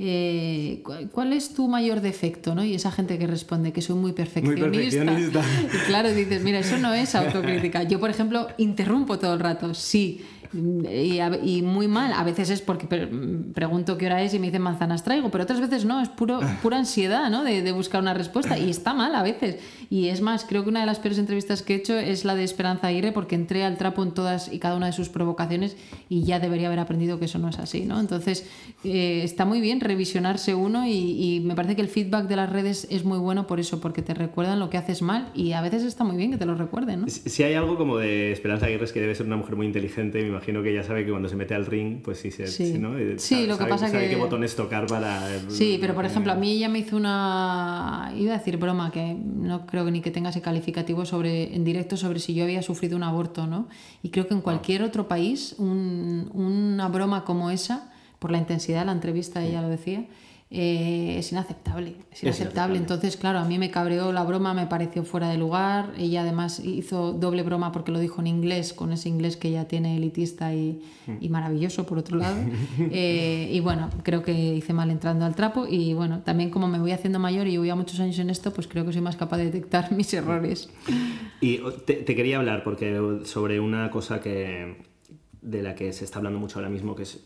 eh, 0.00 0.80
¿cuál 1.10 1.32
es 1.32 1.54
tu 1.54 1.66
mayor 1.66 2.00
defecto? 2.00 2.54
¿no? 2.54 2.64
Y 2.64 2.74
esa 2.74 2.92
gente 2.92 3.18
que 3.18 3.26
responde 3.26 3.72
que 3.72 3.82
soy 3.82 3.96
muy 3.96 4.12
perfeccionista. 4.12 5.42
Y 5.74 5.76
claro, 5.86 6.10
dices, 6.14 6.42
mira, 6.44 6.60
eso 6.60 6.78
no 6.78 6.94
es 6.94 7.16
autocrítica. 7.16 7.82
Yo, 7.82 7.98
por 7.98 8.08
ejemplo, 8.08 8.46
interrumpo 8.58 9.18
todo 9.18 9.34
el 9.34 9.40
rato. 9.40 9.74
Sí, 9.74 10.20
y, 10.52 11.62
muy 11.62 11.88
mal. 11.88 12.12
A 12.12 12.24
veces 12.24 12.50
es 12.50 12.62
porque 12.62 12.86
pregunto 13.54 13.98
qué 13.98 14.06
hora 14.06 14.22
es 14.22 14.34
y 14.34 14.38
me 14.38 14.46
dicen 14.46 14.62
manzanas 14.62 15.04
traigo, 15.04 15.30
pero 15.30 15.44
otras 15.44 15.60
veces 15.60 15.84
no, 15.84 16.00
es 16.00 16.08
puro, 16.08 16.40
pura 16.62 16.78
ansiedad 16.78 17.30
¿no? 17.30 17.44
de, 17.44 17.72
buscar 17.72 18.00
una 18.00 18.14
respuesta 18.14 18.58
y 18.58 18.70
está 18.70 18.94
mal 18.94 19.14
a 19.14 19.22
veces. 19.22 19.58
Y 19.90 20.08
es 20.08 20.20
más, 20.20 20.44
creo 20.44 20.62
que 20.64 20.70
una 20.70 20.80
de 20.80 20.86
las 20.86 20.98
peores 20.98 21.18
entrevistas 21.18 21.62
que 21.62 21.74
he 21.74 21.76
hecho 21.76 21.96
es 21.98 22.24
la 22.24 22.34
de 22.34 22.44
Esperanza 22.44 22.88
Aguirre 22.88 23.12
porque 23.12 23.34
entré 23.34 23.64
al 23.64 23.76
trapo 23.76 24.02
en 24.02 24.12
todas 24.12 24.52
y 24.52 24.58
cada 24.58 24.76
una 24.76 24.86
de 24.86 24.92
sus 24.92 25.08
provocaciones 25.08 25.76
y 26.08 26.24
ya 26.24 26.40
debería 26.40 26.68
haber 26.68 26.80
aprendido 26.80 27.18
que 27.18 27.26
eso 27.26 27.38
no 27.38 27.48
es 27.48 27.58
así. 27.58 27.84
¿no? 27.84 28.00
Entonces, 28.00 28.48
eh, 28.84 29.22
está 29.24 29.44
muy 29.44 29.60
bien 29.60 29.80
revisionarse 29.80 30.54
uno 30.54 30.86
y, 30.86 31.42
me 31.44 31.54
parece 31.54 31.76
que 31.76 31.82
el 31.82 31.88
feedback 31.88 32.26
de 32.26 32.36
las 32.36 32.50
redes 32.50 32.86
es 32.90 33.04
muy 33.04 33.18
bueno 33.18 33.46
por 33.46 33.60
eso, 33.60 33.80
porque 33.80 34.02
te 34.02 34.14
recuerdan 34.14 34.58
lo 34.58 34.70
que 34.70 34.76
haces 34.76 35.02
mal 35.02 35.30
y 35.34 35.52
a 35.52 35.60
veces 35.60 35.84
está 35.84 36.04
muy 36.04 36.16
bien 36.16 36.30
que 36.30 36.36
te 36.36 36.46
lo 36.46 36.54
recuerden. 36.54 37.02
¿no? 37.02 37.06
Si 37.08 37.42
hay 37.42 37.54
algo 37.54 37.76
como 37.76 37.96
de 37.96 38.32
Esperanza 38.32 38.66
Aguirre 38.66 38.84
es 38.84 38.92
que 38.92 39.00
debe 39.00 39.14
ser 39.14 39.26
una 39.26 39.36
mujer 39.36 39.56
muy 39.56 39.66
inteligente, 39.66 40.20
imagino 40.38 40.62
que 40.62 40.70
ella 40.70 40.84
sabe 40.84 41.04
que 41.04 41.10
cuando 41.10 41.28
se 41.28 41.34
mete 41.34 41.54
al 41.54 41.66
ring, 41.66 42.00
pues 42.00 42.18
sí, 42.18 42.30
se, 42.30 42.46
sí. 42.46 42.78
¿no? 42.78 42.94
sí 43.16 43.46
lo 43.46 43.58
que 43.58 43.64
pasa 43.64 43.88
sabe 43.88 44.04
que... 44.04 44.10
qué 44.10 44.16
botones 44.16 44.54
tocar 44.54 44.86
para... 44.86 45.28
Sí, 45.48 45.78
pero 45.80 45.94
por 45.94 46.04
ejemplo, 46.04 46.30
a 46.30 46.36
mí 46.36 46.52
ella 46.52 46.68
me 46.68 46.78
hizo 46.78 46.96
una... 46.96 48.12
Iba 48.16 48.34
a 48.34 48.38
decir 48.38 48.56
broma, 48.56 48.92
que 48.92 49.14
no 49.14 49.66
creo 49.66 49.84
que 49.84 49.90
ni 49.90 50.00
que 50.00 50.12
tenga 50.12 50.30
ese 50.30 50.40
calificativo 50.40 51.04
sobre, 51.04 51.54
en 51.56 51.64
directo 51.64 51.96
sobre 51.96 52.20
si 52.20 52.34
yo 52.34 52.44
había 52.44 52.62
sufrido 52.62 52.96
un 52.96 53.02
aborto, 53.02 53.48
¿no? 53.48 53.68
Y 54.02 54.10
creo 54.10 54.28
que 54.28 54.34
en 54.34 54.40
cualquier 54.40 54.82
otro 54.82 55.08
país 55.08 55.56
un, 55.58 56.30
una 56.32 56.88
broma 56.88 57.24
como 57.24 57.50
esa, 57.50 57.90
por 58.20 58.30
la 58.30 58.38
intensidad 58.38 58.80
de 58.80 58.86
la 58.86 58.92
entrevista, 58.92 59.44
ella 59.44 59.60
lo 59.60 59.68
decía, 59.68 60.04
eh, 60.50 61.16
es 61.18 61.30
inaceptable. 61.30 61.96
Es 62.10 62.22
inaceptable. 62.22 62.78
Entonces, 62.78 63.18
claro, 63.18 63.38
a 63.38 63.44
mí 63.44 63.58
me 63.58 63.70
cabreó 63.70 64.12
la 64.12 64.24
broma, 64.24 64.54
me 64.54 64.66
pareció 64.66 65.04
fuera 65.04 65.28
de 65.28 65.36
lugar. 65.36 65.92
Ella 65.98 66.22
además 66.22 66.60
hizo 66.60 67.12
doble 67.12 67.42
broma 67.42 67.70
porque 67.70 67.92
lo 67.92 67.98
dijo 67.98 68.22
en 68.22 68.28
inglés, 68.28 68.72
con 68.72 68.92
ese 68.92 69.10
inglés 69.10 69.36
que 69.36 69.48
ella 69.48 69.68
tiene 69.68 69.96
elitista 69.96 70.54
y, 70.54 70.82
mm. 71.06 71.28
maravilloso, 71.28 71.84
por 71.84 71.98
otro 71.98 72.16
lado. 72.16 72.36
Eh, 72.90 73.50
y 73.52 73.60
bueno, 73.60 73.90
creo 74.02 74.22
que 74.22 74.32
hice 74.32 74.72
mal 74.72 74.90
entrando 74.90 75.24
al 75.24 75.34
trapo. 75.34 75.66
Y 75.68 75.92
bueno, 75.92 76.20
también 76.20 76.50
como 76.50 76.68
me 76.68 76.78
voy 76.78 76.92
haciendo 76.92 77.18
mayor 77.18 77.46
y 77.46 77.56
voy 77.58 77.68
a 77.70 77.74
muchos 77.74 78.00
años 78.00 78.18
en 78.18 78.30
esto, 78.30 78.52
pues 78.52 78.66
creo 78.66 78.84
que 78.86 78.92
soy 78.92 79.02
más 79.02 79.16
capaz 79.16 79.36
de 79.38 79.46
detectar 79.46 79.92
mis 79.96 80.12
errores. 80.14 80.70
Y 81.40 81.60
te, 81.84 81.94
te 81.94 82.14
quería 82.14 82.38
hablar 82.38 82.64
porque 82.64 83.20
sobre 83.24 83.60
una 83.60 83.90
cosa 83.90 84.20
que 84.20 84.76
de 85.42 85.62
la 85.62 85.74
que 85.74 85.92
se 85.92 86.04
está 86.04 86.18
hablando 86.18 86.38
mucho 86.38 86.58
ahora 86.58 86.70
mismo, 86.70 86.94
que 86.94 87.02
es 87.02 87.20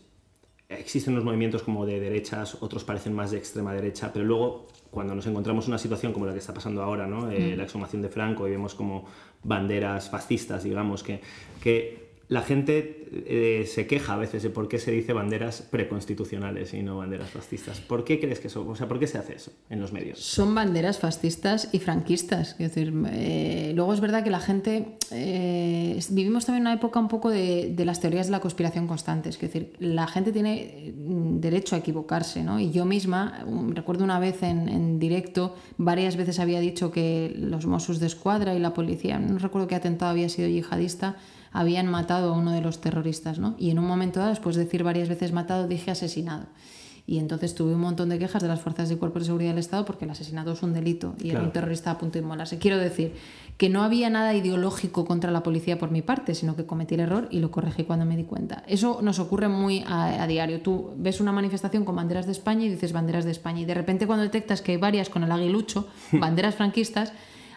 existen 0.79 1.13
unos 1.13 1.25
movimientos 1.25 1.63
como 1.63 1.85
de 1.85 1.99
derechas, 1.99 2.57
otros 2.61 2.83
parecen 2.83 3.13
más 3.13 3.31
de 3.31 3.37
extrema 3.37 3.73
derecha, 3.73 4.11
pero 4.13 4.25
luego 4.25 4.67
cuando 4.91 5.15
nos 5.15 5.25
encontramos 5.25 5.65
en 5.65 5.71
una 5.71 5.79
situación 5.79 6.13
como 6.13 6.25
la 6.25 6.33
que 6.33 6.39
está 6.39 6.53
pasando 6.53 6.83
ahora, 6.83 7.07
¿no? 7.07 7.31
Eh, 7.31 7.53
mm. 7.53 7.57
la 7.57 7.63
exhumación 7.63 8.01
de 8.01 8.09
Franco 8.09 8.47
y 8.47 8.51
vemos 8.51 8.75
como 8.75 9.05
banderas 9.43 10.09
fascistas, 10.09 10.63
digamos, 10.63 11.03
que, 11.03 11.19
que 11.61 12.12
la 12.33 12.41
gente 12.41 13.07
eh, 13.27 13.69
se 13.71 13.85
queja 13.85 14.15
a 14.15 14.17
veces 14.17 14.41
de 14.41 14.49
por 14.49 14.67
qué 14.67 14.79
se 14.79 14.89
dice 14.89 15.13
banderas 15.13 15.61
preconstitucionales 15.61 16.73
y 16.73 16.81
no 16.81 16.97
banderas 16.97 17.29
fascistas. 17.29 17.79
¿Por 17.79 18.03
qué 18.03 18.19
crees 18.19 18.39
que 18.39 18.47
eso? 18.47 18.67
O 18.67 18.75
sea, 18.75 18.87
¿por 18.87 18.97
qué 18.97 19.05
se 19.05 19.19
hace 19.19 19.35
eso 19.35 19.51
en 19.69 19.79
los 19.79 19.93
medios? 19.93 20.19
Son 20.19 20.55
banderas 20.55 20.97
fascistas 20.97 21.69
y 21.71 21.79
franquistas. 21.79 22.55
Eh, 22.57 23.71
luego 23.75 23.93
es 23.93 23.99
verdad 23.99 24.23
que 24.23 24.31
la 24.31 24.39
gente. 24.39 24.97
Eh, 25.11 25.99
vivimos 26.09 26.47
también 26.47 26.63
una 26.63 26.73
época 26.73 26.99
un 26.99 27.07
poco 27.07 27.29
de, 27.29 27.75
las 27.85 27.99
teorías 27.99 28.25
de 28.25 28.31
la 28.31 28.39
conspiración 28.39 28.87
constantes. 28.87 29.35
Es 29.35 29.41
decir, 29.41 29.73
la 29.77 30.07
gente 30.07 30.31
tiene 30.31 30.91
derecho 30.95 31.75
a 31.75 31.79
equivocarse, 31.79 32.41
¿no? 32.41 32.59
Y 32.59 32.71
yo 32.71 32.83
misma, 32.85 33.45
recuerdo 33.69 34.03
una 34.03 34.17
vez 34.17 34.41
en, 34.41 34.69
en 34.69 34.97
directo, 34.97 35.55
varias 35.77 36.17
veces 36.17 36.39
había 36.39 36.59
dicho 36.59 36.91
que 36.91 37.31
los 37.37 37.67
Mossos 37.67 37.99
de 37.99 38.07
Escuadra 38.07 38.55
y 38.55 38.59
la 38.59 38.73
policía, 38.73 39.19
no 39.19 39.37
recuerdo 39.37 39.67
qué 39.67 39.75
atentado 39.75 40.09
había 40.09 40.29
sido 40.29 40.47
yihadista, 40.47 41.17
habían 41.53 41.87
matado 41.87 42.33
a 42.33 42.37
uno 42.37 42.51
de 42.51 42.61
los 42.61 42.81
terroristas, 42.81 43.39
¿no? 43.39 43.55
Y 43.57 43.69
en 43.69 43.79
un 43.79 43.85
momento 43.85 44.19
dado, 44.19 44.31
después 44.31 44.55
de 44.55 44.65
decir 44.65 44.83
varias 44.83 45.07
veces 45.07 45.31
matado, 45.31 45.67
dije 45.67 45.91
asesinado. 45.91 46.47
Y 47.05 47.19
entonces 47.19 47.53
tuve 47.53 47.75
un 47.75 47.81
montón 47.81 48.07
de 48.07 48.17
quejas 48.17 48.41
de 48.41 48.47
las 48.47 48.61
fuerzas 48.61 48.87
de 48.87 48.97
cuerpo 48.97 49.19
de 49.19 49.25
seguridad 49.25 49.49
del 49.51 49.59
Estado 49.59 49.83
porque 49.83 50.05
el 50.05 50.11
asesinato 50.11 50.53
es 50.53 50.63
un 50.63 50.73
delito 50.73 51.15
y 51.21 51.31
era 51.31 51.41
un 51.41 51.51
terrorista 51.51 51.91
a 51.91 51.97
punto 51.97 52.13
de 52.13 52.23
inmolarse. 52.23 52.59
Quiero 52.59 52.77
decir 52.77 53.13
que 53.57 53.67
no 53.67 53.83
había 53.83 54.09
nada 54.09 54.33
ideológico 54.33 55.03
contra 55.03 55.29
la 55.29 55.43
policía 55.43 55.77
por 55.77 55.91
mi 55.91 56.01
parte, 56.01 56.33
sino 56.33 56.55
que 56.55 56.65
cometí 56.65 56.95
el 56.95 57.01
error 57.01 57.27
y 57.29 57.39
lo 57.39 57.51
corregí 57.51 57.83
cuando 57.83 58.05
me 58.05 58.15
di 58.15 58.23
cuenta. 58.23 58.63
Eso 58.67 59.01
nos 59.01 59.19
ocurre 59.19 59.49
muy 59.49 59.83
a, 59.85 60.23
a 60.23 60.27
diario. 60.27 60.61
Tú 60.61 60.91
ves 60.95 61.19
una 61.19 61.33
manifestación 61.33 61.83
con 61.83 61.97
banderas 61.97 62.25
de 62.25 62.31
España 62.31 62.65
y 62.65 62.69
dices 62.69 62.93
banderas 62.93 63.25
de 63.25 63.31
España 63.31 63.59
y 63.59 63.65
de 63.65 63.73
repente 63.73 64.07
cuando 64.07 64.23
detectas 64.23 64.61
que 64.61 64.71
hay 64.71 64.77
varias 64.77 65.09
con 65.09 65.23
el 65.23 65.31
aguilucho, 65.31 65.89
banderas 66.13 66.55
franquistas, 66.55 67.11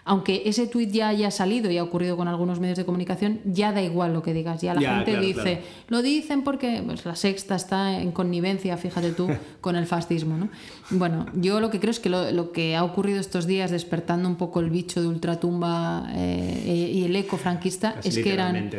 aunque 0.08 0.42
ese 0.46 0.68
tuit 0.68 0.92
ya 0.92 1.08
haya 1.08 1.32
salido 1.32 1.68
y 1.68 1.78
ha 1.78 1.82
ocurrido 1.82 2.16
con 2.16 2.28
algunos 2.28 2.60
medios 2.60 2.78
de 2.78 2.84
comunicación, 2.84 3.40
ya 3.44 3.72
da 3.72 3.82
igual 3.82 4.12
lo 4.12 4.22
que 4.22 4.32
digas. 4.32 4.60
Ya 4.60 4.72
la 4.72 4.80
gente 4.80 5.18
dice, 5.18 5.62
lo 5.88 6.00
dicen 6.00 6.44
porque 6.44 6.80
pues, 6.86 7.04
la 7.04 7.16
sexta 7.16 7.56
está 7.56 8.00
en 8.00 8.12
connivencia, 8.12 8.76
fíjate 8.76 9.10
tú, 9.10 9.26
con 9.60 9.74
el 9.74 9.84
fascismo. 9.86 10.38
¿no? 10.38 10.48
Bueno, 10.90 11.26
yo 11.34 11.58
lo 11.58 11.70
que 11.70 11.80
creo 11.80 11.90
es 11.90 11.98
que 11.98 12.08
lo, 12.08 12.52
que 12.52 12.76
ha 12.76 12.84
ocurrido 12.84 13.18
estos 13.18 13.48
días, 13.48 13.72
despertando 13.72 14.28
un 14.28 14.36
poco 14.36 14.60
el 14.60 14.70
bicho 14.70 15.02
de 15.02 15.08
ultratumba 15.08 16.08
eh, 16.14 16.92
y 16.94 17.02
el 17.02 17.16
eco 17.16 17.36
franquista, 17.36 17.96
es 18.04 18.16
que 18.16 18.32
eran. 18.32 18.70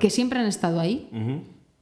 que 0.00 0.10
siempre 0.10 0.40
han 0.40 0.46
estado 0.46 0.80
ahí, 0.80 1.08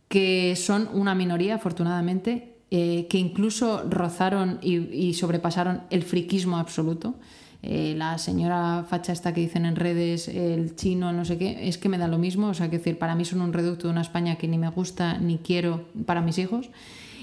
que 0.08 0.54
son 0.54 0.90
una 0.92 1.14
minoría, 1.14 1.54
afortunadamente. 1.54 2.52
Eh, 2.68 3.06
que 3.08 3.16
incluso 3.16 3.84
rozaron 3.88 4.58
y 4.60 5.14
sobrepasaron 5.14 5.82
el 5.88 6.02
friquismo 6.02 6.58
absoluto. 6.58 7.14
Eh, 7.62 7.94
la 7.96 8.18
señora 8.18 8.84
facha 8.88 9.12
esta 9.12 9.32
que 9.34 9.40
dicen 9.40 9.66
en 9.66 9.76
redes, 9.76 10.28
el 10.28 10.76
chino, 10.76 11.12
no 11.12 11.24
sé 11.24 11.38
qué, 11.38 11.68
es 11.68 11.78
que 11.78 11.88
me 11.88 11.98
da 11.98 12.08
lo 12.08 12.18
mismo. 12.18 12.48
O 12.48 12.54
sea, 12.54 12.70
que 12.70 12.78
decir, 12.78 12.98
para 12.98 13.14
mí 13.14 13.24
son 13.24 13.40
un 13.40 13.52
reducto 13.52 13.88
de 13.88 13.92
una 13.92 14.02
España 14.02 14.36
que 14.36 14.48
ni 14.48 14.58
me 14.58 14.68
gusta 14.68 15.18
ni 15.18 15.38
quiero 15.38 15.84
para 16.04 16.20
mis 16.20 16.38
hijos 16.38 16.70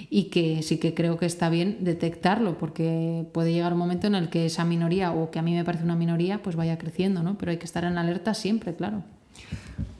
y 0.10 0.26
que 0.26 0.62
sí 0.64 0.78
que 0.78 0.94
creo 0.94 1.18
que 1.18 1.26
está 1.26 1.50
bien 1.50 1.78
detectarlo 1.82 2.58
porque 2.58 3.26
puede 3.32 3.54
llegar 3.54 3.74
un 3.74 3.80
momento 3.80 4.08
en 4.08 4.16
el 4.16 4.30
que 4.30 4.46
esa 4.46 4.66
minoría 4.66 5.12
o 5.12 5.32
que 5.32 5.40
a 5.40 5.42
mí 5.42 5.54
me 5.54 5.64
parece 5.64 5.84
una 5.84 5.96
minoría 5.96 6.42
pues 6.42 6.56
vaya 6.56 6.78
creciendo, 6.78 7.24
¿no? 7.24 7.38
Pero 7.38 7.52
hay 7.52 7.58
que 7.58 7.66
estar 7.66 7.84
en 7.84 7.98
alerta 7.98 8.34
siempre, 8.34 8.76
claro. 8.76 9.04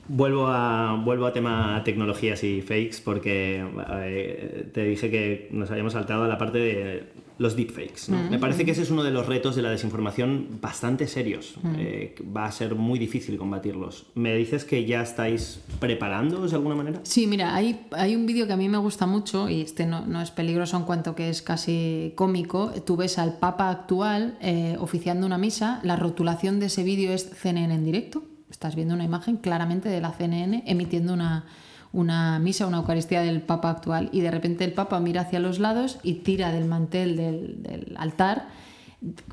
Vuelvo 0.08 0.46
a, 0.48 1.00
vuelvo 1.02 1.26
a 1.26 1.32
tema 1.32 1.82
tecnologías 1.84 2.44
y 2.44 2.60
fakes 2.60 2.98
porque 3.02 3.64
eh, 4.00 4.70
te 4.72 4.84
dije 4.84 5.10
que 5.10 5.48
nos 5.50 5.70
habíamos 5.70 5.94
saltado 5.94 6.24
a 6.24 6.28
la 6.28 6.38
parte 6.38 6.58
de 6.58 7.24
los 7.38 7.56
deepfakes. 7.56 8.08
¿no? 8.08 8.30
Me 8.30 8.38
parece 8.38 8.64
que 8.64 8.70
ese 8.70 8.82
es 8.82 8.90
uno 8.90 9.02
de 9.02 9.10
los 9.10 9.26
retos 9.26 9.56
de 9.56 9.62
la 9.62 9.70
desinformación 9.70 10.58
bastante 10.60 11.06
serios. 11.08 11.54
Eh, 11.78 12.14
va 12.34 12.46
a 12.46 12.52
ser 12.52 12.74
muy 12.74 12.98
difícil 12.98 13.36
combatirlos. 13.36 14.06
¿Me 14.14 14.36
dices 14.36 14.64
que 14.64 14.84
ya 14.84 15.02
estáis 15.02 15.60
preparándoos 15.80 16.50
de 16.50 16.56
alguna 16.56 16.76
manera? 16.76 17.00
Sí, 17.02 17.26
mira, 17.26 17.54
hay, 17.54 17.86
hay 17.92 18.14
un 18.14 18.26
vídeo 18.26 18.46
que 18.46 18.52
a 18.52 18.56
mí 18.56 18.68
me 18.68 18.78
gusta 18.78 19.06
mucho 19.06 19.48
y 19.48 19.62
este 19.62 19.86
no, 19.86 20.06
no, 20.06 20.22
es 20.22 20.30
peligroso 20.30 20.76
en 20.76 20.84
cuanto 20.84 21.14
que 21.14 21.28
es 21.28 21.42
casi 21.42 22.12
cómico. 22.14 22.72
Tú 22.84 22.96
ves 22.96 23.18
al 23.18 23.38
Papa 23.38 23.70
actual 23.70 24.38
eh, 24.40 24.76
oficiando 24.78 25.26
una 25.26 25.38
misa. 25.38 25.80
La 25.82 25.96
rotulación 25.96 26.60
de 26.60 26.66
ese 26.66 26.84
vídeo 26.84 27.12
es 27.12 27.30
CNN 27.30 27.74
en 27.74 27.84
directo. 27.84 28.22
Estás 28.54 28.76
viendo 28.76 28.94
una 28.94 29.02
imagen 29.02 29.36
claramente 29.36 29.88
de 29.88 30.00
la 30.00 30.12
CNN 30.12 30.62
emitiendo 30.64 31.12
una 31.12 31.44
una 31.92 32.40
misa, 32.40 32.66
una 32.66 32.78
Eucaristía 32.78 33.22
del 33.22 33.40
Papa 33.40 33.70
actual 33.70 34.10
y 34.12 34.20
de 34.20 34.30
repente 34.30 34.64
el 34.64 34.72
Papa 34.72 34.98
mira 35.00 35.22
hacia 35.22 35.38
los 35.38 35.60
lados 35.60 35.98
y 36.02 36.14
tira 36.14 36.52
del 36.52 36.64
mantel 36.64 37.16
del, 37.16 37.94
altar 37.96 38.48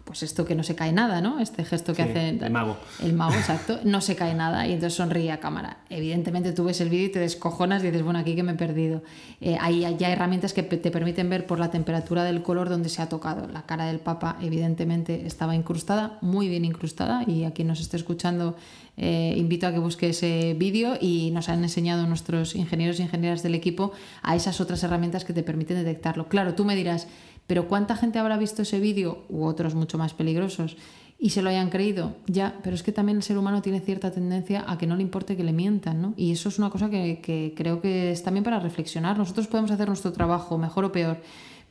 pues 0.03 0.23
esto 0.23 0.45
que 0.45 0.55
no 0.55 0.63
se 0.63 0.75
cae 0.75 0.91
nada, 0.91 1.21
¿no? 1.21 1.39
Este 1.39 1.63
gesto 1.63 1.93
que 1.93 2.01
hace 2.01 2.29
el 2.29 2.51
mago. 2.51 2.77
El 3.01 3.13
mago, 3.13 3.33
exacto. 3.35 3.79
No 3.83 4.01
se 4.01 4.15
cae 4.15 4.33
nada 4.33 4.67
y 4.67 4.73
entonces 4.73 4.95
sonríe 4.95 5.31
a 5.31 5.39
cámara. 5.39 5.77
Evidentemente 5.89 6.51
tú 6.51 6.65
ves 6.65 6.81
el 6.81 6.89
vídeo 6.89 7.05
y 7.07 7.11
te 7.11 7.19
descojonas 7.19 7.81
y 7.83 7.87
dices, 7.87 8.03
bueno, 8.03 8.19
aquí 8.19 8.35
que 8.35 8.43
me 8.43 8.53
he 8.53 8.55
perdido. 8.55 9.03
Eh, 9.39 9.57
hay 9.59 9.81
ya 9.97 10.09
herramientas 10.09 10.53
que 10.53 10.63
te 10.63 10.91
permiten 10.91 11.29
ver 11.29 11.45
por 11.45 11.59
la 11.59 11.71
temperatura 11.71 12.23
del 12.23 12.41
color 12.41 12.69
donde 12.69 12.89
se 12.89 13.01
ha 13.01 13.09
tocado. 13.09 13.47
La 13.47 13.65
cara 13.65 13.85
del 13.85 13.99
Papa 13.99 14.37
evidentemente 14.41 15.25
estaba 15.25 15.55
incrustada, 15.55 16.17
muy 16.21 16.49
bien 16.49 16.65
incrustada 16.65 17.23
y 17.25 17.45
a 17.45 17.51
quien 17.51 17.67
nos 17.67 17.79
esté 17.79 17.97
escuchando 17.97 18.55
eh, 18.97 19.33
invito 19.37 19.67
a 19.67 19.71
que 19.71 19.79
busque 19.79 20.09
ese 20.09 20.53
vídeo 20.53 20.97
y 20.99 21.31
nos 21.31 21.49
han 21.49 21.63
enseñado 21.63 22.05
nuestros 22.07 22.55
ingenieros 22.55 22.99
e 22.99 23.03
ingenieras 23.03 23.41
del 23.41 23.55
equipo 23.55 23.93
a 24.21 24.35
esas 24.35 24.59
otras 24.59 24.83
herramientas 24.83 25.23
que 25.23 25.33
te 25.33 25.43
permiten 25.43 25.77
detectarlo. 25.77 26.27
Claro, 26.27 26.55
tú 26.55 26.65
me 26.65 26.75
dirás, 26.75 27.07
pero 27.47 27.67
¿cuánta 27.67 27.95
gente 27.95 28.19
habrá 28.19 28.37
visto 28.37 28.61
ese 28.61 28.79
vídeo 28.79 29.23
u 29.29 29.43
otros 29.43 29.75
mucho 29.75 29.97
más 29.97 30.13
peligrosos? 30.13 30.77
y 31.23 31.29
se 31.29 31.43
lo 31.43 31.49
hayan 31.49 31.69
creído, 31.69 32.15
ya, 32.25 32.57
pero 32.63 32.75
es 32.75 32.81
que 32.81 32.91
también 32.91 33.17
el 33.17 33.21
ser 33.21 33.37
humano 33.37 33.61
tiene 33.61 33.79
cierta 33.79 34.09
tendencia 34.09 34.65
a 34.67 34.79
que 34.79 34.87
no 34.87 34.95
le 34.95 35.03
importe 35.03 35.37
que 35.37 35.43
le 35.43 35.53
mientan, 35.53 36.01
¿no? 36.01 36.15
Y 36.17 36.31
eso 36.31 36.49
es 36.49 36.57
una 36.57 36.71
cosa 36.71 36.89
que, 36.89 37.21
que, 37.21 37.53
creo 37.55 37.79
que 37.79 38.11
es 38.11 38.23
también 38.23 38.43
para 38.43 38.59
reflexionar. 38.59 39.19
Nosotros 39.19 39.45
podemos 39.45 39.69
hacer 39.69 39.87
nuestro 39.87 40.11
trabajo, 40.13 40.57
mejor 40.57 40.85
o 40.85 40.91
peor, 40.91 41.17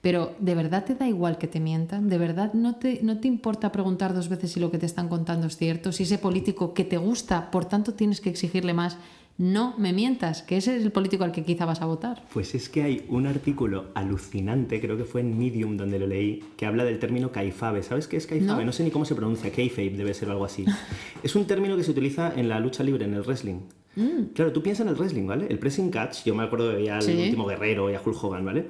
pero 0.00 0.36
¿de 0.38 0.54
verdad 0.54 0.84
te 0.84 0.94
da 0.94 1.08
igual 1.08 1.36
que 1.36 1.48
te 1.48 1.58
mientan? 1.58 2.08
¿De 2.08 2.16
verdad 2.16 2.54
no 2.54 2.76
te, 2.76 3.00
no 3.02 3.18
te 3.18 3.26
importa 3.26 3.72
preguntar 3.72 4.14
dos 4.14 4.28
veces 4.28 4.52
si 4.52 4.60
lo 4.60 4.70
que 4.70 4.78
te 4.78 4.86
están 4.86 5.08
contando 5.08 5.48
es 5.48 5.56
cierto? 5.56 5.90
Si 5.90 6.04
ese 6.04 6.18
político 6.18 6.72
que 6.72 6.84
te 6.84 6.96
gusta, 6.96 7.50
por 7.50 7.64
tanto 7.64 7.94
tienes 7.94 8.20
que 8.20 8.30
exigirle 8.30 8.72
más, 8.72 8.98
no 9.40 9.74
me 9.78 9.94
mientas, 9.94 10.42
que 10.42 10.58
ese 10.58 10.76
es 10.76 10.84
el 10.84 10.92
político 10.92 11.24
al 11.24 11.32
que 11.32 11.42
quizá 11.42 11.64
vas 11.64 11.80
a 11.80 11.86
votar. 11.86 12.26
Pues 12.30 12.54
es 12.54 12.68
que 12.68 12.82
hay 12.82 13.06
un 13.08 13.26
artículo 13.26 13.86
alucinante, 13.94 14.82
creo 14.82 14.98
que 14.98 15.06
fue 15.06 15.22
en 15.22 15.38
Medium 15.38 15.78
donde 15.78 15.98
lo 15.98 16.06
leí, 16.06 16.44
que 16.58 16.66
habla 16.66 16.84
del 16.84 16.98
término 16.98 17.32
caifabe. 17.32 17.82
¿Sabes 17.82 18.06
qué 18.06 18.18
es 18.18 18.26
caifabe? 18.26 18.66
No, 18.66 18.72
sé 18.72 18.84
ni 18.84 18.90
cómo 18.90 19.06
se 19.06 19.14
pronuncia, 19.14 19.50
kayfabe 19.50 19.96
debe 19.96 20.12
ser 20.12 20.28
algo 20.28 20.44
así. 20.44 20.66
es 21.22 21.34
un 21.36 21.46
término 21.46 21.74
que 21.74 21.84
se 21.84 21.90
utiliza 21.90 22.34
en 22.38 22.50
la 22.50 22.60
lucha 22.60 22.82
libre, 22.82 23.06
en 23.06 23.14
el 23.14 23.22
wrestling. 23.22 23.60
Mm. 23.96 24.34
Claro, 24.34 24.52
tú 24.52 24.62
piensas 24.62 24.84
en 24.84 24.92
el 24.92 24.98
wrestling, 24.98 25.26
¿vale? 25.26 25.46
El 25.48 25.58
pressing 25.58 25.90
catch, 25.90 26.22
yo 26.24 26.34
me 26.34 26.42
acuerdo 26.42 26.68
de 26.68 26.74
ver 26.74 26.90
al 26.90 27.08
último 27.08 27.46
guerrero 27.46 27.90
y 27.90 27.94
a 27.94 28.02
Hulk 28.04 28.22
Hogan, 28.22 28.44
¿vale? 28.44 28.66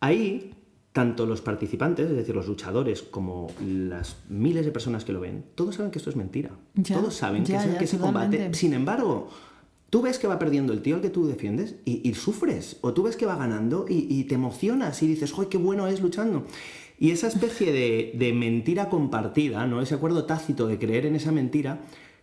Ahí 0.00 0.54
tanto 0.92 1.24
los 1.24 1.40
participantes, 1.40 2.10
es 2.10 2.16
decir, 2.16 2.34
los 2.34 2.48
luchadores, 2.48 3.02
como 3.02 3.46
las 3.64 4.16
miles 4.28 4.64
de 4.66 4.72
personas 4.72 5.04
que 5.04 5.12
lo 5.12 5.20
ven, 5.20 5.44
todos 5.54 5.76
saben 5.76 5.92
que 5.92 5.98
esto 5.98 6.10
es 6.10 6.16
mentira. 6.16 6.50
todos 6.88 7.14
saben 7.14 7.44
que, 7.44 7.54
es, 7.54 7.64
que 7.76 7.84
ese 7.84 7.98
combate. 7.98 8.52
Sin 8.54 8.72
embargo, 8.72 9.30
tú 9.90 10.02
ves 10.02 10.18
que 10.18 10.28
va 10.28 10.38
perdiendo 10.38 10.72
el 10.72 10.82
tío 10.82 10.94
al 10.94 11.02
que 11.02 11.10
tú 11.10 11.26
defiendes 11.26 11.74
y, 11.84 12.14
sufres. 12.14 12.78
O 12.80 12.94
tú 12.94 13.02
ves 13.02 13.16
que 13.16 13.26
va 13.26 13.36
ganando 13.36 13.86
y, 13.88 14.24
te 14.24 14.36
emocionas 14.36 15.02
y 15.02 15.08
dices, 15.08 15.32
¡joder, 15.32 15.50
qué 15.50 15.58
bueno 15.58 15.88
es 15.88 16.00
luchando! 16.00 16.46
Y 16.98 17.10
esa 17.10 17.26
especie 17.26 17.72
de, 17.72 18.32
mentira 18.32 18.88
compartida, 18.88 19.66
¿no? 19.66 19.82
ese 19.82 19.94
acuerdo 19.94 20.24
tácito 20.24 20.66
de 20.66 20.78
creer 20.78 21.06
en 21.06 21.16
esa 21.16 21.32
mentira, 21.32 21.80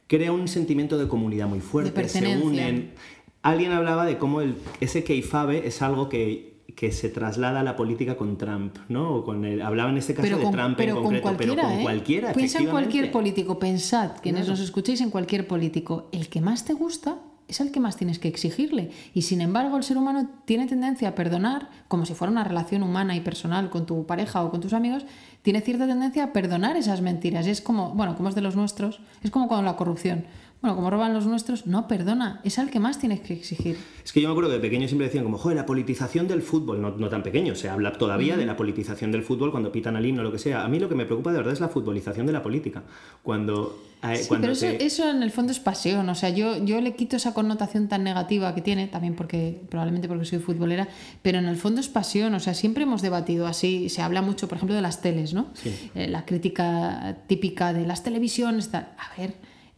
crea 0.08 0.32
un 0.32 0.48
sentimiento 0.48 0.98
de 0.98 1.08
comunidad 1.08 1.48
muy 1.48 1.60
fuerte. 1.60 2.08
se 2.08 2.38
unen. 2.38 2.94
Alguien 3.42 3.72
hablaba 3.72 4.06
de 4.06 4.18
cómo 4.18 4.42
el, 4.42 4.56
ese 4.82 5.04
keifabe 5.04 5.68
es 5.68 5.82
algo 5.82 6.10
que 6.10 6.58
que 6.76 6.92
se 6.92 7.10
traslada 7.10 7.62
a 7.62 7.64
la 7.64 7.76
política 7.76 8.18
con 8.18 8.38
Trump, 8.38 8.78
¿no? 8.88 9.16
O 9.16 9.24
con 9.24 9.46
el, 9.46 9.64
hablaba 9.64 9.90
en 9.90 9.98
este 9.98 10.14
caso 10.14 10.38
de 10.38 10.52
Trump 10.52 10.80
en 10.80 10.92
concreto, 10.94 11.36
pero 11.36 11.56
con 11.56 11.72
¿eh? 11.72 11.80
cualquiera. 11.82 12.34
Piensa 12.34 12.60
en 12.60 12.68
cualquier 12.68 13.12
político, 13.12 13.58
pensad, 13.58 14.12
quienes 14.22 14.48
nos 14.48 14.60
escuchéis 14.60 15.02
en 15.02 15.10
cualquier 15.10 15.48
político, 15.48 16.08
el 16.12 16.30
que 16.30 16.40
más 16.40 16.66
te 16.66 16.74
gusta 16.74 17.18
es 17.48 17.62
el 17.62 17.72
que 17.72 17.80
más 17.80 17.96
tienes 17.96 18.20
que 18.20 18.28
exigirle. 18.28 18.92
Y 19.14 19.22
sin 19.22 19.42
embargo, 19.42 19.78
el 19.78 19.84
ser 19.84 19.98
humano 19.98 20.30
tiene 20.46 20.68
tendencia 20.68 21.10
a 21.10 21.16
perdonar, 21.16 21.70
como 21.88 22.06
si 22.06 22.14
fuera 22.14 22.32
una 22.32 22.44
relación 22.44 22.84
humana 22.84 23.16
y 23.16 23.22
personal 23.22 23.70
con 23.70 23.86
tu 23.86 24.06
pareja 24.06 24.44
o 24.44 24.52
con 24.52 24.62
tus 24.62 24.74
amigos, 24.74 25.06
tiene 25.42 25.62
cierta 25.62 25.88
tendencia 25.88 26.26
a 26.26 26.34
perdonar 26.34 26.76
esas 26.76 27.02
mentiras. 27.02 27.48
Es 27.48 27.62
como, 27.62 27.92
bueno, 27.92 28.16
como 28.16 28.30
es 28.30 28.36
de 28.36 28.42
los 28.42 28.56
nuestros, 28.56 29.00
es 29.24 29.32
como 29.32 29.48
con 29.48 29.64
la 29.64 29.78
corrupción. 29.78 30.26
Bueno, 30.60 30.76
como 30.76 30.90
roban 30.90 31.14
los 31.14 31.28
nuestros, 31.28 31.68
no, 31.68 31.88
perdona, 31.88 32.42
es 32.44 32.58
al 32.58 32.72
que 32.72 32.80
más 32.80 32.98
tienes 32.98 33.20
que 33.20 33.34
exigir. 33.34 33.78
Es 34.04 34.12
que 34.12 34.22
yo 34.22 34.28
me 34.28 34.32
acuerdo 34.32 34.50
que 34.50 34.56
de 34.56 34.62
pequeño 34.62 34.88
siempre 34.88 35.06
decían 35.06 35.24
como, 35.24 35.38
joder, 35.38 35.56
la 35.56 35.68
politización 35.68 36.28
del 36.28 36.42
fútbol, 36.42 36.82
no, 36.82 36.98
no 36.98 37.10
tan 37.10 37.22
pequeño, 37.22 37.54
se 37.54 37.70
habla 37.70 37.94
todavía 37.94 38.38
de 38.38 38.46
la 38.48 38.58
politización 38.58 39.12
del 39.12 39.22
fútbol 39.22 39.52
cuando 39.52 39.72
pitan 39.72 39.96
al 39.96 40.06
himno 40.06 40.22
o 40.22 40.24
lo 40.24 40.32
que 40.32 40.40
sea. 40.40 40.64
A 40.64 40.68
mí 40.68 40.80
lo 40.80 40.90
que 40.90 40.96
me 40.96 41.06
preocupa 41.06 41.32
de 41.32 41.38
verdad 41.38 41.54
es 41.54 41.60
la 41.60 41.70
futbolización 41.70 42.26
de 42.26 42.34
la 42.34 42.42
política. 42.42 42.84
Cuando... 43.22 43.84
Eh, 44.02 44.16
sí, 44.16 44.30
pero 44.30 44.54
eso, 44.54 44.66
eso, 44.66 45.10
en 45.10 45.22
el 45.22 45.32
fondo 45.32 45.52
es 45.52 45.60
pasión, 45.60 46.08
o 46.10 46.16
sea, 46.16 46.30
yo, 46.30 46.64
yo 46.64 46.82
le 46.82 46.96
quito 46.96 47.18
esa 47.18 47.34
connotación 47.34 47.88
tan 47.88 48.04
negativa 48.04 48.54
que 48.54 48.62
tiene, 48.62 48.88
también 48.88 49.16
porque 49.16 49.62
probablemente 49.70 50.08
porque 50.08 50.26
soy 50.26 50.40
futbolera, 50.40 50.88
pero 51.24 51.40
en 51.40 51.46
el 51.46 51.58
fondo 51.58 51.82
es 51.82 51.88
pasión, 51.88 52.34
o 52.36 52.40
sea, 52.40 52.54
siempre 52.54 52.84
hemos 52.84 53.02
debatido 53.02 53.48
así, 53.48 53.90
se 53.90 54.04
habla 54.04 54.22
mucho, 54.22 54.48
por 54.48 54.58
ejemplo, 54.58 54.76
de 54.76 54.84
las 54.84 55.02
teles, 55.02 55.34
¿no? 55.34 55.48
Eh, 55.96 56.08
la 56.08 56.26
crítica 56.26 57.18
típica 57.26 57.74
de 57.74 57.88
las 57.88 58.04
televisiones, 58.04 58.72
a 58.74 58.88
ver 59.18 59.34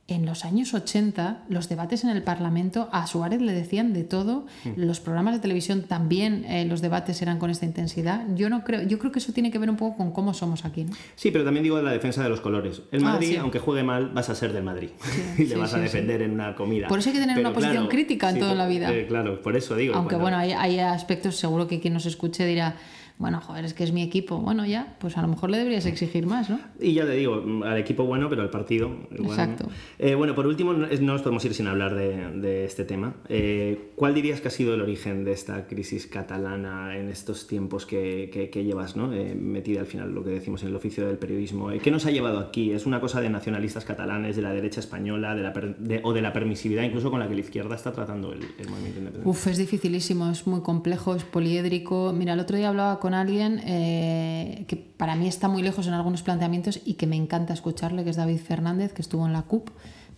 en 0.09 0.25
los 0.25 0.45
años 0.45 0.73
80 0.73 1.45
los 1.49 1.69
debates 1.69 2.03
en 2.03 2.09
el 2.09 2.23
Parlamento 2.23 2.89
a 2.91 3.07
Suárez 3.07 3.41
le 3.41 3.53
decían 3.53 3.93
de 3.93 4.03
todo, 4.03 4.45
mm. 4.63 4.71
los 4.75 4.99
programas 4.99 5.33
de 5.35 5.39
televisión 5.39 5.83
también 5.83 6.45
eh, 6.45 6.65
los 6.65 6.81
debates 6.81 7.21
eran 7.21 7.39
con 7.39 7.49
esta 7.49 7.65
intensidad. 7.65 8.25
Yo 8.35 8.49
no 8.49 8.63
creo, 8.63 8.83
yo 8.83 8.99
creo 8.99 9.11
que 9.11 9.19
eso 9.19 9.33
tiene 9.33 9.51
que 9.51 9.59
ver 9.59 9.69
un 9.69 9.77
poco 9.77 9.97
con 9.97 10.11
cómo 10.11 10.33
somos 10.33 10.65
aquí. 10.65 10.85
Sí, 11.15 11.31
pero 11.31 11.43
también 11.43 11.63
digo 11.63 11.81
la 11.81 11.91
defensa 11.91 12.23
de 12.23 12.29
los 12.29 12.41
colores. 12.41 12.81
El 12.91 13.01
ah, 13.01 13.13
Madrid, 13.13 13.37
aunque 13.37 13.59
juegue 13.59 13.83
mal, 13.83 14.09
vas 14.09 14.29
a 14.29 14.35
ser 14.35 14.53
del 14.53 14.63
Madrid 14.63 14.89
y 15.37 15.45
le 15.45 15.55
vas 15.55 15.73
a 15.73 15.79
defender 15.79 16.21
en 16.21 16.31
una 16.31 16.55
comida. 16.55 16.87
Por 16.87 16.99
eso 16.99 17.09
hay 17.09 17.15
que 17.15 17.21
tener 17.21 17.39
una 17.39 17.53
posición 17.53 17.87
crítica 17.87 18.29
en 18.29 18.39
toda 18.39 18.55
la 18.55 18.67
vida. 18.67 18.93
Eh, 18.93 19.07
claro, 19.07 19.41
por 19.41 19.55
eso 19.55 19.75
digo. 19.75 19.95
Aunque 19.95 20.15
bueno, 20.15 20.37
hay, 20.37 20.51
hay 20.51 20.79
aspectos, 20.79 21.35
seguro 21.35 21.67
que 21.67 21.79
quien 21.79 21.93
nos 21.93 22.05
escuche 22.05 22.45
dirá 22.45 22.75
bueno, 23.19 23.41
joder, 23.41 23.65
es 23.65 23.73
que 23.73 23.83
es 23.83 23.91
mi 23.91 24.01
equipo. 24.01 24.37
Bueno, 24.37 24.65
ya, 24.65 24.95
pues 24.97 25.17
a 25.17 25.21
lo 25.21 25.27
mejor 25.27 25.49
le 25.49 25.57
deberías 25.57 25.85
exigir 25.85 26.25
más, 26.25 26.49
¿no? 26.49 26.57
Y 26.79 26.93
ya 26.93 27.05
te 27.05 27.11
digo, 27.11 27.43
al 27.65 27.77
equipo 27.77 28.05
bueno, 28.05 28.29
pero 28.29 28.43
al 28.43 28.49
partido. 28.49 28.95
Exacto. 29.11 29.67
Eh, 29.97 30.15
bueno, 30.15 30.33
por 30.35 30.47
último, 30.47 30.71
no 30.71 30.87
nos 30.87 31.21
podemos 31.21 31.43
ir 31.43 31.53
sin 31.53 31.67
hablar 31.67 31.95
de, 31.95 32.63
este 32.63 32.85
tema. 32.85 33.15
Eh, 33.27 33.91
¿Cuál 33.95 34.13
dirías 34.13 34.39
que 34.39 34.47
ha 34.47 34.51
sido 34.51 34.73
el 34.73 34.79
origen 34.81 35.25
de 35.25 35.33
esta 35.33 35.67
crisis 35.67 36.07
catalana 36.07 36.97
en 36.97 37.09
estos 37.09 37.45
tiempos 37.45 37.85
que, 37.85 38.49
llevas, 38.53 38.95
¿no? 38.95 39.11
Eh, 39.11 39.35
metida 39.35 39.81
al 39.81 39.85
final, 39.85 40.13
lo 40.13 40.23
que 40.23 40.29
decimos 40.29 40.63
en 40.63 40.69
el 40.69 40.77
oficio 40.77 41.05
del 41.05 41.17
periodismo? 41.17 41.71
¿Qué 41.83 41.91
nos 41.91 42.05
ha 42.05 42.11
llevado 42.11 42.39
aquí? 42.39 42.71
¿Es 42.71 42.85
una 42.85 43.01
cosa 43.01 43.19
de 43.19 43.29
nacionalistas 43.29 43.83
catalanes, 43.83 44.37
de 44.37 44.43
la 44.43 44.53
derecha 44.53 44.79
española, 44.79 45.35
de 45.35 45.43
la 45.43 45.99
o 46.03 46.13
de 46.13 46.21
la 46.21 46.31
permisividad 46.31 46.83
incluso 46.83 47.11
con 47.11 47.19
la 47.19 47.27
que 47.27 47.33
la 47.33 47.41
izquierda 47.41 47.75
está 47.75 47.91
tratando 47.91 48.31
el, 48.31 48.43
el 48.57 48.69
movimiento 48.69 48.99
independiente? 48.99 49.29
Uf, 49.29 49.47
es 49.47 49.57
dificilísimo, 49.57 50.31
es 50.31 50.47
muy 50.47 50.61
complejo, 50.61 51.15
es 51.15 51.25
poliédrico. 51.25 52.13
Mira, 52.15 52.31
el 52.31 52.39
otro 52.39 52.55
día 52.55 52.69
hablaba 52.69 52.97
con 53.01 53.08
alguien 53.13 53.61
eh, 53.65 54.65
que 54.67 54.75
para 54.75 55.15
mí 55.15 55.27
está 55.27 55.47
muy 55.47 55.61
lejos 55.61 55.87
en 55.87 55.93
algunos 55.93 56.23
planteamientos 56.23 56.79
y 56.85 56.93
que 56.93 57.07
me 57.07 57.15
encanta 57.15 57.53
escucharle, 57.53 58.03
que 58.03 58.09
es 58.09 58.15
David 58.15 58.39
Fernández, 58.39 58.93
que 58.93 59.01
estuvo 59.01 59.25
en 59.25 59.33
la 59.33 59.43
CUP. 59.43 59.69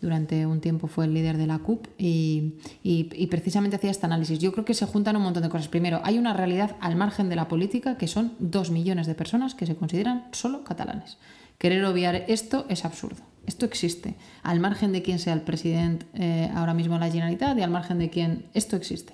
Durante 0.01 0.47
un 0.47 0.61
tiempo 0.61 0.87
fue 0.87 1.05
el 1.05 1.13
líder 1.13 1.37
de 1.37 1.45
la 1.45 1.59
CUP 1.59 1.85
y, 1.97 2.55
y, 2.81 3.27
precisamente 3.27 3.75
hacía 3.75 3.91
este 3.91 4.07
análisis. 4.07 4.39
Yo 4.39 4.51
creo 4.51 4.65
que 4.65 4.73
se 4.73 4.87
juntan 4.87 5.15
un 5.15 5.21
montón 5.21 5.43
de 5.43 5.49
cosas. 5.49 5.67
Primero, 5.67 6.01
hay 6.03 6.17
una 6.17 6.33
realidad 6.33 6.75
al 6.79 6.95
margen 6.95 7.29
de 7.29 7.35
la 7.35 7.47
política 7.47 7.97
que 7.97 8.07
son 8.07 8.33
dos 8.39 8.71
millones 8.71 9.05
de 9.05 9.13
personas 9.13 9.53
que 9.53 9.67
se 9.67 9.75
consideran 9.75 10.27
solo 10.31 10.63
catalanes. 10.63 11.19
Querer 11.59 11.85
obviar 11.85 12.25
esto 12.27 12.65
es 12.69 12.83
absurdo. 12.83 13.21
Esto 13.45 13.65
existe. 13.65 14.15
Al 14.41 14.59
margen 14.59 14.91
de 14.91 15.03
quién 15.03 15.19
sea 15.19 15.33
el 15.33 15.41
presidente 15.41 16.07
eh, 16.15 16.49
ahora 16.55 16.73
mismo 16.73 16.95
en 16.95 17.01
la 17.01 17.11
Generalitat 17.11 17.55
y 17.57 17.61
al 17.61 17.69
margen 17.69 17.99
de 17.99 18.09
quién, 18.09 18.45
esto 18.55 18.75
existe. 18.75 19.13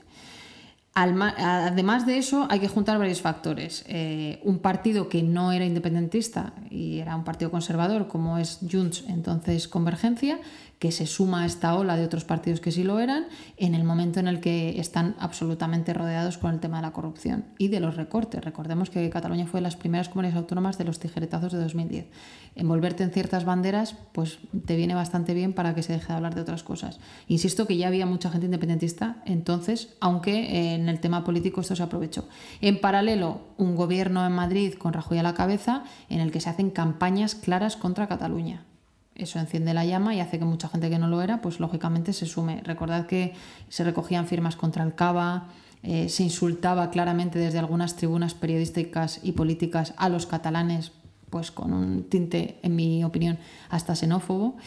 Además 1.00 2.08
de 2.08 2.18
eso, 2.18 2.48
hay 2.50 2.60
que 2.60 2.68
juntar 2.68 2.98
varios 2.98 3.22
factores. 3.22 3.86
Eh, 3.88 4.40
un 4.44 4.58
partido 4.58 5.10
que 5.10 5.22
no 5.22 5.52
era 5.52 5.64
independentista 5.64 6.54
y 6.72 6.98
era 6.98 7.16
un 7.16 7.24
partido 7.24 7.52
conservador, 7.52 8.08
como 8.08 8.40
es 8.40 8.58
Junts, 8.68 9.04
entonces 9.08 9.68
Convergencia, 9.68 10.40
que 10.80 10.92
se 10.92 11.08
suma 11.08 11.44
a 11.44 11.46
esta 11.46 11.76
ola 11.76 11.96
de 11.96 12.06
otros 12.06 12.24
partidos 12.24 12.60
que 12.60 12.72
sí 12.72 12.84
lo 12.84 13.00
eran, 13.00 13.26
en 13.58 13.74
el 13.74 13.84
momento 13.84 14.20
en 14.20 14.28
el 14.28 14.40
que 14.40 14.80
están 14.80 15.16
absolutamente 15.20 15.94
rodeados 15.94 16.38
con 16.38 16.54
el 16.54 16.60
tema 16.60 16.78
de 16.78 16.84
la 16.84 16.92
corrupción 16.92 17.46
y 17.58 17.70
de 17.70 17.80
los 17.80 17.96
recortes. 17.96 18.44
Recordemos 18.44 18.90
que 18.90 19.10
Cataluña 19.10 19.48
fue 19.48 19.60
de 19.60 19.63
las 19.63 19.76
primeras 19.76 20.10
comunidades 20.10 20.38
autónomas 20.38 20.78
de 20.78 20.84
los 20.84 21.00
tijeretazos 21.00 21.52
de 21.52 21.60
2010. 21.60 22.06
Envolverte 22.56 23.04
en 23.04 23.12
ciertas 23.12 23.46
banderas, 23.46 23.96
pues 24.12 24.40
te 24.66 24.76
viene 24.76 24.94
bastante 24.94 25.34
bien 25.34 25.54
para 25.54 25.74
que 25.74 25.84
se 25.84 25.94
deje 25.94 26.08
de 26.08 26.13
hablar 26.13 26.36
de 26.36 26.42
otras 26.42 26.63
cosas. 26.63 27.00
Insisto 27.28 27.66
que 27.66 27.78
ya 27.78 27.88
había 27.88 28.06
mucha 28.06 28.30
gente 28.30 28.46
independentista 28.46 29.22
entonces, 29.26 29.96
aunque 30.00 30.74
en 30.74 30.90
el 30.90 31.00
tema 31.00 31.24
político 31.24 31.62
esto 31.62 31.76
se 31.76 31.84
aprovechó. 31.84 32.28
En 32.62 32.80
paralelo, 32.80 33.42
un 33.58 33.76
gobierno 33.76 34.26
en 34.26 34.34
Madrid 34.34 34.74
con 34.76 34.94
Rajoy 34.94 35.18
a 35.18 35.24
la 35.24 35.34
cabeza 35.34 35.84
en 36.10 36.20
el 36.20 36.32
que 36.32 36.40
se 36.40 36.50
hacen 36.50 36.70
campañas 36.70 37.36
claras 37.36 37.78
contra 37.78 38.08
Cataluña 38.08 38.63
eso 39.18 39.40
enciende 39.40 39.74
la 39.74 39.86
llama 39.86 40.14
y 40.16 40.20
hace 40.20 40.40
que 40.40 40.46
mucha 40.46 40.68
gente 40.70 40.90
que 40.90 41.00
no 41.00 41.08
lo 41.08 41.22
era, 41.22 41.42
pues 41.42 41.60
lógicamente 41.60 42.14
se 42.14 42.26
sume. 42.26 42.62
Recordad 42.64 43.08
que 43.08 43.34
se 43.70 43.84
recogían 43.84 44.28
firmas 44.28 44.56
contra 44.56 44.84
el 44.84 44.96
Cava, 44.96 45.50
eh, 45.84 46.10
se 46.10 46.24
insultaba 46.24 46.90
claramente 46.90 47.40
desde 47.40 47.60
algunas 47.60 47.96
tribunas 47.96 48.34
periodísticas 48.34 49.20
y 49.24 49.34
políticas 49.34 49.94
a 49.98 50.10
los 50.10 50.26
catalanes, 50.26 50.92
pues 51.30 51.52
con 51.52 51.74
un 51.74 52.04
tinte, 52.04 52.60
en 52.64 52.76
mi 52.76 53.04
opinión, 53.04 53.38
hasta 53.70 53.96
xenófobo. 53.96 54.58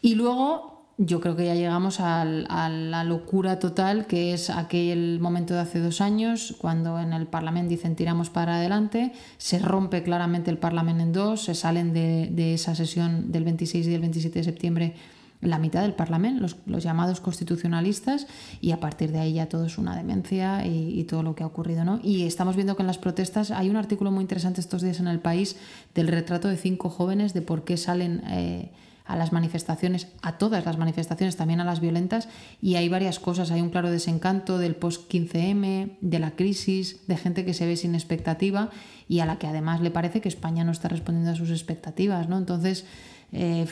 Y 0.00 0.14
luego 0.14 0.73
yo 0.96 1.20
creo 1.20 1.34
que 1.34 1.46
ya 1.46 1.54
llegamos 1.54 1.98
a, 1.98 2.24
la 2.24 3.04
locura 3.04 3.58
total 3.58 4.06
que 4.06 4.32
es 4.32 4.50
aquel 4.50 5.18
momento 5.20 5.54
de 5.54 5.60
hace 5.60 5.80
dos 5.80 6.00
años, 6.00 6.54
cuando 6.58 7.00
en 7.00 7.12
el 7.12 7.26
Parlamento 7.26 7.70
dicen 7.70 7.96
tiramos 7.96 8.30
para 8.30 8.56
adelante, 8.56 9.12
se 9.36 9.58
rompe 9.58 10.02
claramente 10.02 10.50
el 10.50 10.58
Parlamento 10.58 11.02
en 11.02 11.12
dos, 11.12 11.42
se 11.42 11.54
salen 11.54 11.92
de, 11.92 12.54
esa 12.54 12.74
sesión 12.74 13.32
del 13.32 13.44
26 13.44 13.86
y 13.86 13.90
del 13.90 14.00
27 14.02 14.38
de 14.38 14.44
septiembre 14.44 14.94
la 15.40 15.58
mitad 15.58 15.82
del 15.82 15.92
Parlamento, 15.92 16.46
los, 16.64 16.82
llamados 16.82 17.20
constitucionalistas, 17.20 18.26
y 18.62 18.70
a 18.70 18.80
partir 18.80 19.12
de 19.12 19.18
ahí 19.18 19.34
ya 19.34 19.46
todo 19.46 19.66
es 19.66 19.76
una 19.76 19.94
demencia 19.94 20.64
y, 20.64 21.04
todo 21.04 21.22
lo 21.22 21.34
que 21.34 21.42
ha 21.42 21.46
ocurrido. 21.46 21.84
¿no? 21.84 22.00
Y 22.02 22.22
estamos 22.22 22.56
viendo 22.56 22.76
que 22.76 22.82
en 22.82 22.86
las 22.86 22.96
protestas 22.96 23.50
hay 23.50 23.68
un 23.68 23.76
artículo 23.76 24.10
muy 24.10 24.22
interesante 24.22 24.62
estos 24.62 24.80
días 24.80 25.00
en 25.00 25.08
el 25.08 25.18
país 25.18 25.56
del 25.94 26.08
retrato 26.08 26.48
de 26.48 26.56
cinco 26.56 26.88
jóvenes 26.88 27.34
de 27.34 27.42
por 27.42 27.64
qué 27.64 27.76
salen... 27.76 28.22
Eh, 28.28 28.70
a 29.04 29.16
las 29.16 29.32
manifestaciones, 29.32 30.08
a 30.22 30.38
todas 30.38 30.64
las 30.64 30.78
manifestaciones, 30.78 31.36
también 31.36 31.60
a 31.60 31.64
las 31.64 31.80
violentas, 31.80 32.28
y 32.62 32.76
hay 32.76 32.88
varias 32.88 33.18
cosas. 33.18 33.50
Hay 33.50 33.60
un 33.60 33.70
claro 33.70 33.90
desencanto 33.90 34.58
del 34.58 34.76
post-15M, 34.76 35.98
de 36.00 36.18
la 36.18 36.30
crisis, 36.32 37.06
de 37.06 37.16
gente 37.16 37.44
que 37.44 37.54
se 37.54 37.66
ve 37.66 37.76
sin 37.76 37.94
expectativa 37.94 38.70
y 39.06 39.20
a 39.20 39.26
la 39.26 39.38
que 39.38 39.46
además 39.46 39.82
le 39.82 39.90
parece 39.90 40.20
que 40.20 40.28
España 40.28 40.64
no 40.64 40.72
está 40.72 40.88
respondiendo 40.88 41.32
a 41.32 41.36
sus 41.36 41.50
expectativas. 41.50 42.28
¿no? 42.28 42.38
Entonces, 42.38 42.86
eh, 43.32 43.66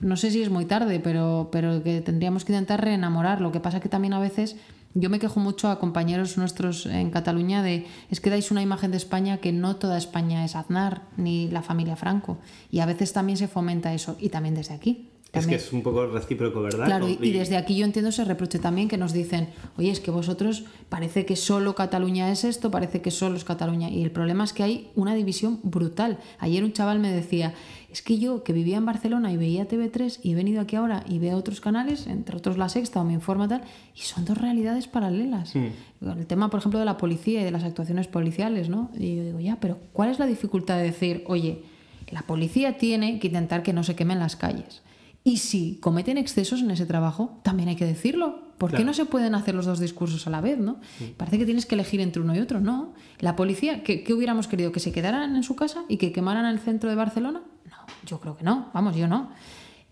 no 0.00 0.16
sé 0.16 0.32
si 0.32 0.42
es 0.42 0.50
muy 0.50 0.64
tarde, 0.64 0.98
pero, 0.98 1.48
pero 1.52 1.82
que 1.84 2.00
tendríamos 2.00 2.44
que 2.44 2.52
intentar 2.52 2.82
reenamorar. 2.82 3.40
Lo 3.40 3.52
que 3.52 3.60
pasa 3.60 3.78
que 3.78 3.88
también 3.88 4.14
a 4.14 4.18
veces 4.18 4.56
yo 4.94 5.10
me 5.10 5.18
quejo 5.18 5.40
mucho 5.40 5.68
a 5.68 5.78
compañeros 5.78 6.36
nuestros 6.36 6.86
en 6.86 7.10
Cataluña 7.10 7.62
de 7.62 7.86
es 8.10 8.20
que 8.20 8.30
dais 8.30 8.50
una 8.50 8.62
imagen 8.62 8.90
de 8.90 8.96
España 8.96 9.38
que 9.38 9.52
no 9.52 9.76
toda 9.76 9.96
España 9.96 10.44
es 10.44 10.56
Aznar 10.56 11.02
ni 11.16 11.48
la 11.48 11.62
familia 11.62 11.96
Franco 11.96 12.38
y 12.70 12.80
a 12.80 12.86
veces 12.86 13.12
también 13.12 13.38
se 13.38 13.48
fomenta 13.48 13.94
eso 13.94 14.16
y 14.20 14.28
también 14.28 14.54
desde 14.54 14.74
aquí. 14.74 15.08
Es 15.32 15.46
que 15.46 15.54
es 15.54 15.72
un 15.72 15.82
poco 15.82 16.06
recíproco, 16.06 16.60
¿verdad? 16.60 16.84
Claro, 16.84 17.08
y, 17.08 17.32
desde 17.32 17.56
aquí 17.56 17.74
yo 17.74 17.86
entiendo 17.86 18.10
ese 18.10 18.22
reproche 18.24 18.58
también 18.58 18.88
que 18.88 18.98
nos 18.98 19.14
dicen, 19.14 19.48
oye, 19.78 19.90
es 19.90 19.98
que 19.98 20.10
vosotros 20.10 20.64
parece 20.90 21.24
que 21.24 21.36
solo 21.36 21.74
Cataluña 21.74 22.30
es 22.30 22.44
esto, 22.44 22.70
parece 22.70 23.00
que 23.00 23.10
solo 23.10 23.36
es 23.36 23.44
Cataluña. 23.44 23.88
Y 23.88 24.02
el 24.02 24.10
problema 24.10 24.44
es 24.44 24.52
que 24.52 24.62
hay 24.62 24.90
una 24.94 25.14
división 25.14 25.60
brutal. 25.62 26.18
Ayer 26.38 26.62
un 26.64 26.74
chaval 26.74 26.98
me 26.98 27.10
decía, 27.10 27.54
es 27.92 28.02
que 28.02 28.18
yo 28.18 28.42
que 28.42 28.52
vivía 28.52 28.78
en 28.78 28.86
Barcelona 28.86 29.30
y 29.32 29.36
veía 29.36 29.68
TV3 29.68 30.20
y 30.22 30.32
he 30.32 30.34
venido 30.34 30.62
aquí 30.62 30.76
ahora 30.76 31.04
y 31.08 31.18
veo 31.18 31.36
otros 31.36 31.60
canales, 31.60 32.06
entre 32.06 32.36
otros 32.36 32.56
La 32.56 32.68
Sexta 32.68 33.00
o 33.00 33.04
Me 33.04 33.12
Informa 33.12 33.48
tal, 33.48 33.62
y 33.94 34.00
son 34.00 34.24
dos 34.24 34.38
realidades 34.38 34.88
paralelas. 34.88 35.54
Mm. 35.54 36.08
El 36.18 36.26
tema, 36.26 36.48
por 36.48 36.60
ejemplo, 36.60 36.80
de 36.80 36.86
la 36.86 36.96
policía 36.96 37.42
y 37.42 37.44
de 37.44 37.50
las 37.50 37.64
actuaciones 37.64 38.08
policiales, 38.08 38.70
¿no? 38.70 38.90
Y 38.94 39.16
yo 39.16 39.24
digo, 39.24 39.40
ya, 39.40 39.56
pero 39.60 39.78
¿cuál 39.92 40.08
es 40.08 40.18
la 40.18 40.26
dificultad 40.26 40.78
de 40.78 40.84
decir, 40.84 41.22
oye, 41.26 41.64
la 42.10 42.22
policía 42.22 42.78
tiene 42.78 43.18
que 43.18 43.26
intentar 43.26 43.62
que 43.62 43.74
no 43.74 43.84
se 43.84 43.94
quemen 43.94 44.18
las 44.18 44.36
calles? 44.36 44.82
Y 45.24 45.36
si 45.36 45.76
cometen 45.76 46.18
excesos 46.18 46.62
en 46.62 46.70
ese 46.70 46.86
trabajo, 46.86 47.38
también 47.42 47.68
hay 47.68 47.76
que 47.76 47.84
decirlo. 47.84 48.52
¿Por 48.58 48.74
qué 48.74 48.84
no 48.84 48.94
se 48.94 49.04
pueden 49.04 49.34
hacer 49.34 49.54
los 49.54 49.66
dos 49.66 49.80
discursos 49.80 50.26
a 50.26 50.30
la 50.30 50.40
vez? 50.40 50.58
¿no? 50.58 50.80
Parece 51.16 51.38
que 51.38 51.44
tienes 51.44 51.66
que 51.66 51.74
elegir 51.74 52.00
entre 52.00 52.22
uno 52.22 52.34
y 52.34 52.38
otro. 52.38 52.60
No. 52.60 52.92
La 53.18 53.36
policía, 53.36 53.82
¿qué, 53.82 54.04
hubiéramos 54.12 54.46
querido? 54.46 54.72
¿Que 54.72 54.80
se 54.80 54.92
quedaran 54.92 55.36
en 55.36 55.42
su 55.42 55.56
casa 55.56 55.84
y 55.88 55.96
que 55.96 56.12
quemaran 56.12 56.46
el 56.46 56.58
centro 56.58 56.88
de 56.88 56.96
Barcelona? 56.96 57.42
No, 57.68 57.76
yo 58.06 58.20
creo 58.20 58.36
que 58.36 58.44
no. 58.44 58.70
Vamos, 58.72 58.96
yo 58.96 59.08
no. 59.08 59.30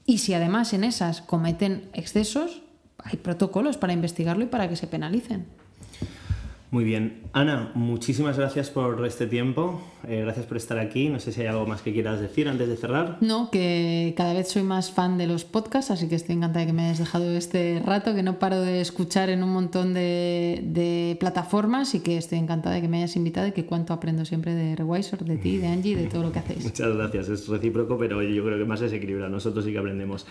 Y 0.07 0.19
si 0.19 0.35
además 0.35 0.73
en 0.73 0.85
esas 0.85 1.21
cometen 1.21 1.89
excesos, 1.93 2.63
hay 2.99 3.17
protocolos 3.17 3.77
para 3.77 3.93
investigarlo 3.93 4.45
y 4.45 4.49
para 4.49 4.69
que 4.69 4.77
se 4.77 4.87
penalicen. 4.87 5.47
Muy 6.71 6.85
bien. 6.85 7.23
Ana, 7.33 7.73
muchísimas 7.75 8.39
gracias 8.39 8.71
por 8.71 9.05
este 9.05 9.27
tiempo. 9.27 9.81
Eh, 10.07 10.23
gracias 10.23 10.47
por 10.47 10.57
estar 10.57 10.79
aquí. 10.79 11.09
No 11.09 11.19
sé 11.19 11.33
si 11.33 11.41
hay 11.41 11.49
algo 11.49 11.67
más 11.67 11.83
que 11.83 11.93
quieras 11.93 12.21
decir 12.21 12.49
antes 12.49 12.69
de 12.69 12.77
cerrar. 12.77 13.19
No, 13.21 13.51
que 13.51 14.15
cada 14.17 14.35
vez 14.35 14.49
soy 14.49 14.63
más 14.63 14.93
fan 14.93 15.19
de 15.19 15.27
los 15.27 15.45
podcasts, 15.45 15.91
así 15.91 16.09
que 16.09 16.15
estoy 16.15 16.37
encantada 16.37 16.61
de 16.61 16.67
que 16.69 16.73
me 16.73 16.85
hayas 16.85 16.99
dejado 16.99 17.37
este 17.37 17.83
rato, 17.85 18.15
que 18.15 18.23
no 18.23 18.39
paro 18.39 18.61
de 18.61 18.81
escuchar 18.81 19.31
en 19.31 19.43
un 19.43 19.53
montón 19.53 19.95
de, 19.95 21.17
plataformas 21.19 21.95
y 21.97 22.01
que 22.01 22.17
estoy 22.17 22.39
encantada 22.39 22.77
de 22.77 22.83
que 22.83 22.89
me 22.89 22.99
hayas 22.99 23.17
invitado 23.17 23.49
y 23.49 23.53
que 23.53 23.67
cuánto 23.67 23.93
aprendo 23.93 24.25
siempre 24.25 24.55
de 24.55 24.77
Rewisor, 24.77 25.25
de 25.25 25.37
ti, 25.39 25.59
de 25.59 25.67
Angie, 25.67 25.97
de 25.97 26.07
todo 26.07 26.23
lo 26.23 26.33
que 26.33 26.39
hacéis. 26.39 26.65
Muchas 26.65 26.95
gracias. 26.95 27.29
Es 27.29 27.49
recíproco, 27.49 27.99
pero 27.99 28.23
yo 28.23 28.45
creo 28.45 28.59
que 28.59 28.65
más 28.65 28.81
es 28.81 28.93
equilibra. 28.93 29.29
Nosotros 29.29 29.65
sí 29.65 29.73
que 29.73 29.79
aprendemos. 29.79 30.25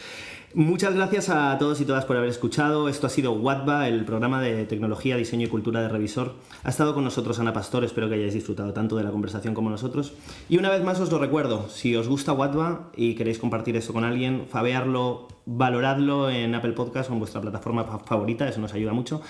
Muchas 0.54 0.96
gracias 0.96 1.30
a 1.30 1.58
todos 1.60 1.82
y 1.82 1.86
todas 1.86 2.06
por 2.06 2.16
haber 2.16 2.30
escuchado. 2.30 2.88
Esto 2.88 3.08
ha 3.08 3.10
sido 3.10 3.34
WATBA, 3.34 3.90
el 3.90 4.06
programa 4.06 4.42
de 4.42 4.66
tecnología, 4.66 5.18
diseño 5.18 5.46
y 5.46 5.50
cultura 5.50 5.82
de 5.82 5.90
Revisor 5.90 6.29
ha 6.64 6.70
estado 6.70 6.94
con 6.94 7.04
nosotros 7.04 7.40
Ana 7.40 7.54
Pastor, 7.54 7.84
espero 7.84 8.10
que 8.10 8.16
hayáis 8.16 8.34
disfrutado 8.34 8.74
tanto 8.74 8.96
de 8.96 9.04
la 9.04 9.12
conversación 9.12 9.54
como 9.54 9.70
nosotros. 9.70 10.14
Y 10.50 10.58
una 10.58 10.70
vez 10.70 10.84
más 10.84 11.00
os 11.00 11.12
lo 11.12 11.20
recuerdo, 11.20 11.68
si 11.70 11.96
os 11.96 12.08
gusta 12.08 12.34
Watva 12.34 12.92
y 12.96 13.16
queréis 13.16 13.40
compartir 13.40 13.76
esto 13.76 13.94
con 13.94 14.04
alguien, 14.04 14.46
fabearlo, 14.50 15.28
valoradlo 15.46 16.30
en 16.30 16.56
Apple 16.56 16.74
Podcast 16.74 17.10
o 17.10 17.14
en 17.14 17.20
vuestra 17.20 17.42
plataforma 17.42 17.84
favorita, 17.84 18.48
eso 18.48 18.62
nos 18.62 18.74
ayuda 18.74 18.94
mucho. 18.94 19.22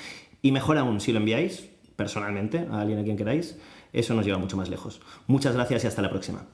Y 0.41 0.51
mejor 0.51 0.77
aún, 0.77 0.99
si 0.99 1.11
lo 1.11 1.19
enviáis 1.19 1.69
personalmente 1.95 2.67
a 2.71 2.81
alguien 2.81 2.99
a 2.99 3.03
quien 3.03 3.17
queráis, 3.17 3.57
eso 3.93 4.13
nos 4.13 4.25
lleva 4.25 4.37
mucho 4.37 4.57
más 4.57 4.69
lejos. 4.69 5.01
Muchas 5.27 5.53
gracias 5.53 5.83
y 5.83 5.87
hasta 5.87 6.01
la 6.01 6.09
próxima. 6.09 6.45